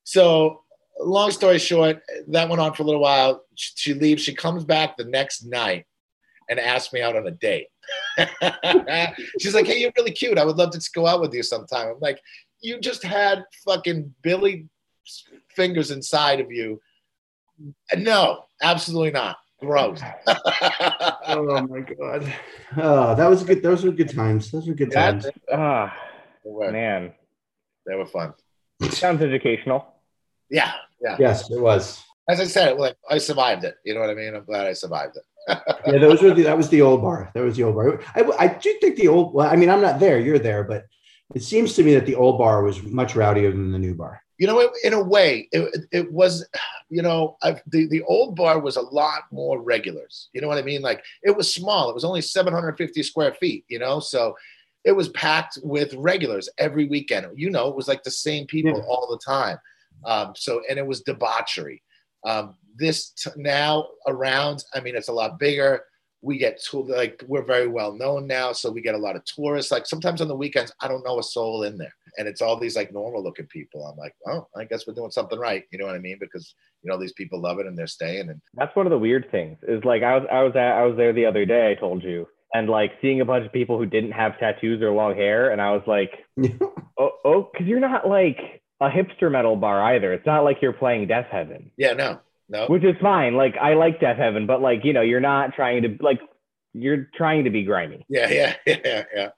So 0.05 0.63
long 1.01 1.31
story 1.31 1.59
short, 1.59 2.03
that 2.29 2.49
went 2.49 2.61
on 2.61 2.75
for 2.75 2.83
a 2.83 2.87
little 2.87 3.01
while. 3.01 3.45
She, 3.55 3.95
leaves. 3.95 4.23
She 4.23 4.35
comes 4.35 4.65
back 4.65 4.97
the 4.97 5.05
next 5.05 5.45
night 5.45 5.87
and 6.49 6.59
asks 6.59 6.93
me 6.93 7.03
out 7.03 7.17
on 7.17 7.27
a 7.27 7.31
date. 7.31 7.69
She's 9.41 9.55
like, 9.55 9.67
"Hey, 9.67 9.81
you're 9.81 9.93
really 9.97 10.13
cute. 10.13 10.39
I 10.39 10.45
would 10.45 10.57
love 10.57 10.71
to 10.71 10.91
go 10.95 11.07
out 11.07 11.21
with 11.21 11.35
you 11.35 11.43
sometime." 11.43 11.89
I'm 11.89 12.01
like, 12.01 12.21
"You 12.61 12.81
just 12.81 13.03
had 13.03 13.45
fucking 13.65 14.15
Billy 14.23 14.69
fingers 15.49 15.91
inside 15.91 16.41
of 16.41 16.51
you." 16.51 16.81
No, 17.97 18.45
absolutely 18.63 19.11
not. 19.11 19.37
Gross. 19.63 20.01
oh 20.27 21.67
my 21.71 21.81
god. 21.81 22.35
Oh, 22.77 23.15
that 23.15 23.31
was 23.31 23.45
good. 23.45 23.63
Those 23.63 23.85
were 23.85 23.93
good 23.93 24.13
times. 24.13 24.51
Those 24.51 24.67
were 24.67 24.75
good 24.75 24.91
Yeah, 24.91 25.13
times. 25.13 25.27
ah, 25.53 25.95
they, 26.45 26.71
man, 26.73 27.13
they 27.87 27.95
were 27.95 28.07
fun. 28.07 28.35
sounds 28.91 29.23
educational. 29.23 29.87
Yeah, 30.51 30.73
yeah. 31.01 31.17
Yes, 31.21 31.49
it 31.49 31.61
was. 31.61 32.03
As 32.29 32.41
I 32.41 32.45
said, 32.45 32.77
like 32.77 32.97
I 33.09 33.19
survived 33.19 33.63
it. 33.63 33.77
You 33.85 33.95
know 33.95 34.01
what 34.01 34.11
I 34.11 34.15
mean? 34.15 34.35
I'm 34.35 34.45
glad 34.45 34.67
I 34.67 34.73
survived 34.73 35.17
it. 35.17 35.23
Yeah, 35.87 35.99
those 35.99 36.23
were 36.23 36.33
the, 36.33 36.43
that 36.45 36.57
was 36.57 36.69
the 36.69 36.83
old 36.83 37.03
bar. 37.03 37.31
That 37.35 37.43
was 37.43 37.57
the 37.57 37.65
old 37.65 37.75
bar. 37.75 38.01
I, 38.15 38.23
I 38.39 38.47
do 38.47 38.77
think 38.81 38.97
the 38.97 39.09
old. 39.09 39.35
Well, 39.35 39.49
I 39.49 39.57
mean, 39.57 39.69
I'm 39.71 39.81
not 39.81 39.99
there. 39.99 40.19
You're 40.21 40.39
there, 40.39 40.63
but 40.65 40.87
it 41.35 41.43
seems 41.43 41.75
to 41.75 41.83
me 41.83 41.95
that 41.95 42.07
the 42.07 42.15
old 42.15 42.39
bar 42.39 42.63
was 42.63 42.83
much 42.83 43.15
rowdier 43.15 43.51
than 43.51 43.73
the 43.73 43.79
new 43.79 43.95
bar. 43.95 44.22
You 44.43 44.49
know, 44.49 44.73
in 44.83 44.93
a 44.93 45.01
way, 45.01 45.49
it, 45.53 45.87
it 45.93 46.13
was, 46.13 46.45
you 46.91 47.01
know, 47.01 47.37
i 47.45 47.53
the, 47.69 47.87
the 47.87 48.03
old 48.03 48.35
bar 48.35 48.59
was 48.59 48.75
a 48.75 48.81
lot 48.81 49.23
more 49.31 49.63
regulars. 49.63 50.31
You 50.33 50.41
know 50.41 50.49
what 50.49 50.59
I 50.59 50.63
mean? 50.63 50.83
Like 50.83 51.05
it 51.23 51.37
was 51.37 51.55
small. 51.55 51.89
It 51.89 51.95
was 51.95 52.03
only 52.05 52.23
750 52.23 53.05
square 53.05 53.35
feet, 53.35 53.65
you 53.69 53.79
know? 53.79 54.01
So 54.01 54.35
it 54.83 54.91
was 54.91 55.11
packed 55.11 55.61
with 55.63 55.95
regulars 55.95 56.49
every 56.59 56.87
weekend. 56.89 57.29
You 57.37 57.51
know, 57.51 57.69
it 57.69 57.77
was 57.77 57.87
like 57.87 58.03
the 58.03 58.11
same 58.11 58.49
people 58.49 58.77
Yeah. 58.79 58.85
all 58.89 59.07
the 59.09 59.25
time. 59.25 59.59
Um, 60.05 60.33
so, 60.35 60.61
and 60.69 60.77
it 60.77 60.89
was 60.89 61.03
debauchery. 61.03 61.81
Um, 62.25 62.57
this 62.75 63.11
t- 63.11 63.31
now 63.37 63.87
around, 64.09 64.65
I 64.75 64.81
mean, 64.81 64.97
it's 64.97 65.07
a 65.07 65.13
lot 65.13 65.39
bigger. 65.39 65.85
We 66.21 66.37
get 66.37 66.61
to 66.65 66.83
like, 66.83 67.23
we're 67.29 67.45
very 67.45 67.69
well 67.69 67.93
known 67.93 68.27
now. 68.27 68.51
So 68.51 68.73
we 68.73 68.81
get 68.81 68.97
a 68.97 69.05
lot 69.07 69.15
of 69.15 69.25
tourists. 69.25 69.71
Like 69.71 69.87
sometimes 69.87 70.21
on 70.21 70.27
the 70.27 70.35
weekends, 70.35 70.73
I 70.81 70.89
don't 70.89 71.05
know 71.05 71.21
a 71.21 71.23
soul 71.23 71.63
in 71.63 71.79
there 71.79 71.95
and 72.19 72.29
it's 72.29 72.43
all 72.43 72.59
these 72.59 72.77
like 72.77 72.93
normal 72.93 73.23
looking 73.23 73.47
people. 73.47 73.87
I'm 73.87 73.97
like, 73.97 74.15
oh, 74.27 74.47
I 74.57 74.65
guess 74.65 74.87
we're 74.87 74.95
doing 74.95 75.11
something 75.11 75.39
right. 75.39 75.65
You 75.71 75.79
know 75.79 75.87
what 75.87 75.95
I 75.95 75.99
mean? 76.01 76.19
Because 76.21 76.55
you 76.83 76.91
know 76.91 76.99
these 76.99 77.13
people 77.13 77.41
love 77.41 77.59
it 77.59 77.67
and 77.67 77.77
they're 77.77 77.87
staying. 77.87 78.29
And 78.29 78.41
That's 78.55 78.75
one 78.77 78.87
of 78.87 78.91
the 78.91 78.99
weird 78.99 79.31
things. 79.31 79.59
Is 79.67 79.85
like 79.85 80.03
I 80.03 80.17
was 80.19 80.27
I 80.31 80.43
was 80.43 80.53
at, 80.57 80.73
I 80.73 80.85
was 80.85 80.97
there 80.97 81.13
the 81.13 81.27
other 81.27 81.45
day. 81.45 81.71
I 81.71 81.81
told 81.81 82.03
you, 82.03 82.27
and 82.55 82.69
like 82.69 82.93
seeing 83.01 83.21
a 83.21 83.25
bunch 83.25 83.47
of 83.47 83.53
people 83.53 83.79
who 83.79 83.87
didn't 83.87 84.13
have 84.13 84.39
tattoos 84.39 84.83
or 84.83 84.91
long 84.93 85.15
hair, 85.15 85.51
and 85.51 85.61
I 85.61 85.73
was 85.73 85.83
like, 85.87 86.11
oh, 86.99 87.13
oh, 87.25 87.51
because 87.53 87.67
you're 87.67 87.81
not 87.81 88.09
like 88.09 88.63
a 88.81 88.89
hipster 88.89 89.31
metal 89.31 89.57
bar 89.57 89.83
either. 89.95 90.13
It's 90.13 90.27
not 90.27 90.45
like 90.45 90.59
you're 90.61 90.73
playing 90.73 91.09
Deafheaven, 91.09 91.71
yeah, 91.77 91.93
no, 91.95 92.21
no, 92.49 92.67
which 92.67 92.85
is 92.85 92.97
fine. 93.01 93.35
Like 93.35 93.57
I 93.57 93.75
like 93.75 94.01
Deafheaven, 94.01 94.47
but 94.47 94.61
like 94.61 94.85
you 94.85 94.93
know, 94.93 95.03
you're 95.03 95.21
not 95.21 95.55
trying 95.55 95.83
to 95.83 95.97
like 96.01 96.21
you're 96.75 97.09
trying 97.15 97.45
to 97.45 97.51
be 97.51 97.65
grimy. 97.65 98.05
yeah, 98.09 98.29
yeah, 98.31 98.55
yeah, 98.67 99.05
yeah. 99.15 99.29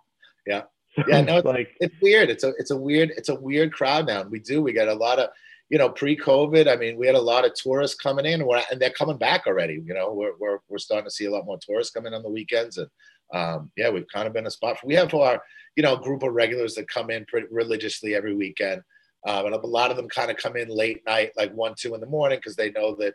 Yeah, 0.46 0.62
no, 1.08 1.38
It's 1.38 1.44
like 1.44 1.76
It's 1.80 1.94
weird. 2.00 2.30
It's 2.30 2.44
a 2.44 2.52
it's 2.58 2.70
a 2.70 2.76
weird 2.76 3.10
it's 3.16 3.28
a 3.28 3.34
weird 3.34 3.72
crowd 3.72 4.06
now. 4.06 4.22
We 4.22 4.38
do. 4.38 4.62
We 4.62 4.72
got 4.72 4.88
a 4.88 4.94
lot 4.94 5.18
of 5.18 5.30
you 5.68 5.78
know 5.78 5.88
pre-COVID. 5.88 6.68
I 6.68 6.76
mean, 6.76 6.96
we 6.96 7.06
had 7.06 7.16
a 7.16 7.20
lot 7.20 7.44
of 7.44 7.54
tourists 7.54 7.96
coming 7.96 8.26
in, 8.26 8.42
and, 8.42 8.50
and 8.70 8.80
they're 8.80 8.90
coming 8.90 9.18
back 9.18 9.46
already. 9.46 9.82
You 9.84 9.94
know, 9.94 10.12
we're, 10.12 10.36
we're 10.38 10.58
we're 10.68 10.78
starting 10.78 11.06
to 11.06 11.10
see 11.10 11.24
a 11.24 11.30
lot 11.30 11.46
more 11.46 11.58
tourists 11.60 11.92
coming 11.92 12.14
on 12.14 12.22
the 12.22 12.30
weekends, 12.30 12.78
and 12.78 12.88
um, 13.32 13.70
yeah, 13.76 13.90
we've 13.90 14.06
kind 14.12 14.26
of 14.26 14.32
been 14.32 14.46
a 14.46 14.50
spot. 14.50 14.78
For, 14.78 14.86
we 14.86 14.94
have 14.94 15.12
our 15.14 15.42
you 15.76 15.82
know 15.82 15.96
group 15.96 16.22
of 16.22 16.32
regulars 16.32 16.74
that 16.74 16.88
come 16.88 17.10
in 17.10 17.24
pretty 17.26 17.48
religiously 17.50 18.14
every 18.14 18.34
weekend, 18.34 18.82
um, 19.26 19.46
and 19.46 19.54
a 19.54 19.66
lot 19.66 19.90
of 19.90 19.96
them 19.96 20.08
kind 20.08 20.30
of 20.30 20.36
come 20.36 20.56
in 20.56 20.68
late 20.68 21.02
night, 21.06 21.32
like 21.36 21.52
one, 21.52 21.74
two 21.76 21.94
in 21.94 22.00
the 22.00 22.06
morning, 22.06 22.38
because 22.38 22.56
they 22.56 22.70
know 22.70 22.94
that 22.96 23.14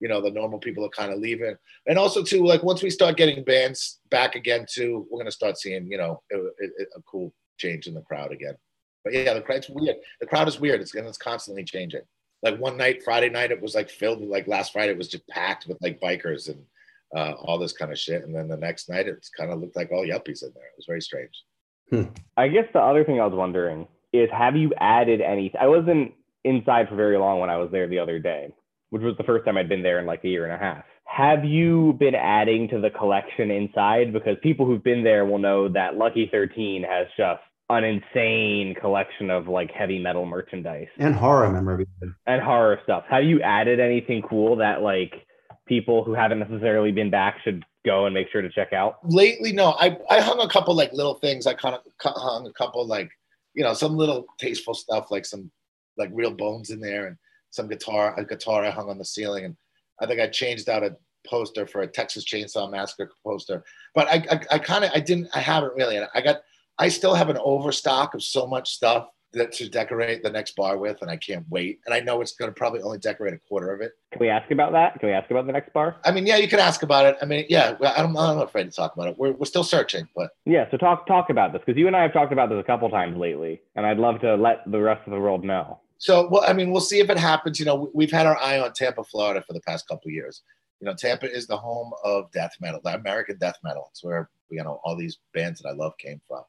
you 0.00 0.08
know 0.08 0.20
the 0.20 0.30
normal 0.30 0.58
people 0.58 0.84
are 0.84 0.90
kind 0.90 1.12
of 1.12 1.18
leaving. 1.18 1.56
And 1.86 1.98
also 1.98 2.22
too 2.22 2.44
like 2.44 2.62
once 2.62 2.82
we 2.82 2.90
start 2.90 3.16
getting 3.16 3.44
bands 3.44 4.00
back 4.10 4.34
again 4.34 4.66
too 4.68 5.06
we're 5.10 5.18
going 5.18 5.26
to 5.26 5.32
start 5.32 5.58
seeing 5.58 5.86
you 5.90 5.98
know 5.98 6.22
a, 6.32 6.36
a, 6.36 6.66
a, 6.96 7.02
cool 7.02 7.32
change 7.58 7.86
in 7.86 7.94
the 7.94 8.02
crowd 8.02 8.32
again. 8.32 8.54
But 9.04 9.14
yeah 9.14 9.34
the 9.34 9.40
crowd's 9.40 9.70
weird. 9.70 9.96
The 10.20 10.26
crowd 10.26 10.48
is 10.48 10.60
weird. 10.60 10.80
It's, 10.80 10.94
and 10.94 11.06
it's 11.06 11.18
constantly 11.18 11.64
changing. 11.64 12.02
Like 12.42 12.58
one 12.58 12.76
night 12.76 13.02
friday 13.02 13.30
night 13.30 13.52
it 13.52 13.62
was 13.62 13.74
like 13.74 13.90
filled 13.90 14.20
with 14.20 14.28
like 14.28 14.48
last 14.48 14.72
friday 14.72 14.92
it 14.92 14.98
was 14.98 15.08
just 15.08 15.26
packed 15.28 15.66
with 15.66 15.78
like 15.80 16.00
bikers 16.00 16.48
and 16.48 16.62
uh, 17.16 17.34
all 17.38 17.58
this 17.58 17.72
kind 17.72 17.92
of 17.92 17.98
shit. 17.98 18.24
And 18.24 18.34
then 18.34 18.48
the 18.48 18.56
next 18.56 18.88
night 18.88 19.06
it's 19.06 19.30
kind 19.30 19.50
of 19.50 19.60
looked 19.60 19.76
like 19.76 19.92
all 19.92 20.04
yuppies 20.04 20.42
in 20.42 20.50
there. 20.54 20.66
It 20.66 20.76
was 20.76 20.86
very 20.86 21.00
strange. 21.00 21.44
Hmm. 21.90 22.04
i 22.36 22.48
guess 22.48 22.64
the 22.72 22.80
other 22.80 23.04
thing 23.04 23.20
i 23.20 23.26
was 23.26 23.34
wondering 23.34 23.86
is 24.14 24.30
have 24.32 24.56
you 24.56 24.72
added 24.78 25.20
any 25.20 25.52
i 25.60 25.66
wasn't 25.66 26.14
inside 26.42 26.88
for 26.88 26.96
very 26.96 27.18
long 27.18 27.40
when 27.40 27.50
i 27.50 27.58
was 27.58 27.70
there 27.70 27.86
the 27.86 27.98
other 27.98 28.18
day 28.18 28.54
which 28.94 29.02
was 29.02 29.16
the 29.16 29.24
first 29.24 29.44
time 29.44 29.56
I'd 29.56 29.68
been 29.68 29.82
there 29.82 29.98
in 29.98 30.06
like 30.06 30.22
a 30.22 30.28
year 30.28 30.44
and 30.44 30.52
a 30.52 30.56
half. 30.56 30.84
Have 31.02 31.44
you 31.44 31.96
been 31.98 32.14
adding 32.14 32.68
to 32.68 32.80
the 32.80 32.90
collection 32.90 33.50
inside? 33.50 34.12
Because 34.12 34.36
people 34.40 34.66
who've 34.66 34.84
been 34.84 35.02
there 35.02 35.24
will 35.24 35.40
know 35.40 35.68
that 35.68 35.96
Lucky 35.96 36.28
13 36.30 36.84
has 36.88 37.08
just 37.16 37.40
an 37.70 37.82
insane 37.82 38.72
collection 38.80 39.30
of 39.30 39.48
like 39.48 39.72
heavy 39.72 39.98
metal 39.98 40.26
merchandise 40.26 40.86
and 40.98 41.12
horror 41.12 41.50
memorabilia 41.50 42.14
and 42.28 42.40
horror 42.40 42.78
stuff. 42.84 43.02
Have 43.10 43.24
you 43.24 43.42
added 43.42 43.80
anything 43.80 44.22
cool 44.22 44.54
that 44.58 44.80
like 44.80 45.26
people 45.66 46.04
who 46.04 46.14
haven't 46.14 46.38
necessarily 46.38 46.92
been 46.92 47.10
back 47.10 47.38
should 47.42 47.64
go 47.84 48.06
and 48.06 48.14
make 48.14 48.28
sure 48.30 48.42
to 48.42 48.50
check 48.50 48.72
out? 48.72 48.98
Lately, 49.02 49.50
no. 49.50 49.70
I 49.72 49.98
I 50.08 50.20
hung 50.20 50.38
a 50.38 50.48
couple 50.48 50.72
like 50.76 50.92
little 50.92 51.14
things. 51.14 51.48
I 51.48 51.54
kind 51.54 51.74
of 51.74 51.82
hung 52.00 52.46
a 52.46 52.52
couple 52.52 52.86
like 52.86 53.10
you 53.54 53.64
know 53.64 53.74
some 53.74 53.96
little 53.96 54.24
tasteful 54.38 54.74
stuff 54.74 55.10
like 55.10 55.26
some 55.26 55.50
like 55.98 56.10
real 56.12 56.30
bones 56.30 56.70
in 56.70 56.78
there 56.78 57.08
and 57.08 57.16
some 57.54 57.68
guitar, 57.68 58.18
a 58.18 58.24
guitar 58.24 58.64
I 58.64 58.70
hung 58.70 58.90
on 58.90 58.98
the 58.98 59.04
ceiling, 59.04 59.44
and 59.44 59.56
I 60.00 60.06
think 60.06 60.20
I 60.20 60.26
changed 60.26 60.68
out 60.68 60.82
a 60.82 60.96
poster 61.26 61.66
for 61.66 61.82
a 61.82 61.86
Texas 61.86 62.24
Chainsaw 62.24 62.70
Massacre 62.70 63.10
poster. 63.24 63.64
But 63.94 64.08
I, 64.08 64.24
I, 64.30 64.40
I 64.52 64.58
kind 64.58 64.84
of, 64.84 64.90
I 64.94 65.00
didn't, 65.00 65.28
I 65.34 65.40
haven't 65.40 65.74
really. 65.74 65.98
I 65.98 66.20
got, 66.20 66.42
I 66.78 66.88
still 66.88 67.14
have 67.14 67.30
an 67.30 67.38
overstock 67.42 68.14
of 68.14 68.22
so 68.22 68.46
much 68.46 68.72
stuff 68.72 69.08
that 69.34 69.52
to 69.52 69.68
decorate 69.68 70.22
the 70.22 70.30
next 70.30 70.56
bar 70.56 70.78
with, 70.78 71.00
and 71.02 71.10
I 71.10 71.16
can't 71.16 71.44
wait. 71.50 71.80
And 71.86 71.94
I 71.94 72.00
know 72.00 72.20
it's 72.20 72.34
going 72.34 72.50
to 72.50 72.54
probably 72.54 72.82
only 72.82 72.98
decorate 72.98 73.34
a 73.34 73.38
quarter 73.48 73.72
of 73.72 73.80
it. 73.80 73.92
Can 74.12 74.20
we 74.20 74.28
ask 74.28 74.50
about 74.50 74.72
that? 74.72 74.98
Can 74.98 75.08
we 75.08 75.14
ask 75.14 75.30
about 75.30 75.46
the 75.46 75.52
next 75.52 75.72
bar? 75.72 75.96
I 76.04 76.12
mean, 76.12 76.26
yeah, 76.26 76.36
you 76.36 76.48
can 76.48 76.60
ask 76.60 76.82
about 76.82 77.06
it. 77.06 77.16
I 77.20 77.24
mean, 77.24 77.46
yeah, 77.48 77.76
I'm, 77.96 78.16
I'm 78.16 78.36
not 78.36 78.42
afraid 78.42 78.64
to 78.64 78.70
talk 78.70 78.94
about 78.94 79.08
it. 79.08 79.18
We're, 79.18 79.32
we're 79.32 79.46
still 79.46 79.64
searching, 79.64 80.08
but 80.16 80.30
yeah. 80.44 80.70
So 80.70 80.76
talk 80.76 81.06
talk 81.06 81.30
about 81.30 81.52
this 81.52 81.62
because 81.64 81.78
you 81.78 81.86
and 81.86 81.96
I 81.96 82.02
have 82.02 82.12
talked 82.12 82.32
about 82.32 82.48
this 82.48 82.60
a 82.60 82.64
couple 82.64 82.88
times 82.90 83.16
lately, 83.16 83.60
and 83.74 83.84
I'd 83.86 83.98
love 83.98 84.20
to 84.20 84.34
let 84.36 84.70
the 84.70 84.80
rest 84.80 85.02
of 85.06 85.12
the 85.12 85.20
world 85.20 85.44
know. 85.44 85.80
So, 86.04 86.28
well, 86.28 86.44
I 86.46 86.52
mean, 86.52 86.70
we'll 86.70 86.82
see 86.82 87.00
if 87.00 87.08
it 87.08 87.16
happens. 87.16 87.58
You 87.58 87.64
know, 87.64 87.90
we've 87.94 88.12
had 88.12 88.26
our 88.26 88.36
eye 88.36 88.60
on 88.60 88.74
Tampa, 88.74 89.02
Florida 89.04 89.42
for 89.46 89.54
the 89.54 89.62
past 89.62 89.88
couple 89.88 90.10
years. 90.10 90.42
You 90.78 90.84
know, 90.84 90.92
Tampa 90.92 91.32
is 91.32 91.46
the 91.46 91.56
home 91.56 91.92
of 92.04 92.30
death 92.30 92.52
metal, 92.60 92.78
American 92.84 93.38
death 93.38 93.56
metal. 93.64 93.86
It's 93.90 94.04
where 94.04 94.28
you 94.50 94.62
know 94.62 94.82
all 94.84 94.96
these 94.96 95.16
bands 95.32 95.62
that 95.62 95.70
I 95.70 95.72
love 95.72 95.96
came 95.96 96.20
from. 96.28 96.42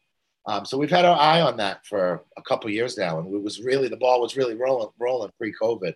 Um, 0.46 0.66
so 0.66 0.78
we've 0.78 0.92
had 0.92 1.06
our 1.06 1.18
eye 1.18 1.40
on 1.40 1.56
that 1.56 1.86
for 1.86 2.26
a 2.36 2.42
couple 2.42 2.70
years 2.70 2.98
now, 2.98 3.18
and 3.18 3.34
it 3.34 3.42
was 3.42 3.62
really 3.62 3.88
the 3.88 3.96
ball 3.96 4.20
was 4.20 4.36
really 4.36 4.56
rolling, 4.56 4.90
rolling 5.00 5.32
pre-COVID. 5.38 5.94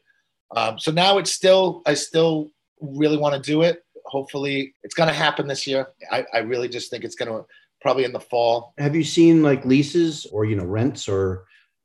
Um, 0.55 0.79
so 0.79 0.89
now 0.93 1.17
it's 1.17 1.33
still, 1.33 1.81
I 1.85 1.95
still 1.95 2.51
really 2.79 3.17
want 3.17 3.35
to 3.35 3.41
do 3.41 3.63
it. 3.63 3.83
Hopefully, 4.05 4.73
it's 4.83 4.95
going 4.95 5.09
to 5.09 5.13
happen 5.13 5.47
this 5.47 5.67
year. 5.67 5.89
I, 6.09 6.25
I 6.33 6.37
really 6.37 6.69
just 6.69 6.89
think 6.89 7.03
it's 7.03 7.15
going 7.15 7.29
to 7.29 7.45
probably 7.81 8.05
in 8.05 8.13
the 8.13 8.21
fall. 8.21 8.73
Have 8.77 8.95
you 8.95 9.03
seen 9.03 9.43
like 9.43 9.65
leases 9.65 10.25
or 10.27 10.45
you 10.45 10.55
know 10.55 10.63
rents 10.63 11.09
or 11.09 11.43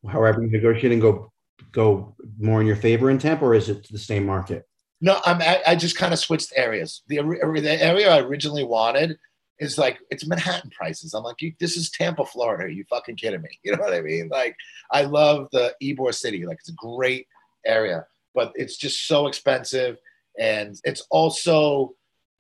however 0.09 0.41
you 0.41 0.51
negotiate 0.53 0.93
and 0.93 1.03
go 1.03 1.33
go 1.75 2.15
more 2.39 2.61
in 2.61 2.67
your 2.67 2.77
favor 2.77 3.11
in 3.11 3.19
Tampa, 3.19 3.45
or 3.45 3.55
is 3.55 3.69
it 3.69 3.89
the 3.91 3.99
same 3.99 4.25
market? 4.25 4.67
No, 5.01 5.21
I'm. 5.25 5.43
I, 5.43 5.61
I 5.67 5.77
just 5.77 5.99
kind 5.99 6.13
of 6.13 6.19
switched 6.19 6.53
areas. 6.57 7.03
The, 7.09 7.17
the 7.17 7.79
area 7.83 8.11
I 8.11 8.21
originally 8.21 8.65
wanted 8.65 9.19
is 9.59 9.77
like 9.77 9.99
it's 10.11 10.27
Manhattan 10.27 10.71
prices. 10.71 11.13
I'm 11.13 11.25
like, 11.25 11.37
this 11.59 11.77
is 11.77 11.91
Tampa, 11.91 12.25
Florida. 12.25 12.65
Are 12.65 12.69
you 12.69 12.85
fucking 12.89 13.17
kidding 13.17 13.43
me? 13.43 13.49
You 13.65 13.73
know 13.73 13.83
what 13.83 13.93
I 13.93 14.01
mean? 14.01 14.29
Like, 14.29 14.57
I 14.91 15.03
love 15.03 15.49
the 15.53 15.75
Ybor 15.83 16.15
City. 16.15 16.47
Like, 16.47 16.59
it's 16.61 16.71
a 16.71 16.75
great 16.75 17.27
area, 17.67 18.07
but 18.35 18.53
it's 18.55 18.77
just 18.77 19.07
so 19.07 19.27
expensive, 19.27 19.99
and 20.39 20.77
it's 20.85 21.03
also 21.11 21.95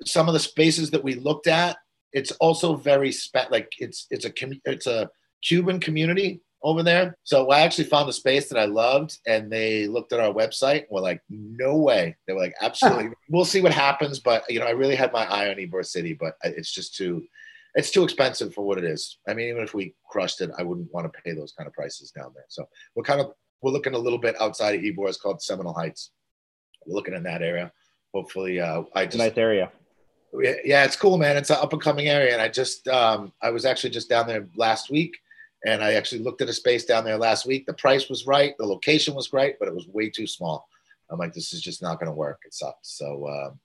some 0.04 0.28
of 0.28 0.34
the 0.34 0.40
spaces 0.40 0.90
that 0.92 1.04
we 1.04 1.14
looked 1.16 1.48
at. 1.48 1.76
It's 2.12 2.30
also 2.32 2.76
very 2.76 3.10
spe- 3.10 3.50
like 3.50 3.72
it's 3.78 4.06
it's 4.10 4.24
a 4.24 4.32
it's 4.64 4.86
a 4.86 5.10
Cuban 5.42 5.80
community 5.80 6.40
over 6.64 6.82
there. 6.82 7.16
So 7.24 7.50
I 7.50 7.60
actually 7.60 7.84
found 7.84 8.08
a 8.08 8.12
space 8.12 8.48
that 8.48 8.58
I 8.58 8.64
loved, 8.64 9.18
and 9.26 9.52
they 9.52 9.86
looked 9.86 10.12
at 10.14 10.18
our 10.18 10.32
website 10.32 10.80
and 10.80 10.90
were 10.90 11.00
like, 11.00 11.20
"No 11.28 11.76
way!" 11.76 12.16
They 12.26 12.32
were 12.32 12.40
like, 12.40 12.54
"Absolutely." 12.60 13.10
we'll 13.28 13.44
see 13.44 13.60
what 13.60 13.72
happens, 13.72 14.18
but 14.18 14.50
you 14.50 14.58
know, 14.58 14.66
I 14.66 14.70
really 14.70 14.96
had 14.96 15.12
my 15.12 15.26
eye 15.26 15.50
on 15.50 15.56
Ybor 15.56 15.84
City, 15.84 16.14
but 16.14 16.36
it's 16.42 16.72
just 16.72 16.96
too, 16.96 17.22
it's 17.74 17.90
too 17.90 18.02
expensive 18.02 18.54
for 18.54 18.66
what 18.66 18.78
it 18.78 18.84
is. 18.84 19.18
I 19.28 19.34
mean, 19.34 19.50
even 19.50 19.62
if 19.62 19.74
we 19.74 19.94
crushed 20.10 20.40
it, 20.40 20.50
I 20.58 20.62
wouldn't 20.62 20.92
want 20.92 21.12
to 21.12 21.20
pay 21.22 21.32
those 21.32 21.52
kind 21.52 21.68
of 21.68 21.74
prices 21.74 22.10
down 22.10 22.32
there. 22.34 22.46
So 22.48 22.66
we're 22.96 23.04
kind 23.04 23.20
of 23.20 23.32
we're 23.60 23.70
looking 23.70 23.94
a 23.94 23.98
little 23.98 24.18
bit 24.18 24.40
outside 24.40 24.74
of 24.74 24.80
Ybor. 24.80 25.08
It's 25.08 25.18
called 25.18 25.42
Seminole 25.42 25.74
Heights. 25.74 26.10
We're 26.86 26.94
looking 26.94 27.14
in 27.14 27.22
that 27.24 27.42
area. 27.42 27.70
Hopefully, 28.14 28.58
uh, 28.60 28.84
I 28.94 29.04
just 29.04 29.18
nice 29.18 29.36
area. 29.36 29.70
Yeah, 30.32 30.84
it's 30.84 30.96
cool, 30.96 31.18
man. 31.18 31.36
It's 31.36 31.50
an 31.50 31.58
up 31.60 31.72
and 31.74 31.82
coming 31.82 32.08
area, 32.08 32.32
and 32.32 32.40
I 32.40 32.48
just 32.48 32.88
um, 32.88 33.34
I 33.42 33.50
was 33.50 33.66
actually 33.66 33.90
just 33.90 34.08
down 34.08 34.26
there 34.26 34.48
last 34.56 34.90
week 34.90 35.14
and 35.64 35.82
I 35.82 35.94
actually 35.94 36.22
looked 36.22 36.42
at 36.42 36.48
a 36.48 36.52
space 36.52 36.84
down 36.84 37.04
there 37.04 37.16
last 37.16 37.46
week. 37.46 37.66
The 37.66 37.74
price 37.74 38.08
was 38.08 38.26
right, 38.26 38.54
the 38.58 38.66
location 38.66 39.14
was 39.14 39.28
great, 39.28 39.58
but 39.58 39.68
it 39.68 39.74
was 39.74 39.88
way 39.88 40.10
too 40.10 40.26
small. 40.26 40.68
I'm 41.10 41.18
like, 41.18 41.32
this 41.32 41.52
is 41.52 41.60
just 41.60 41.82
not 41.82 41.98
going 41.98 42.10
to 42.10 42.16
work. 42.16 42.40
It 42.44 42.54
sucks. 42.54 42.96
So 42.96 43.28
um, 43.28 43.58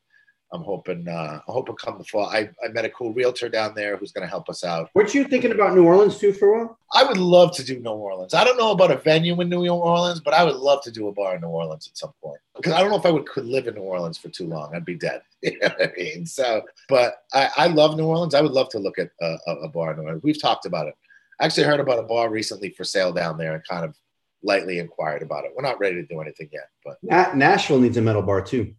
I'm 0.51 0.63
hoping, 0.63 1.07
uh, 1.07 1.39
I 1.47 1.51
hope 1.51 1.69
it 1.69 1.77
come 1.77 1.97
the 1.97 2.03
fall. 2.03 2.25
I, 2.25 2.49
I 2.63 2.69
met 2.69 2.85
a 2.85 2.89
cool 2.89 3.13
realtor 3.13 3.49
down 3.49 3.75
there 3.75 3.97
who's 3.97 4.11
going 4.11 4.23
to 4.23 4.29
help 4.29 4.49
us 4.49 4.63
out. 4.63 4.89
Weren't 4.95 5.13
you 5.13 5.23
thinking 5.23 5.51
about 5.51 5.75
New 5.75 5.85
Orleans 5.85 6.17
too 6.17 6.33
for 6.33 6.47
a 6.47 6.57
while? 6.57 6.79
I 6.93 7.03
would 7.03 7.17
love 7.17 7.55
to 7.57 7.63
do 7.63 7.79
New 7.79 7.91
Orleans. 7.91 8.33
I 8.33 8.43
don't 8.43 8.57
know 8.57 8.71
about 8.71 8.91
a 8.91 8.97
venue 8.97 9.39
in 9.41 9.49
New 9.49 9.67
Orleans, 9.67 10.19
but 10.19 10.33
I 10.33 10.43
would 10.43 10.55
love 10.55 10.81
to 10.83 10.91
do 10.91 11.07
a 11.07 11.11
bar 11.11 11.35
in 11.35 11.41
New 11.41 11.47
Orleans 11.47 11.87
at 11.87 11.97
some 11.97 12.13
point. 12.21 12.39
Because 12.55 12.73
I 12.73 12.81
don't 12.81 12.89
know 12.89 12.97
if 12.97 13.05
I 13.05 13.11
would 13.11 13.27
could 13.27 13.45
live 13.45 13.67
in 13.67 13.75
New 13.75 13.81
Orleans 13.81 14.17
for 14.17 14.29
too 14.29 14.47
long. 14.47 14.75
I'd 14.75 14.85
be 14.85 14.95
dead. 14.95 15.21
You 15.41 15.57
know 15.59 15.69
what 15.69 15.89
I 15.89 15.93
mean? 15.95 16.25
So, 16.25 16.63
but 16.89 17.23
I, 17.31 17.49
I 17.55 17.67
love 17.67 17.95
New 17.95 18.03
Orleans. 18.03 18.35
I 18.35 18.41
would 18.41 18.51
love 18.51 18.67
to 18.69 18.79
look 18.79 18.99
at 18.99 19.09
a, 19.21 19.37
a 19.63 19.69
bar 19.69 19.91
in 19.91 19.97
New 19.97 20.03
Orleans. 20.03 20.21
We've 20.21 20.41
talked 20.41 20.65
about 20.65 20.87
it. 20.87 20.95
I 21.39 21.45
actually 21.45 21.63
heard 21.63 21.79
about 21.79 21.99
a 21.99 22.03
bar 22.03 22.29
recently 22.29 22.71
for 22.71 22.83
sale 22.83 23.13
down 23.13 23.37
there 23.37 23.53
and 23.53 23.63
kind 23.67 23.85
of 23.85 23.95
lightly 24.43 24.79
inquired 24.79 25.21
about 25.21 25.45
it. 25.45 25.51
We're 25.55 25.63
not 25.63 25.79
ready 25.79 25.95
to 25.95 26.05
do 26.05 26.19
anything 26.21 26.49
yet, 26.51 26.69
but 26.83 26.97
Nashville 27.35 27.79
needs 27.79 27.97
a 27.97 28.01
metal 28.01 28.21
bar 28.21 28.41
too. 28.41 28.73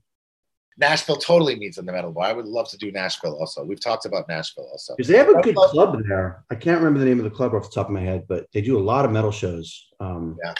Nashville 0.78 1.16
totally 1.16 1.56
needs 1.56 1.76
a 1.78 1.82
metal 1.82 2.10
bar. 2.12 2.24
I 2.24 2.32
would 2.32 2.46
love 2.46 2.68
to 2.70 2.78
do 2.78 2.90
Nashville 2.90 3.36
also. 3.38 3.64
We've 3.64 3.80
talked 3.80 4.06
about 4.06 4.28
Nashville 4.28 4.68
also 4.70 4.94
because 4.96 5.08
they 5.08 5.18
have 5.18 5.28
a 5.28 5.40
good 5.42 5.54
club 5.54 6.00
there. 6.08 6.44
I 6.50 6.54
can't 6.54 6.78
remember 6.78 6.98
the 6.98 7.04
name 7.04 7.18
of 7.18 7.24
the 7.24 7.30
club 7.30 7.54
off 7.54 7.64
the 7.64 7.74
top 7.74 7.88
of 7.88 7.92
my 7.92 8.00
head, 8.00 8.24
but 8.28 8.46
they 8.52 8.62
do 8.62 8.78
a 8.78 8.80
lot 8.80 9.04
of 9.04 9.10
metal 9.10 9.30
shows. 9.30 9.88
Um, 10.00 10.38
yeah, 10.42 10.54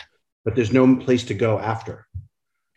but 0.44 0.54
there's 0.54 0.72
no 0.72 0.96
place 0.96 1.24
to 1.24 1.34
go 1.34 1.58
after. 1.58 2.06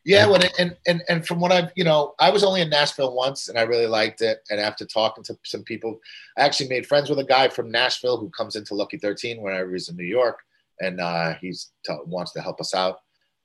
Yeah, 0.06 0.28
when 0.28 0.42
it, 0.42 0.54
and 0.60 0.76
and 0.86 1.02
and 1.08 1.26
from 1.26 1.40
what 1.40 1.54
I've 1.54 1.72
you 1.76 1.86
know, 1.86 2.14
I 2.20 2.30
was 2.30 2.44
only 2.44 2.62
in 2.62 2.70
Nashville 2.70 3.16
once, 3.16 3.48
and 3.48 3.58
I 3.58 3.62
really 3.62 3.88
liked 3.88 4.22
it. 4.22 4.40
And 4.50 4.60
after 4.60 4.86
talking 4.86 5.24
to 5.26 5.38
some 5.44 5.64
people, 5.64 6.00
I 6.38 6.42
actually 6.42 6.68
made 6.70 6.86
friends 6.86 7.10
with 7.10 7.20
a 7.20 7.24
guy 7.24 7.48
from 7.48 7.72
Nashville 7.72 8.18
who 8.18 8.30
comes 8.32 8.58
into 8.58 8.76
Lucky 8.76 8.98
Thirteen 8.98 9.42
whenever 9.42 9.72
he's 9.72 9.88
in 9.88 9.96
New 9.96 10.04
York, 10.04 10.40
and 10.82 11.00
uh, 11.00 11.36
he's 11.36 11.72
t- 11.86 11.96
wants 12.06 12.34
to 12.34 12.42
help 12.42 12.60
us 12.60 12.74
out. 12.74 12.98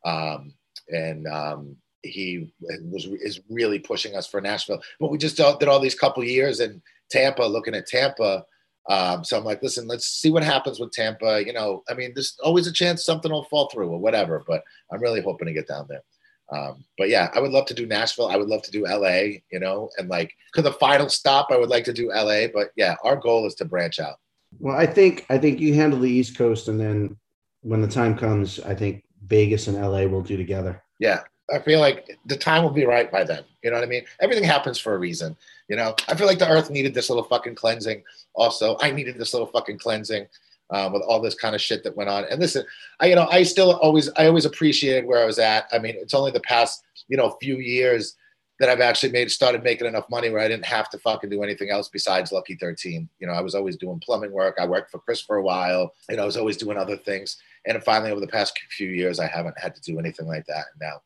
Um, 0.05 0.55
and 0.89 1.29
um, 1.29 1.77
he 2.03 2.53
was 2.91 3.07
is 3.07 3.41
really 3.49 3.79
pushing 3.79 4.17
us 4.17 4.27
for 4.27 4.41
Nashville. 4.41 4.83
But 4.99 5.11
we 5.11 5.19
just 5.19 5.37
did 5.37 5.69
all 5.69 5.81
these 5.81 5.95
couple 5.95 6.25
years 6.25 6.59
in 6.59 6.83
Tampa, 7.11 7.43
looking 7.43 7.75
at 7.75 7.87
Tampa. 7.87 8.45
Um, 8.91 9.23
so 9.23 9.37
I'm 9.37 9.45
like, 9.45 9.63
listen, 9.63 9.87
let's 9.87 10.07
see 10.07 10.31
what 10.31 10.43
happens 10.43 10.81
with 10.81 10.93
Tampa. 10.93 11.45
You 11.45 11.53
know, 11.53 11.85
I 11.89 11.95
mean, 11.95 12.13
there's 12.15 12.37
always 12.43 12.67
a 12.67 12.73
chance 12.73 13.05
something 13.05 13.31
will 13.31 13.45
fall 13.45 13.69
through 13.69 13.91
or 13.91 13.99
whatever. 13.99 14.45
But 14.47 14.63
I'm 14.91 15.01
really 15.01 15.21
hoping 15.21 15.47
to 15.47 15.53
get 15.53 15.69
down 15.69 15.87
there. 15.89 16.03
Um, 16.51 16.85
but 16.97 17.09
yeah, 17.09 17.31
I 17.35 17.41
would 17.41 17.51
love 17.51 17.67
to 17.67 17.75
do 17.75 17.87
Nashville. 17.87 18.29
I 18.29 18.37
would 18.37 18.49
love 18.49 18.63
to 18.63 18.71
do 18.71 18.85
LA, 18.85 19.41
you 19.51 19.61
know, 19.61 19.91
and 19.99 20.09
like 20.09 20.35
for 20.55 20.63
the 20.63 20.73
final 20.73 21.09
stop, 21.09 21.49
I 21.51 21.59
would 21.59 21.69
like 21.69 21.85
to 21.85 21.93
do 21.93 22.11
LA. 22.11 22.47
But 22.53 22.71
yeah, 22.77 22.97
our 23.05 23.17
goal 23.17 23.47
is 23.47 23.55
to 23.57 23.65
branch 23.65 24.01
out. 24.01 24.17
Well, 24.59 24.77
I 24.77 24.87
think 24.87 25.27
I 25.29 25.39
think 25.39 25.61
you 25.61 25.75
handle 25.75 26.01
the 26.01 26.11
East 26.11 26.39
Coast, 26.39 26.69
and 26.69 26.81
then 26.81 27.17
when 27.61 27.83
the 27.83 27.89
time 27.89 28.17
comes, 28.17 28.61
I 28.61 28.75
think 28.75 29.05
Vegas 29.27 29.67
and 29.67 29.77
LA 29.77 30.05
will 30.05 30.23
do 30.23 30.37
together. 30.39 30.83
Yeah, 30.99 31.21
I 31.53 31.59
feel 31.59 31.81
like 31.81 32.17
the 32.25 32.37
time 32.37 32.63
will 32.63 32.71
be 32.71 32.87
right 32.87 33.11
by 33.13 33.25
then. 33.25 33.45
You 33.63 33.71
know 33.71 33.77
what 33.77 33.85
I 33.85 33.89
mean? 33.89 34.05
Everything 34.21 34.45
happens 34.45 34.79
for 34.79 34.95
a 34.95 34.99
reason. 34.99 35.37
You 35.69 35.77
know, 35.77 35.95
I 36.09 36.15
feel 36.15 36.27
like 36.27 36.39
the 36.39 36.49
Earth 36.49 36.71
needed 36.71 36.95
this 36.95 37.11
little 37.11 37.25
fucking 37.25 37.57
cleansing. 37.57 38.03
Also, 38.35 38.79
I 38.81 38.91
needed 38.91 39.19
this 39.19 39.35
little 39.35 39.49
fucking 39.49 39.79
cleansing 39.79 40.27
um, 40.71 40.93
with 40.93 41.03
all 41.03 41.21
this 41.21 41.35
kind 41.35 41.55
of 41.55 41.61
shit 41.61 41.83
that 41.85 41.97
went 41.97 42.11
on. 42.11 42.25
And 42.31 42.41
listen, 42.41 42.65
I 43.01 43.07
you 43.07 43.15
know 43.15 43.29
I 43.31 43.43
still 43.43 43.77
always 43.77 44.11
I 44.17 44.27
always 44.27 44.45
appreciated 44.45 45.07
where 45.07 45.23
I 45.23 45.27
was 45.27 45.39
at. 45.39 45.69
I 45.73 45.79
mean, 45.79 45.95
it's 45.97 46.15
only 46.15 46.31
the 46.31 46.41
past 46.41 46.83
you 47.09 47.17
know 47.17 47.37
few 47.41 47.57
years 47.57 48.17
that 48.59 48.69
I've 48.69 48.81
actually 48.81 49.13
made 49.13 49.31
started 49.31 49.63
making 49.63 49.87
enough 49.87 50.11
money 50.11 50.31
where 50.31 50.43
I 50.43 50.49
didn't 50.49 50.67
have 50.67 50.91
to 50.91 50.99
fucking 50.99 51.31
do 51.31 51.43
anything 51.43 51.71
else 51.71 51.89
besides 51.89 52.33
Lucky 52.33 52.57
13. 52.57 53.09
You 53.21 53.27
know, 53.27 53.33
I 53.33 53.41
was 53.41 53.55
always 53.55 53.77
doing 53.77 54.01
plumbing 54.01 54.33
work. 54.33 54.57
I 54.61 54.67
worked 54.67 54.91
for 54.91 54.99
Chris 54.99 55.21
for 55.21 55.37
a 55.37 55.43
while. 55.43 55.93
You 56.11 56.17
know, 56.17 56.25
I 56.25 56.27
was 56.27 56.37
always 56.37 56.57
doing 56.57 56.77
other 56.77 56.97
things. 56.97 57.37
And 57.67 57.83
finally, 57.85 58.11
over 58.11 58.21
the 58.21 58.27
past 58.27 58.59
few 58.71 58.89
years, 58.89 59.21
I 59.21 59.27
haven't 59.27 59.59
had 59.59 59.75
to 59.77 59.81
do 59.81 59.99
anything 59.99 60.27
like 60.27 60.45
that. 60.47 60.67
And 60.73 60.81
now, 60.81 61.03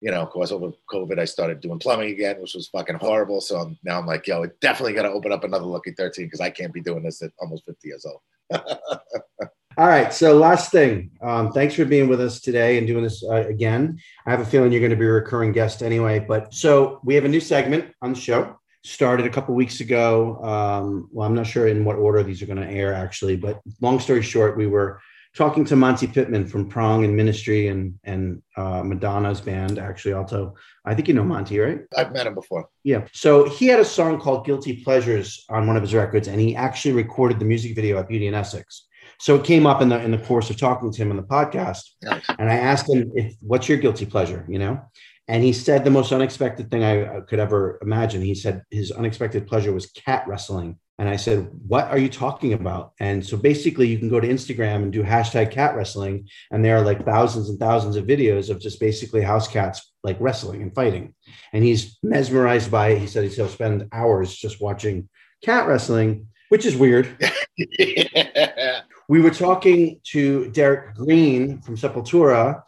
you 0.00 0.10
know, 0.10 0.22
of 0.22 0.30
course, 0.30 0.52
over 0.52 0.72
COVID, 0.90 1.18
I 1.18 1.24
started 1.26 1.60
doing 1.60 1.78
plumbing 1.78 2.10
again, 2.10 2.40
which 2.40 2.54
was 2.54 2.68
fucking 2.68 2.96
horrible. 2.96 3.40
So 3.40 3.58
I'm, 3.58 3.78
now 3.82 3.98
I'm 3.98 4.06
like, 4.06 4.26
yo, 4.26 4.46
definitely 4.60 4.94
got 4.94 5.02
to 5.02 5.10
open 5.10 5.32
up 5.32 5.44
another 5.44 5.66
Lucky 5.66 5.92
13 5.92 6.26
because 6.26 6.40
I 6.40 6.50
can't 6.50 6.72
be 6.72 6.80
doing 6.80 7.02
this 7.02 7.22
at 7.22 7.32
almost 7.38 7.66
50 7.66 7.88
years 7.88 8.06
old. 8.06 8.20
All 9.78 9.86
right. 9.86 10.12
So 10.12 10.36
last 10.38 10.72
thing, 10.72 11.10
um, 11.20 11.52
thanks 11.52 11.74
for 11.74 11.84
being 11.84 12.08
with 12.08 12.20
us 12.20 12.40
today 12.40 12.78
and 12.78 12.86
doing 12.86 13.04
this 13.04 13.22
uh, 13.22 13.46
again. 13.46 13.98
I 14.24 14.30
have 14.30 14.40
a 14.40 14.44
feeling 14.44 14.72
you're 14.72 14.80
going 14.80 14.90
to 14.90 14.96
be 14.96 15.04
a 15.04 15.12
recurring 15.12 15.52
guest 15.52 15.82
anyway. 15.82 16.18
But 16.18 16.54
so 16.54 17.00
we 17.04 17.14
have 17.14 17.26
a 17.26 17.28
new 17.28 17.40
segment 17.40 17.92
on 18.00 18.14
the 18.14 18.18
show. 18.18 18.58
Started 18.84 19.26
a 19.26 19.30
couple 19.30 19.54
weeks 19.54 19.80
ago. 19.80 20.42
Um, 20.42 21.08
well, 21.12 21.28
I'm 21.28 21.34
not 21.34 21.46
sure 21.46 21.66
in 21.68 21.84
what 21.84 21.96
order 21.96 22.22
these 22.22 22.40
are 22.40 22.46
going 22.46 22.60
to 22.60 22.68
air 22.68 22.94
actually, 22.94 23.36
but 23.36 23.60
long 23.82 24.00
story 24.00 24.22
short, 24.22 24.56
we 24.56 24.66
were 24.66 25.00
talking 25.36 25.64
to 25.66 25.76
Monte 25.76 26.06
Pittman 26.08 26.46
from 26.46 26.68
Prong 26.68 27.04
and 27.04 27.14
Ministry 27.14 27.68
and 27.68 27.98
and 28.04 28.42
uh, 28.56 28.82
Madonna's 28.82 29.40
band. 29.40 29.78
Actually, 29.78 30.14
also, 30.14 30.54
I 30.84 30.94
think 30.94 31.08
you 31.08 31.14
know 31.14 31.24
Monty, 31.24 31.58
right? 31.58 31.80
I've 31.96 32.12
met 32.12 32.26
him 32.26 32.34
before. 32.34 32.68
Yeah. 32.82 33.06
So 33.12 33.48
he 33.48 33.66
had 33.66 33.78
a 33.78 33.84
song 33.84 34.18
called 34.18 34.46
"Guilty 34.46 34.82
Pleasures" 34.82 35.44
on 35.48 35.66
one 35.66 35.76
of 35.76 35.82
his 35.82 35.94
records, 35.94 36.26
and 36.28 36.40
he 36.40 36.56
actually 36.56 36.94
recorded 36.94 37.38
the 37.38 37.44
music 37.44 37.74
video 37.74 37.98
at 37.98 38.08
Beauty 38.08 38.26
and 38.26 38.36
Essex. 38.36 38.86
So 39.18 39.36
it 39.36 39.44
came 39.44 39.66
up 39.66 39.82
in 39.82 39.88
the 39.88 40.02
in 40.02 40.10
the 40.10 40.18
course 40.18 40.50
of 40.50 40.56
talking 40.56 40.90
to 40.90 41.02
him 41.02 41.10
on 41.10 41.16
the 41.16 41.22
podcast, 41.22 41.82
Nice. 42.02 42.24
and 42.38 42.50
I 42.50 42.54
asked 42.56 42.88
him 42.88 43.12
if 43.14 43.34
what's 43.40 43.68
your 43.68 43.78
guilty 43.78 44.06
pleasure, 44.06 44.44
you 44.48 44.58
know, 44.58 44.80
and 45.28 45.44
he 45.44 45.52
said 45.52 45.84
the 45.84 45.90
most 45.90 46.12
unexpected 46.12 46.70
thing 46.70 46.82
I 46.82 47.18
I 47.18 47.20
could 47.20 47.38
ever 47.38 47.78
imagine. 47.82 48.22
He 48.22 48.34
said 48.34 48.62
his 48.70 48.90
unexpected 48.90 49.46
pleasure 49.46 49.72
was 49.72 49.86
cat 49.86 50.24
wrestling. 50.26 50.78
And 50.98 51.08
I 51.08 51.16
said, 51.16 51.50
What 51.66 51.88
are 51.88 51.98
you 51.98 52.08
talking 52.08 52.54
about? 52.54 52.92
And 53.00 53.24
so 53.24 53.36
basically, 53.36 53.88
you 53.88 53.98
can 53.98 54.08
go 54.08 54.20
to 54.20 54.28
Instagram 54.28 54.76
and 54.76 54.92
do 54.92 55.02
hashtag 55.02 55.50
cat 55.50 55.76
wrestling. 55.76 56.28
And 56.50 56.64
there 56.64 56.76
are 56.76 56.84
like 56.84 57.04
thousands 57.04 57.50
and 57.50 57.58
thousands 57.58 57.96
of 57.96 58.06
videos 58.06 58.48
of 58.48 58.60
just 58.60 58.80
basically 58.80 59.22
house 59.22 59.46
cats 59.46 59.92
like 60.02 60.16
wrestling 60.20 60.62
and 60.62 60.74
fighting. 60.74 61.14
And 61.52 61.62
he's 61.62 61.98
mesmerized 62.02 62.70
by 62.70 62.90
it. 62.90 62.98
He 62.98 63.06
said 63.06 63.30
he'll 63.30 63.48
spend 63.48 63.88
hours 63.92 64.34
just 64.34 64.60
watching 64.60 65.08
cat 65.44 65.68
wrestling, 65.68 66.28
which 66.48 66.64
is 66.64 66.76
weird. 66.76 67.16
yeah. 67.78 68.80
We 69.08 69.20
were 69.20 69.30
talking 69.30 70.00
to 70.12 70.50
Derrick 70.50 70.94
Green 70.94 71.60
from 71.60 71.76
Sepultura 71.76 72.62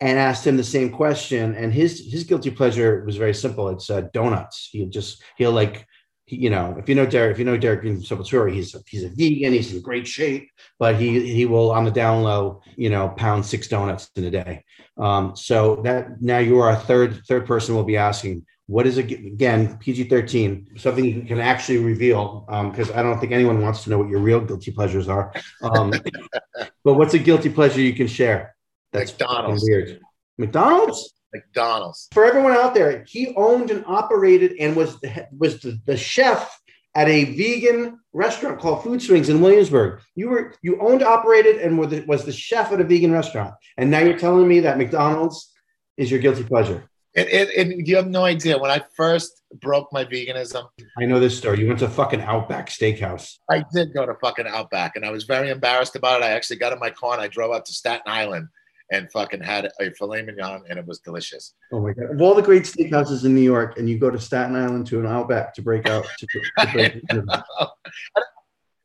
and 0.00 0.18
asked 0.18 0.46
him 0.46 0.56
the 0.56 0.64
same 0.64 0.90
question. 0.90 1.54
And 1.54 1.72
his 1.72 2.10
his 2.10 2.24
guilty 2.24 2.50
pleasure 2.50 3.04
was 3.04 3.16
very 3.16 3.34
simple. 3.34 3.68
It's 3.68 3.90
uh, 3.90 4.02
donuts. 4.12 4.70
He'll 4.72 4.88
just 4.88 5.22
he'll 5.36 5.52
like 5.52 5.86
you 6.26 6.50
know 6.50 6.74
if 6.78 6.88
you 6.88 6.94
know 6.94 7.06
Derrick 7.06 7.32
if 7.32 7.38
you 7.38 7.44
know 7.44 7.56
Derrick 7.56 7.82
Green 7.82 8.00
from 8.00 8.18
Sepultura, 8.18 8.52
he's 8.52 8.74
a, 8.74 8.80
he's 8.86 9.04
a 9.04 9.08
vegan. 9.08 9.52
He's 9.52 9.72
in 9.72 9.82
great 9.82 10.06
shape, 10.06 10.50
but 10.78 10.96
he 10.96 11.32
he 11.32 11.46
will 11.46 11.70
on 11.70 11.84
the 11.84 11.90
down 11.90 12.22
low 12.22 12.62
you 12.76 12.90
know 12.90 13.08
pound 13.10 13.44
six 13.44 13.68
donuts 13.68 14.10
in 14.16 14.24
a 14.24 14.30
day. 14.30 14.64
Um, 14.96 15.36
so 15.36 15.76
that 15.84 16.22
now 16.22 16.38
you 16.38 16.58
are 16.60 16.70
a 16.70 16.76
third 16.76 17.22
third 17.26 17.46
person 17.46 17.74
will 17.74 17.84
be 17.84 17.96
asking. 17.96 18.46
What 18.66 18.86
is 18.86 18.96
it 18.96 19.10
again? 19.10 19.76
PG 19.76 20.04
thirteen, 20.04 20.68
something 20.76 21.04
you 21.04 21.22
can 21.22 21.38
actually 21.38 21.78
reveal, 21.78 22.46
um 22.48 22.70
because 22.70 22.90
I 22.90 23.02
don't 23.02 23.20
think 23.20 23.32
anyone 23.32 23.60
wants 23.60 23.84
to 23.84 23.90
know 23.90 23.98
what 23.98 24.08
your 24.08 24.20
real 24.20 24.40
guilty 24.40 24.70
pleasures 24.70 25.06
are. 25.06 25.34
Um, 25.60 25.92
but 26.84 26.94
what's 26.94 27.12
a 27.12 27.18
guilty 27.18 27.50
pleasure 27.50 27.82
you 27.82 27.92
can 27.92 28.06
share? 28.06 28.54
That's 28.92 29.10
McDonald's. 29.12 29.64
weird. 29.68 30.00
McDonald's 30.38 31.12
McDonald's. 31.34 32.08
for 32.12 32.24
everyone 32.24 32.52
out 32.52 32.74
there. 32.74 33.04
He 33.06 33.34
owned 33.36 33.70
and 33.70 33.84
operated 33.86 34.52
and 34.58 34.76
was 34.76 35.00
the, 35.00 35.26
was 35.36 35.60
the, 35.60 35.78
the 35.84 35.96
chef 35.96 36.60
at 36.94 37.08
a 37.08 37.24
vegan 37.24 37.98
restaurant 38.12 38.60
called 38.60 38.84
Food 38.84 39.02
Swings 39.02 39.28
in 39.28 39.40
Williamsburg. 39.40 40.00
You 40.14 40.28
were 40.28 40.54
you 40.62 40.80
owned, 40.80 41.02
operated, 41.02 41.56
and 41.56 41.78
were 41.78 41.86
the, 41.86 42.04
was 42.06 42.24
the 42.24 42.32
chef 42.32 42.72
at 42.72 42.80
a 42.80 42.84
vegan 42.84 43.12
restaurant. 43.12 43.54
And 43.76 43.90
now 43.90 43.98
you're 43.98 44.18
telling 44.18 44.46
me 44.46 44.60
that 44.60 44.78
McDonald's 44.78 45.52
is 45.96 46.10
your 46.10 46.20
guilty 46.20 46.44
pleasure. 46.44 46.88
And, 47.16 47.86
you 47.86 47.94
have 47.94 48.08
no 48.08 48.24
idea. 48.24 48.58
When 48.58 48.72
I 48.72 48.82
first 48.96 49.40
broke 49.60 49.92
my 49.92 50.04
veganism, 50.04 50.68
I 50.98 51.04
know 51.04 51.20
this 51.20 51.38
story. 51.38 51.60
You 51.60 51.68
went 51.68 51.78
to 51.78 51.88
fucking 51.88 52.20
Outback 52.20 52.68
Steakhouse. 52.68 53.38
I 53.48 53.64
did 53.72 53.94
go 53.94 54.04
to 54.04 54.14
fucking 54.20 54.48
Outback, 54.48 54.96
and 54.96 55.04
I 55.04 55.12
was 55.12 55.22
very 55.22 55.50
embarrassed 55.50 55.94
about 55.94 56.22
it. 56.22 56.24
I 56.24 56.30
actually 56.30 56.56
got 56.56 56.72
in 56.72 56.80
my 56.80 56.90
car 56.90 57.12
and 57.12 57.22
I 57.22 57.28
drove 57.28 57.54
out 57.54 57.66
to 57.66 57.72
Staten 57.72 58.02
Island 58.06 58.48
and 58.90 59.10
fucking 59.10 59.40
had 59.40 59.70
a 59.80 59.90
filet 59.92 60.22
mignon, 60.22 60.62
and 60.68 60.78
it 60.78 60.86
was 60.86 60.98
delicious. 61.00 61.54
Oh 61.72 61.80
my 61.80 61.92
god! 61.92 62.10
Of 62.10 62.20
all 62.20 62.34
the 62.34 62.42
great 62.42 62.64
steakhouses 62.64 63.24
in 63.24 63.34
New 63.34 63.40
York, 63.40 63.78
and 63.78 63.88
you 63.88 63.98
go 63.98 64.10
to 64.10 64.20
Staten 64.20 64.56
Island 64.56 64.86
to 64.88 65.00
an 65.00 65.06
Outback 65.06 65.54
to 65.54 65.62
break 65.62 65.88
out. 65.88 66.06
To, 66.18 66.26
to 66.26 66.66
break 66.72 67.02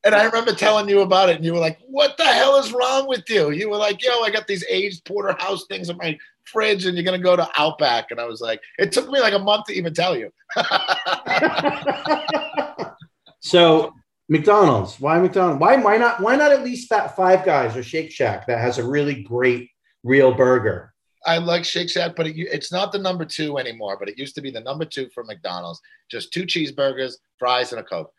And 0.05 0.15
I 0.15 0.23
remember 0.23 0.53
telling 0.53 0.87
you 0.87 1.01
about 1.01 1.29
it, 1.29 1.35
and 1.35 1.45
you 1.45 1.53
were 1.53 1.59
like, 1.59 1.79
"What 1.87 2.17
the 2.17 2.25
hell 2.25 2.57
is 2.57 2.71
wrong 2.71 3.07
with 3.07 3.29
you?" 3.29 3.51
You 3.51 3.69
were 3.69 3.77
like, 3.77 4.03
"Yo, 4.03 4.21
I 4.21 4.29
got 4.29 4.47
these 4.47 4.63
aged 4.69 5.03
porterhouse 5.05 5.65
things 5.67 5.89
in 5.89 5.97
my 5.97 6.17
fridge, 6.45 6.85
and 6.85 6.95
you're 6.95 7.05
gonna 7.05 7.19
go 7.19 7.35
to 7.35 7.49
Outback." 7.57 8.11
And 8.11 8.19
I 8.19 8.25
was 8.25 8.39
like, 8.39 8.61
"It 8.77 8.91
took 8.91 9.09
me 9.09 9.19
like 9.19 9.33
a 9.33 9.39
month 9.39 9.65
to 9.65 9.73
even 9.73 9.93
tell 9.93 10.17
you." 10.17 10.31
so 13.41 13.93
McDonald's, 14.29 14.99
why 14.99 15.19
McDonald's? 15.19 15.59
Why 15.59 15.75
why 15.75 15.97
not 15.97 16.21
why 16.21 16.37
not 16.37 16.51
at 16.51 16.63
least 16.63 16.89
that 16.91 17.15
Five 17.15 17.43
Guys 17.43 17.75
or 17.75 17.83
Shake 17.83 18.11
Shack 18.11 18.47
that 18.47 18.59
has 18.59 18.77
a 18.77 18.87
really 18.87 19.23
great 19.23 19.69
real 20.03 20.33
burger? 20.33 20.93
I 21.25 21.37
like 21.37 21.65
Shake 21.65 21.89
Shack, 21.89 22.15
but 22.15 22.27
it, 22.27 22.37
it's 22.37 22.71
not 22.71 22.91
the 22.91 22.99
number 22.99 23.25
two 23.25 23.57
anymore. 23.57 23.97
But 23.99 24.09
it 24.09 24.17
used 24.17 24.35
to 24.35 24.41
be 24.41 24.51
the 24.51 24.61
number 24.61 24.85
two 24.85 25.09
for 25.13 25.23
McDonald's. 25.23 25.81
Just 26.09 26.33
two 26.33 26.43
cheeseburgers, 26.43 27.15
fries, 27.37 27.71
and 27.71 27.81
a 27.81 27.83
coke. 27.83 28.11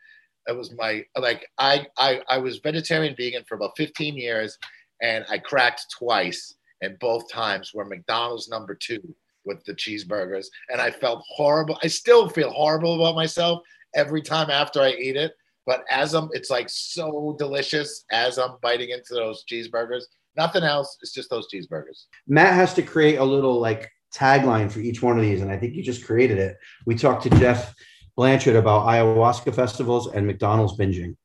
It 0.47 0.55
was 0.55 0.73
my 0.75 1.03
like 1.17 1.47
I 1.57 1.87
I 1.97 2.21
I 2.27 2.37
was 2.37 2.59
vegetarian 2.59 3.15
vegan 3.15 3.43
for 3.47 3.55
about 3.55 3.77
15 3.77 4.15
years, 4.15 4.57
and 5.01 5.25
I 5.29 5.37
cracked 5.37 5.87
twice, 5.97 6.55
and 6.81 6.99
both 6.99 7.31
times 7.31 7.73
were 7.73 7.85
McDonald's 7.85 8.49
number 8.49 8.75
two 8.75 9.01
with 9.45 9.63
the 9.65 9.73
cheeseburgers, 9.73 10.47
and 10.69 10.79
I 10.79 10.91
felt 10.91 11.23
horrible. 11.27 11.77
I 11.83 11.87
still 11.87 12.29
feel 12.29 12.51
horrible 12.51 12.95
about 12.95 13.15
myself 13.15 13.61
every 13.95 14.21
time 14.21 14.49
after 14.49 14.81
I 14.81 14.91
eat 14.91 15.15
it. 15.15 15.33
But 15.65 15.83
as 15.89 16.13
I'm, 16.15 16.29
it's 16.33 16.49
like 16.49 16.69
so 16.69 17.35
delicious 17.37 18.03
as 18.11 18.39
I'm 18.39 18.57
biting 18.61 18.89
into 18.89 19.13
those 19.13 19.45
cheeseburgers. 19.45 20.03
Nothing 20.37 20.63
else. 20.63 20.97
It's 21.01 21.13
just 21.13 21.29
those 21.29 21.47
cheeseburgers. 21.53 22.05
Matt 22.27 22.53
has 22.53 22.73
to 22.75 22.81
create 22.81 23.17
a 23.17 23.23
little 23.23 23.59
like 23.59 23.91
tagline 24.13 24.71
for 24.71 24.79
each 24.79 25.01
one 25.01 25.17
of 25.17 25.23
these, 25.23 25.41
and 25.41 25.51
I 25.51 25.57
think 25.57 25.75
you 25.75 25.83
just 25.83 26.05
created 26.05 26.37
it. 26.37 26.57
We 26.85 26.95
talked 26.95 27.23
to 27.23 27.29
Jeff 27.31 27.73
Blanchard 28.15 28.55
about 28.55 28.85
ayahuasca 28.87 29.55
festivals 29.55 30.07
and 30.07 30.27
McDonald's 30.27 30.77
binging. 30.77 31.15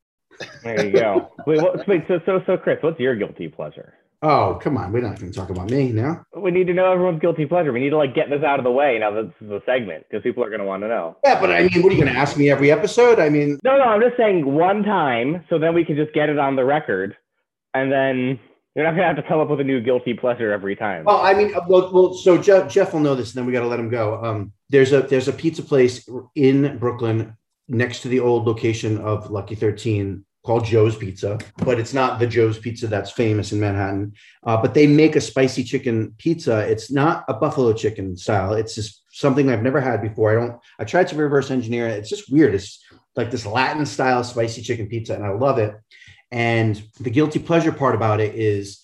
There 0.63 0.85
you 0.85 0.91
go. 0.91 1.31
wait, 1.47 1.61
what, 1.61 1.87
wait. 1.87 2.03
So, 2.07 2.19
so, 2.25 2.41
so, 2.45 2.57
Chris, 2.57 2.77
what's 2.81 2.99
your 2.99 3.15
guilty 3.15 3.47
pleasure? 3.47 3.93
Oh, 4.23 4.59
come 4.61 4.77
on. 4.77 4.91
We're 4.91 5.01
not 5.01 5.19
going 5.19 5.31
to 5.31 5.37
talk 5.37 5.51
about 5.51 5.69
me 5.69 5.91
now. 5.91 6.23
We 6.35 6.49
need 6.49 6.65
to 6.67 6.73
know 6.73 6.91
everyone's 6.91 7.19
guilty 7.19 7.45
pleasure. 7.45 7.71
We 7.71 7.79
need 7.79 7.91
to 7.91 7.97
like 7.97 8.15
get 8.15 8.29
this 8.29 8.43
out 8.43 8.59
of 8.59 8.63
the 8.63 8.71
way 8.71 8.97
now 8.99 9.11
that 9.11 9.27
this 9.27 9.47
is 9.47 9.51
a 9.51 9.61
segment 9.65 10.05
because 10.09 10.23
people 10.23 10.43
are 10.43 10.49
going 10.49 10.59
to 10.59 10.65
want 10.65 10.81
to 10.83 10.87
know. 10.87 11.17
Yeah, 11.23 11.39
but 11.39 11.51
I 11.51 11.67
mean, 11.67 11.83
what 11.83 11.91
are 11.91 11.95
you 11.95 12.01
going 12.01 12.13
to 12.13 12.19
ask 12.19 12.35
me 12.35 12.49
every 12.49 12.71
episode? 12.71 13.19
I 13.19 13.29
mean, 13.29 13.59
No, 13.63 13.77
no, 13.77 13.83
I'm 13.83 14.01
just 14.01 14.17
saying 14.17 14.43
one 14.51 14.83
time, 14.83 15.45
so 15.49 15.59
then 15.59 15.75
we 15.75 15.85
can 15.85 15.95
just 15.95 16.13
get 16.13 16.29
it 16.29 16.39
on 16.39 16.55
the 16.55 16.65
record, 16.65 17.15
and 17.75 17.91
then 17.91 18.39
you're 18.77 18.85
not 18.85 18.91
gonna 18.91 19.07
have 19.07 19.15
to 19.15 19.23
come 19.23 19.39
up 19.39 19.49
with 19.49 19.59
a 19.59 19.63
new 19.63 19.81
guilty 19.81 20.13
pleasure 20.13 20.53
every 20.53 20.75
time. 20.75 21.03
well, 21.03 21.19
I 21.19 21.33
mean, 21.33 21.53
uh, 21.55 21.61
well, 21.67 21.91
well 21.91 22.13
so 22.13 22.37
Jeff, 22.37 22.71
Jeff 22.71 22.93
will 22.93 22.99
know 22.99 23.15
this, 23.15 23.31
and 23.31 23.39
then 23.39 23.47
we 23.47 23.51
got 23.51 23.61
to 23.61 23.67
let 23.67 23.79
him 23.79 23.89
go. 23.89 24.23
Um, 24.23 24.53
there's 24.69 24.93
a 24.93 25.01
there's 25.01 25.27
a 25.27 25.33
pizza 25.33 25.63
place 25.63 26.07
in 26.35 26.77
Brooklyn 26.77 27.35
next 27.67 28.01
to 28.01 28.07
the 28.07 28.19
old 28.19 28.45
location 28.45 28.99
of 28.99 29.31
Lucky 29.31 29.55
Thirteen 29.55 30.25
called 30.45 30.63
Joe's 30.63 30.95
Pizza, 30.95 31.39
but 31.57 31.79
it's 31.79 31.93
not 31.93 32.19
the 32.19 32.27
Joe's 32.27 32.59
Pizza 32.59 32.87
that's 32.87 33.09
famous 33.11 33.51
in 33.51 33.59
Manhattan. 33.59 34.13
Uh, 34.43 34.61
but 34.61 34.75
they 34.75 34.85
make 34.85 35.15
a 35.15 35.21
spicy 35.21 35.63
chicken 35.63 36.13
pizza. 36.19 36.59
It's 36.59 36.91
not 36.91 37.25
a 37.27 37.33
buffalo 37.33 37.73
chicken 37.73 38.15
style. 38.15 38.53
It's 38.53 38.75
just 38.75 39.03
something 39.09 39.49
I've 39.49 39.63
never 39.63 39.81
had 39.81 40.03
before. 40.03 40.31
I 40.31 40.35
don't. 40.35 40.59
I 40.77 40.83
tried 40.83 41.07
to 41.07 41.15
reverse 41.15 41.49
engineer 41.49 41.87
it. 41.87 41.97
It's 41.97 42.09
just 42.09 42.31
weird. 42.31 42.53
It's 42.53 42.79
like 43.15 43.31
this 43.31 43.47
Latin 43.47 43.87
style 43.87 44.23
spicy 44.23 44.61
chicken 44.61 44.87
pizza, 44.87 45.15
and 45.15 45.25
I 45.25 45.31
love 45.31 45.57
it. 45.57 45.73
And 46.31 46.81
the 46.99 47.09
guilty 47.09 47.39
pleasure 47.39 47.71
part 47.71 47.95
about 47.95 48.19
it 48.19 48.35
is 48.35 48.81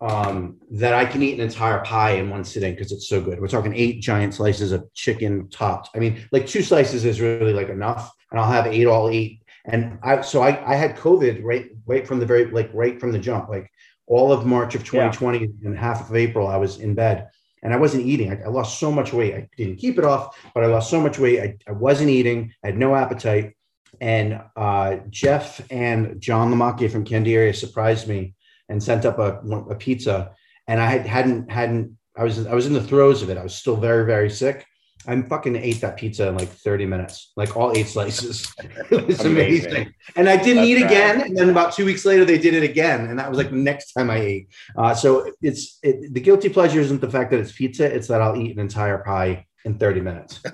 um, 0.00 0.58
that 0.72 0.94
I 0.94 1.04
can 1.04 1.22
eat 1.22 1.34
an 1.34 1.40
entire 1.40 1.82
pie 1.82 2.12
in 2.12 2.30
one 2.30 2.44
sitting 2.44 2.74
because 2.74 2.92
it's 2.92 3.08
so 3.08 3.20
good. 3.20 3.40
We're 3.40 3.48
talking 3.48 3.74
eight 3.74 4.00
giant 4.00 4.34
slices 4.34 4.72
of 4.72 4.92
chicken 4.94 5.48
topped. 5.48 5.90
I 5.94 5.98
mean, 5.98 6.26
like 6.32 6.46
two 6.46 6.62
slices 6.62 7.04
is 7.04 7.20
really 7.20 7.52
like 7.52 7.68
enough, 7.68 8.12
and 8.30 8.38
I'll 8.38 8.50
have 8.50 8.66
eight 8.66 8.86
all 8.86 9.08
eight. 9.08 9.42
And 9.64 9.98
I 10.02 10.20
so 10.20 10.42
I, 10.42 10.72
I 10.72 10.76
had 10.76 10.96
COVID 10.96 11.42
right 11.42 11.66
right 11.86 12.06
from 12.06 12.20
the 12.20 12.26
very 12.26 12.46
like 12.46 12.70
right 12.74 13.00
from 13.00 13.12
the 13.12 13.18
jump, 13.18 13.48
like 13.48 13.70
all 14.06 14.32
of 14.32 14.46
March 14.46 14.74
of 14.74 14.84
2020 14.84 15.50
and 15.64 15.76
half 15.76 16.08
of 16.08 16.14
April, 16.14 16.46
I 16.46 16.56
was 16.56 16.78
in 16.78 16.94
bed 16.94 17.28
and 17.62 17.74
I 17.74 17.76
wasn't 17.76 18.06
eating. 18.06 18.30
I, 18.30 18.42
I 18.42 18.48
lost 18.48 18.78
so 18.78 18.92
much 18.92 19.12
weight. 19.12 19.34
I 19.34 19.48
didn't 19.56 19.76
keep 19.76 19.98
it 19.98 20.04
off, 20.04 20.38
but 20.54 20.62
I 20.62 20.68
lost 20.68 20.90
so 20.90 21.00
much 21.00 21.18
weight. 21.18 21.40
I, 21.40 21.56
I 21.68 21.72
wasn't 21.72 22.10
eating. 22.10 22.52
I 22.62 22.68
had 22.68 22.78
no 22.78 22.94
appetite. 22.94 23.55
And 24.00 24.40
uh, 24.56 24.96
Jeff 25.10 25.60
and 25.70 26.20
John 26.20 26.52
Lamacchia 26.52 26.90
from 26.90 27.04
Candiria 27.04 27.54
surprised 27.54 28.08
me 28.08 28.34
and 28.68 28.82
sent 28.82 29.04
up 29.04 29.18
a, 29.18 29.38
a 29.70 29.74
pizza. 29.74 30.32
And 30.66 30.80
I 30.80 30.86
had, 30.86 31.06
hadn't 31.06 31.50
hadn't 31.50 31.96
I 32.16 32.24
was 32.24 32.46
I 32.46 32.54
was 32.54 32.66
in 32.66 32.72
the 32.72 32.82
throes 32.82 33.22
of 33.22 33.30
it. 33.30 33.38
I 33.38 33.42
was 33.42 33.54
still 33.54 33.76
very 33.76 34.04
very 34.04 34.30
sick, 34.30 34.66
I 35.08 35.22
fucking 35.22 35.56
ate 35.56 35.80
that 35.82 35.96
pizza 35.96 36.28
in 36.28 36.36
like 36.36 36.48
30 36.48 36.86
minutes, 36.86 37.32
like 37.36 37.56
all 37.56 37.76
eight 37.76 37.86
slices. 37.86 38.52
it 38.90 39.06
was 39.06 39.20
amazing. 39.20 39.70
Amazing. 39.70 39.94
And 40.16 40.28
I 40.28 40.36
didn't 40.36 40.56
That's 40.56 40.68
eat 40.68 40.82
right. 40.82 40.90
again. 40.90 41.20
And 41.22 41.36
then 41.36 41.50
about 41.50 41.74
two 41.74 41.84
weeks 41.84 42.04
later, 42.04 42.24
they 42.24 42.38
did 42.38 42.54
it 42.54 42.64
again. 42.64 43.06
And 43.06 43.18
that 43.18 43.28
was 43.28 43.38
like 43.38 43.50
the 43.50 43.56
next 43.56 43.92
time 43.92 44.10
I 44.10 44.16
ate. 44.16 44.48
Uh, 44.76 44.94
so 44.94 45.30
it's 45.40 45.78
it, 45.82 46.12
the 46.12 46.20
guilty 46.20 46.48
pleasure 46.48 46.80
isn't 46.80 47.00
the 47.00 47.10
fact 47.10 47.30
that 47.30 47.40
it's 47.40 47.52
pizza, 47.52 47.84
it's 47.84 48.08
that 48.08 48.20
I'll 48.20 48.36
eat 48.36 48.52
an 48.52 48.58
entire 48.58 48.98
pie 48.98 49.46
in 49.64 49.78
30 49.78 50.00
minutes. 50.00 50.40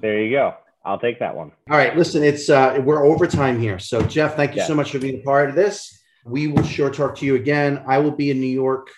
There 0.00 0.20
you 0.20 0.32
go. 0.32 0.56
I'll 0.84 0.98
take 0.98 1.18
that 1.20 1.36
one. 1.36 1.52
All 1.70 1.76
right, 1.76 1.96
listen, 1.96 2.22
it's 2.22 2.48
uh, 2.50 2.80
we're 2.84 3.04
overtime 3.06 3.60
here. 3.60 3.78
So 3.78 4.02
Jeff, 4.02 4.36
thank 4.36 4.52
you 4.52 4.58
Yeah. 4.58 4.66
so 4.66 4.74
much 4.74 4.90
for 4.90 4.98
being 4.98 5.20
a 5.20 5.22
part 5.22 5.48
of 5.48 5.54
this. 5.54 6.00
We 6.24 6.48
will 6.48 6.64
sure 6.64 6.90
talk 6.90 7.16
to 7.18 7.26
you 7.26 7.34
again. 7.36 7.82
I 7.86 7.98
will 7.98 8.10
be 8.12 8.30
in 8.30 8.40
New 8.40 8.46
York 8.46 8.90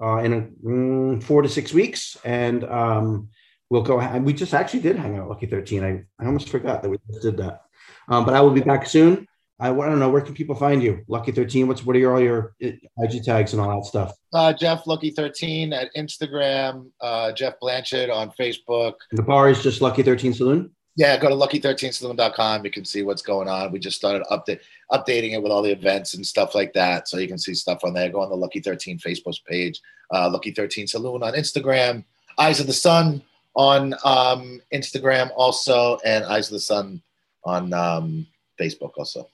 uh, 0.00 0.16
in 0.18 0.32
a, 0.32 0.40
mm, 0.66 1.22
four 1.22 1.42
to 1.42 1.48
six 1.48 1.72
weeks, 1.72 2.16
and 2.24 2.64
um, 2.64 3.28
we'll 3.70 3.82
go. 3.82 4.00
And 4.00 4.24
we 4.24 4.32
just 4.32 4.54
actually 4.54 4.80
did 4.80 4.96
hang 4.96 5.18
out 5.18 5.28
Lucky 5.28 5.46
Thirteen. 5.46 5.84
I, 5.84 6.04
I 6.22 6.26
almost 6.26 6.48
forgot 6.48 6.82
that 6.82 6.90
we 6.90 6.98
just 7.10 7.22
did 7.22 7.36
that. 7.38 7.62
Um, 8.08 8.24
but 8.24 8.34
I 8.34 8.40
will 8.40 8.50
be 8.50 8.60
back 8.62 8.86
soon. 8.86 9.26
I, 9.60 9.68
I 9.68 9.86
don't 9.86 10.00
know 10.00 10.10
where 10.10 10.22
can 10.22 10.34
people 10.34 10.56
find 10.56 10.82
you? 10.82 11.04
Lucky 11.06 11.30
Thirteen. 11.30 11.68
What's 11.68 11.84
what 11.84 11.94
are 11.94 12.00
your 12.00 12.14
all 12.14 12.20
your 12.20 12.54
uh, 12.64 12.70
IG 12.98 13.22
tags 13.24 13.52
and 13.52 13.62
all 13.62 13.76
that 13.80 13.86
stuff? 13.86 14.12
Uh, 14.32 14.52
Jeff 14.52 14.86
Lucky 14.86 15.10
13 15.10 15.72
at 15.72 15.88
Instagram, 15.96 16.90
uh, 17.00 17.30
Jeff 17.32 17.54
Blanchett 17.62 18.12
on 18.12 18.30
Facebook. 18.30 18.94
And 19.10 19.18
the 19.18 19.22
bar 19.22 19.50
is 19.50 19.62
just 19.62 19.80
Lucky 19.80 20.02
Thirteen 20.02 20.34
Saloon. 20.34 20.70
Yeah, 20.94 21.16
go 21.16 21.28
to 21.28 21.34
lucky13saloon.com. 21.34 22.64
You 22.64 22.70
can 22.70 22.84
see 22.84 23.02
what's 23.02 23.22
going 23.22 23.48
on. 23.48 23.72
We 23.72 23.78
just 23.78 23.96
started 23.96 24.24
update, 24.30 24.60
updating 24.90 25.32
it 25.32 25.42
with 25.42 25.50
all 25.50 25.62
the 25.62 25.72
events 25.72 26.14
and 26.14 26.26
stuff 26.26 26.54
like 26.54 26.74
that. 26.74 27.08
So 27.08 27.18
you 27.18 27.28
can 27.28 27.38
see 27.38 27.54
stuff 27.54 27.82
on 27.84 27.94
there. 27.94 28.10
Go 28.10 28.20
on 28.20 28.28
the 28.28 28.36
Lucky 28.36 28.60
13 28.60 28.98
Facebook 28.98 29.38
page, 29.46 29.80
uh, 30.12 30.28
Lucky 30.30 30.50
13 30.50 30.86
Saloon 30.86 31.22
on 31.22 31.32
Instagram, 31.32 32.04
Eyes 32.38 32.60
of 32.60 32.66
the 32.66 32.72
Sun 32.74 33.22
on 33.54 33.94
um, 34.04 34.60
Instagram 34.72 35.30
also, 35.34 35.98
and 36.04 36.24
Eyes 36.24 36.48
of 36.48 36.54
the 36.54 36.60
Sun 36.60 37.02
on 37.44 37.72
um, 37.72 38.26
Facebook 38.60 38.92
also. 38.96 39.28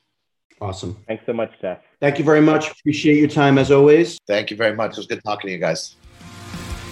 Awesome. 0.61 0.97
Thanks 1.07 1.25
so 1.27 1.33
much, 1.33 1.53
Jeff. 1.61 1.79
Thank 2.01 2.19
you 2.19 2.25
very 2.25 2.41
much. 2.41 2.71
Appreciate 2.71 3.19
your 3.19 3.29
time 3.29 3.59
as 3.59 3.71
always. 3.71 4.19
Thank 4.27 4.51
you 4.51 4.57
very 4.57 4.75
much. 4.75 4.93
It 4.93 4.97
was 4.99 5.07
good 5.07 5.23
talking 5.25 5.49
to 5.49 5.53
you 5.53 5.59
guys. 5.59 5.97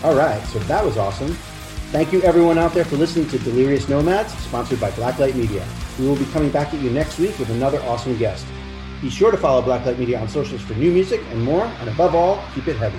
All 0.04 0.14
right, 0.14 0.42
so 0.48 0.58
that 0.60 0.84
was 0.84 0.96
awesome. 0.96 1.36
Thank 1.92 2.12
you 2.12 2.20
everyone 2.22 2.58
out 2.58 2.74
there 2.74 2.84
for 2.84 2.96
listening 2.96 3.28
to 3.28 3.38
Delirious 3.38 3.88
Nomads, 3.88 4.36
sponsored 4.38 4.80
by 4.80 4.90
Blacklight 4.90 5.36
Media. 5.36 5.64
We 6.00 6.08
will 6.08 6.16
be 6.16 6.24
coming 6.26 6.50
back 6.50 6.74
at 6.74 6.80
you 6.80 6.90
next 6.90 7.16
week 7.20 7.38
with 7.38 7.48
another 7.50 7.80
awesome 7.82 8.18
guest. 8.18 8.44
Be 9.00 9.08
sure 9.08 9.30
to 9.30 9.36
follow 9.36 9.62
Blacklight 9.62 9.96
Media 9.96 10.20
on 10.20 10.28
socials 10.28 10.62
for 10.62 10.74
new 10.74 10.90
music 10.90 11.20
and 11.30 11.40
more, 11.40 11.64
and 11.64 11.88
above 11.88 12.16
all, 12.16 12.42
keep 12.56 12.66
it 12.66 12.76
heavy. 12.76 12.98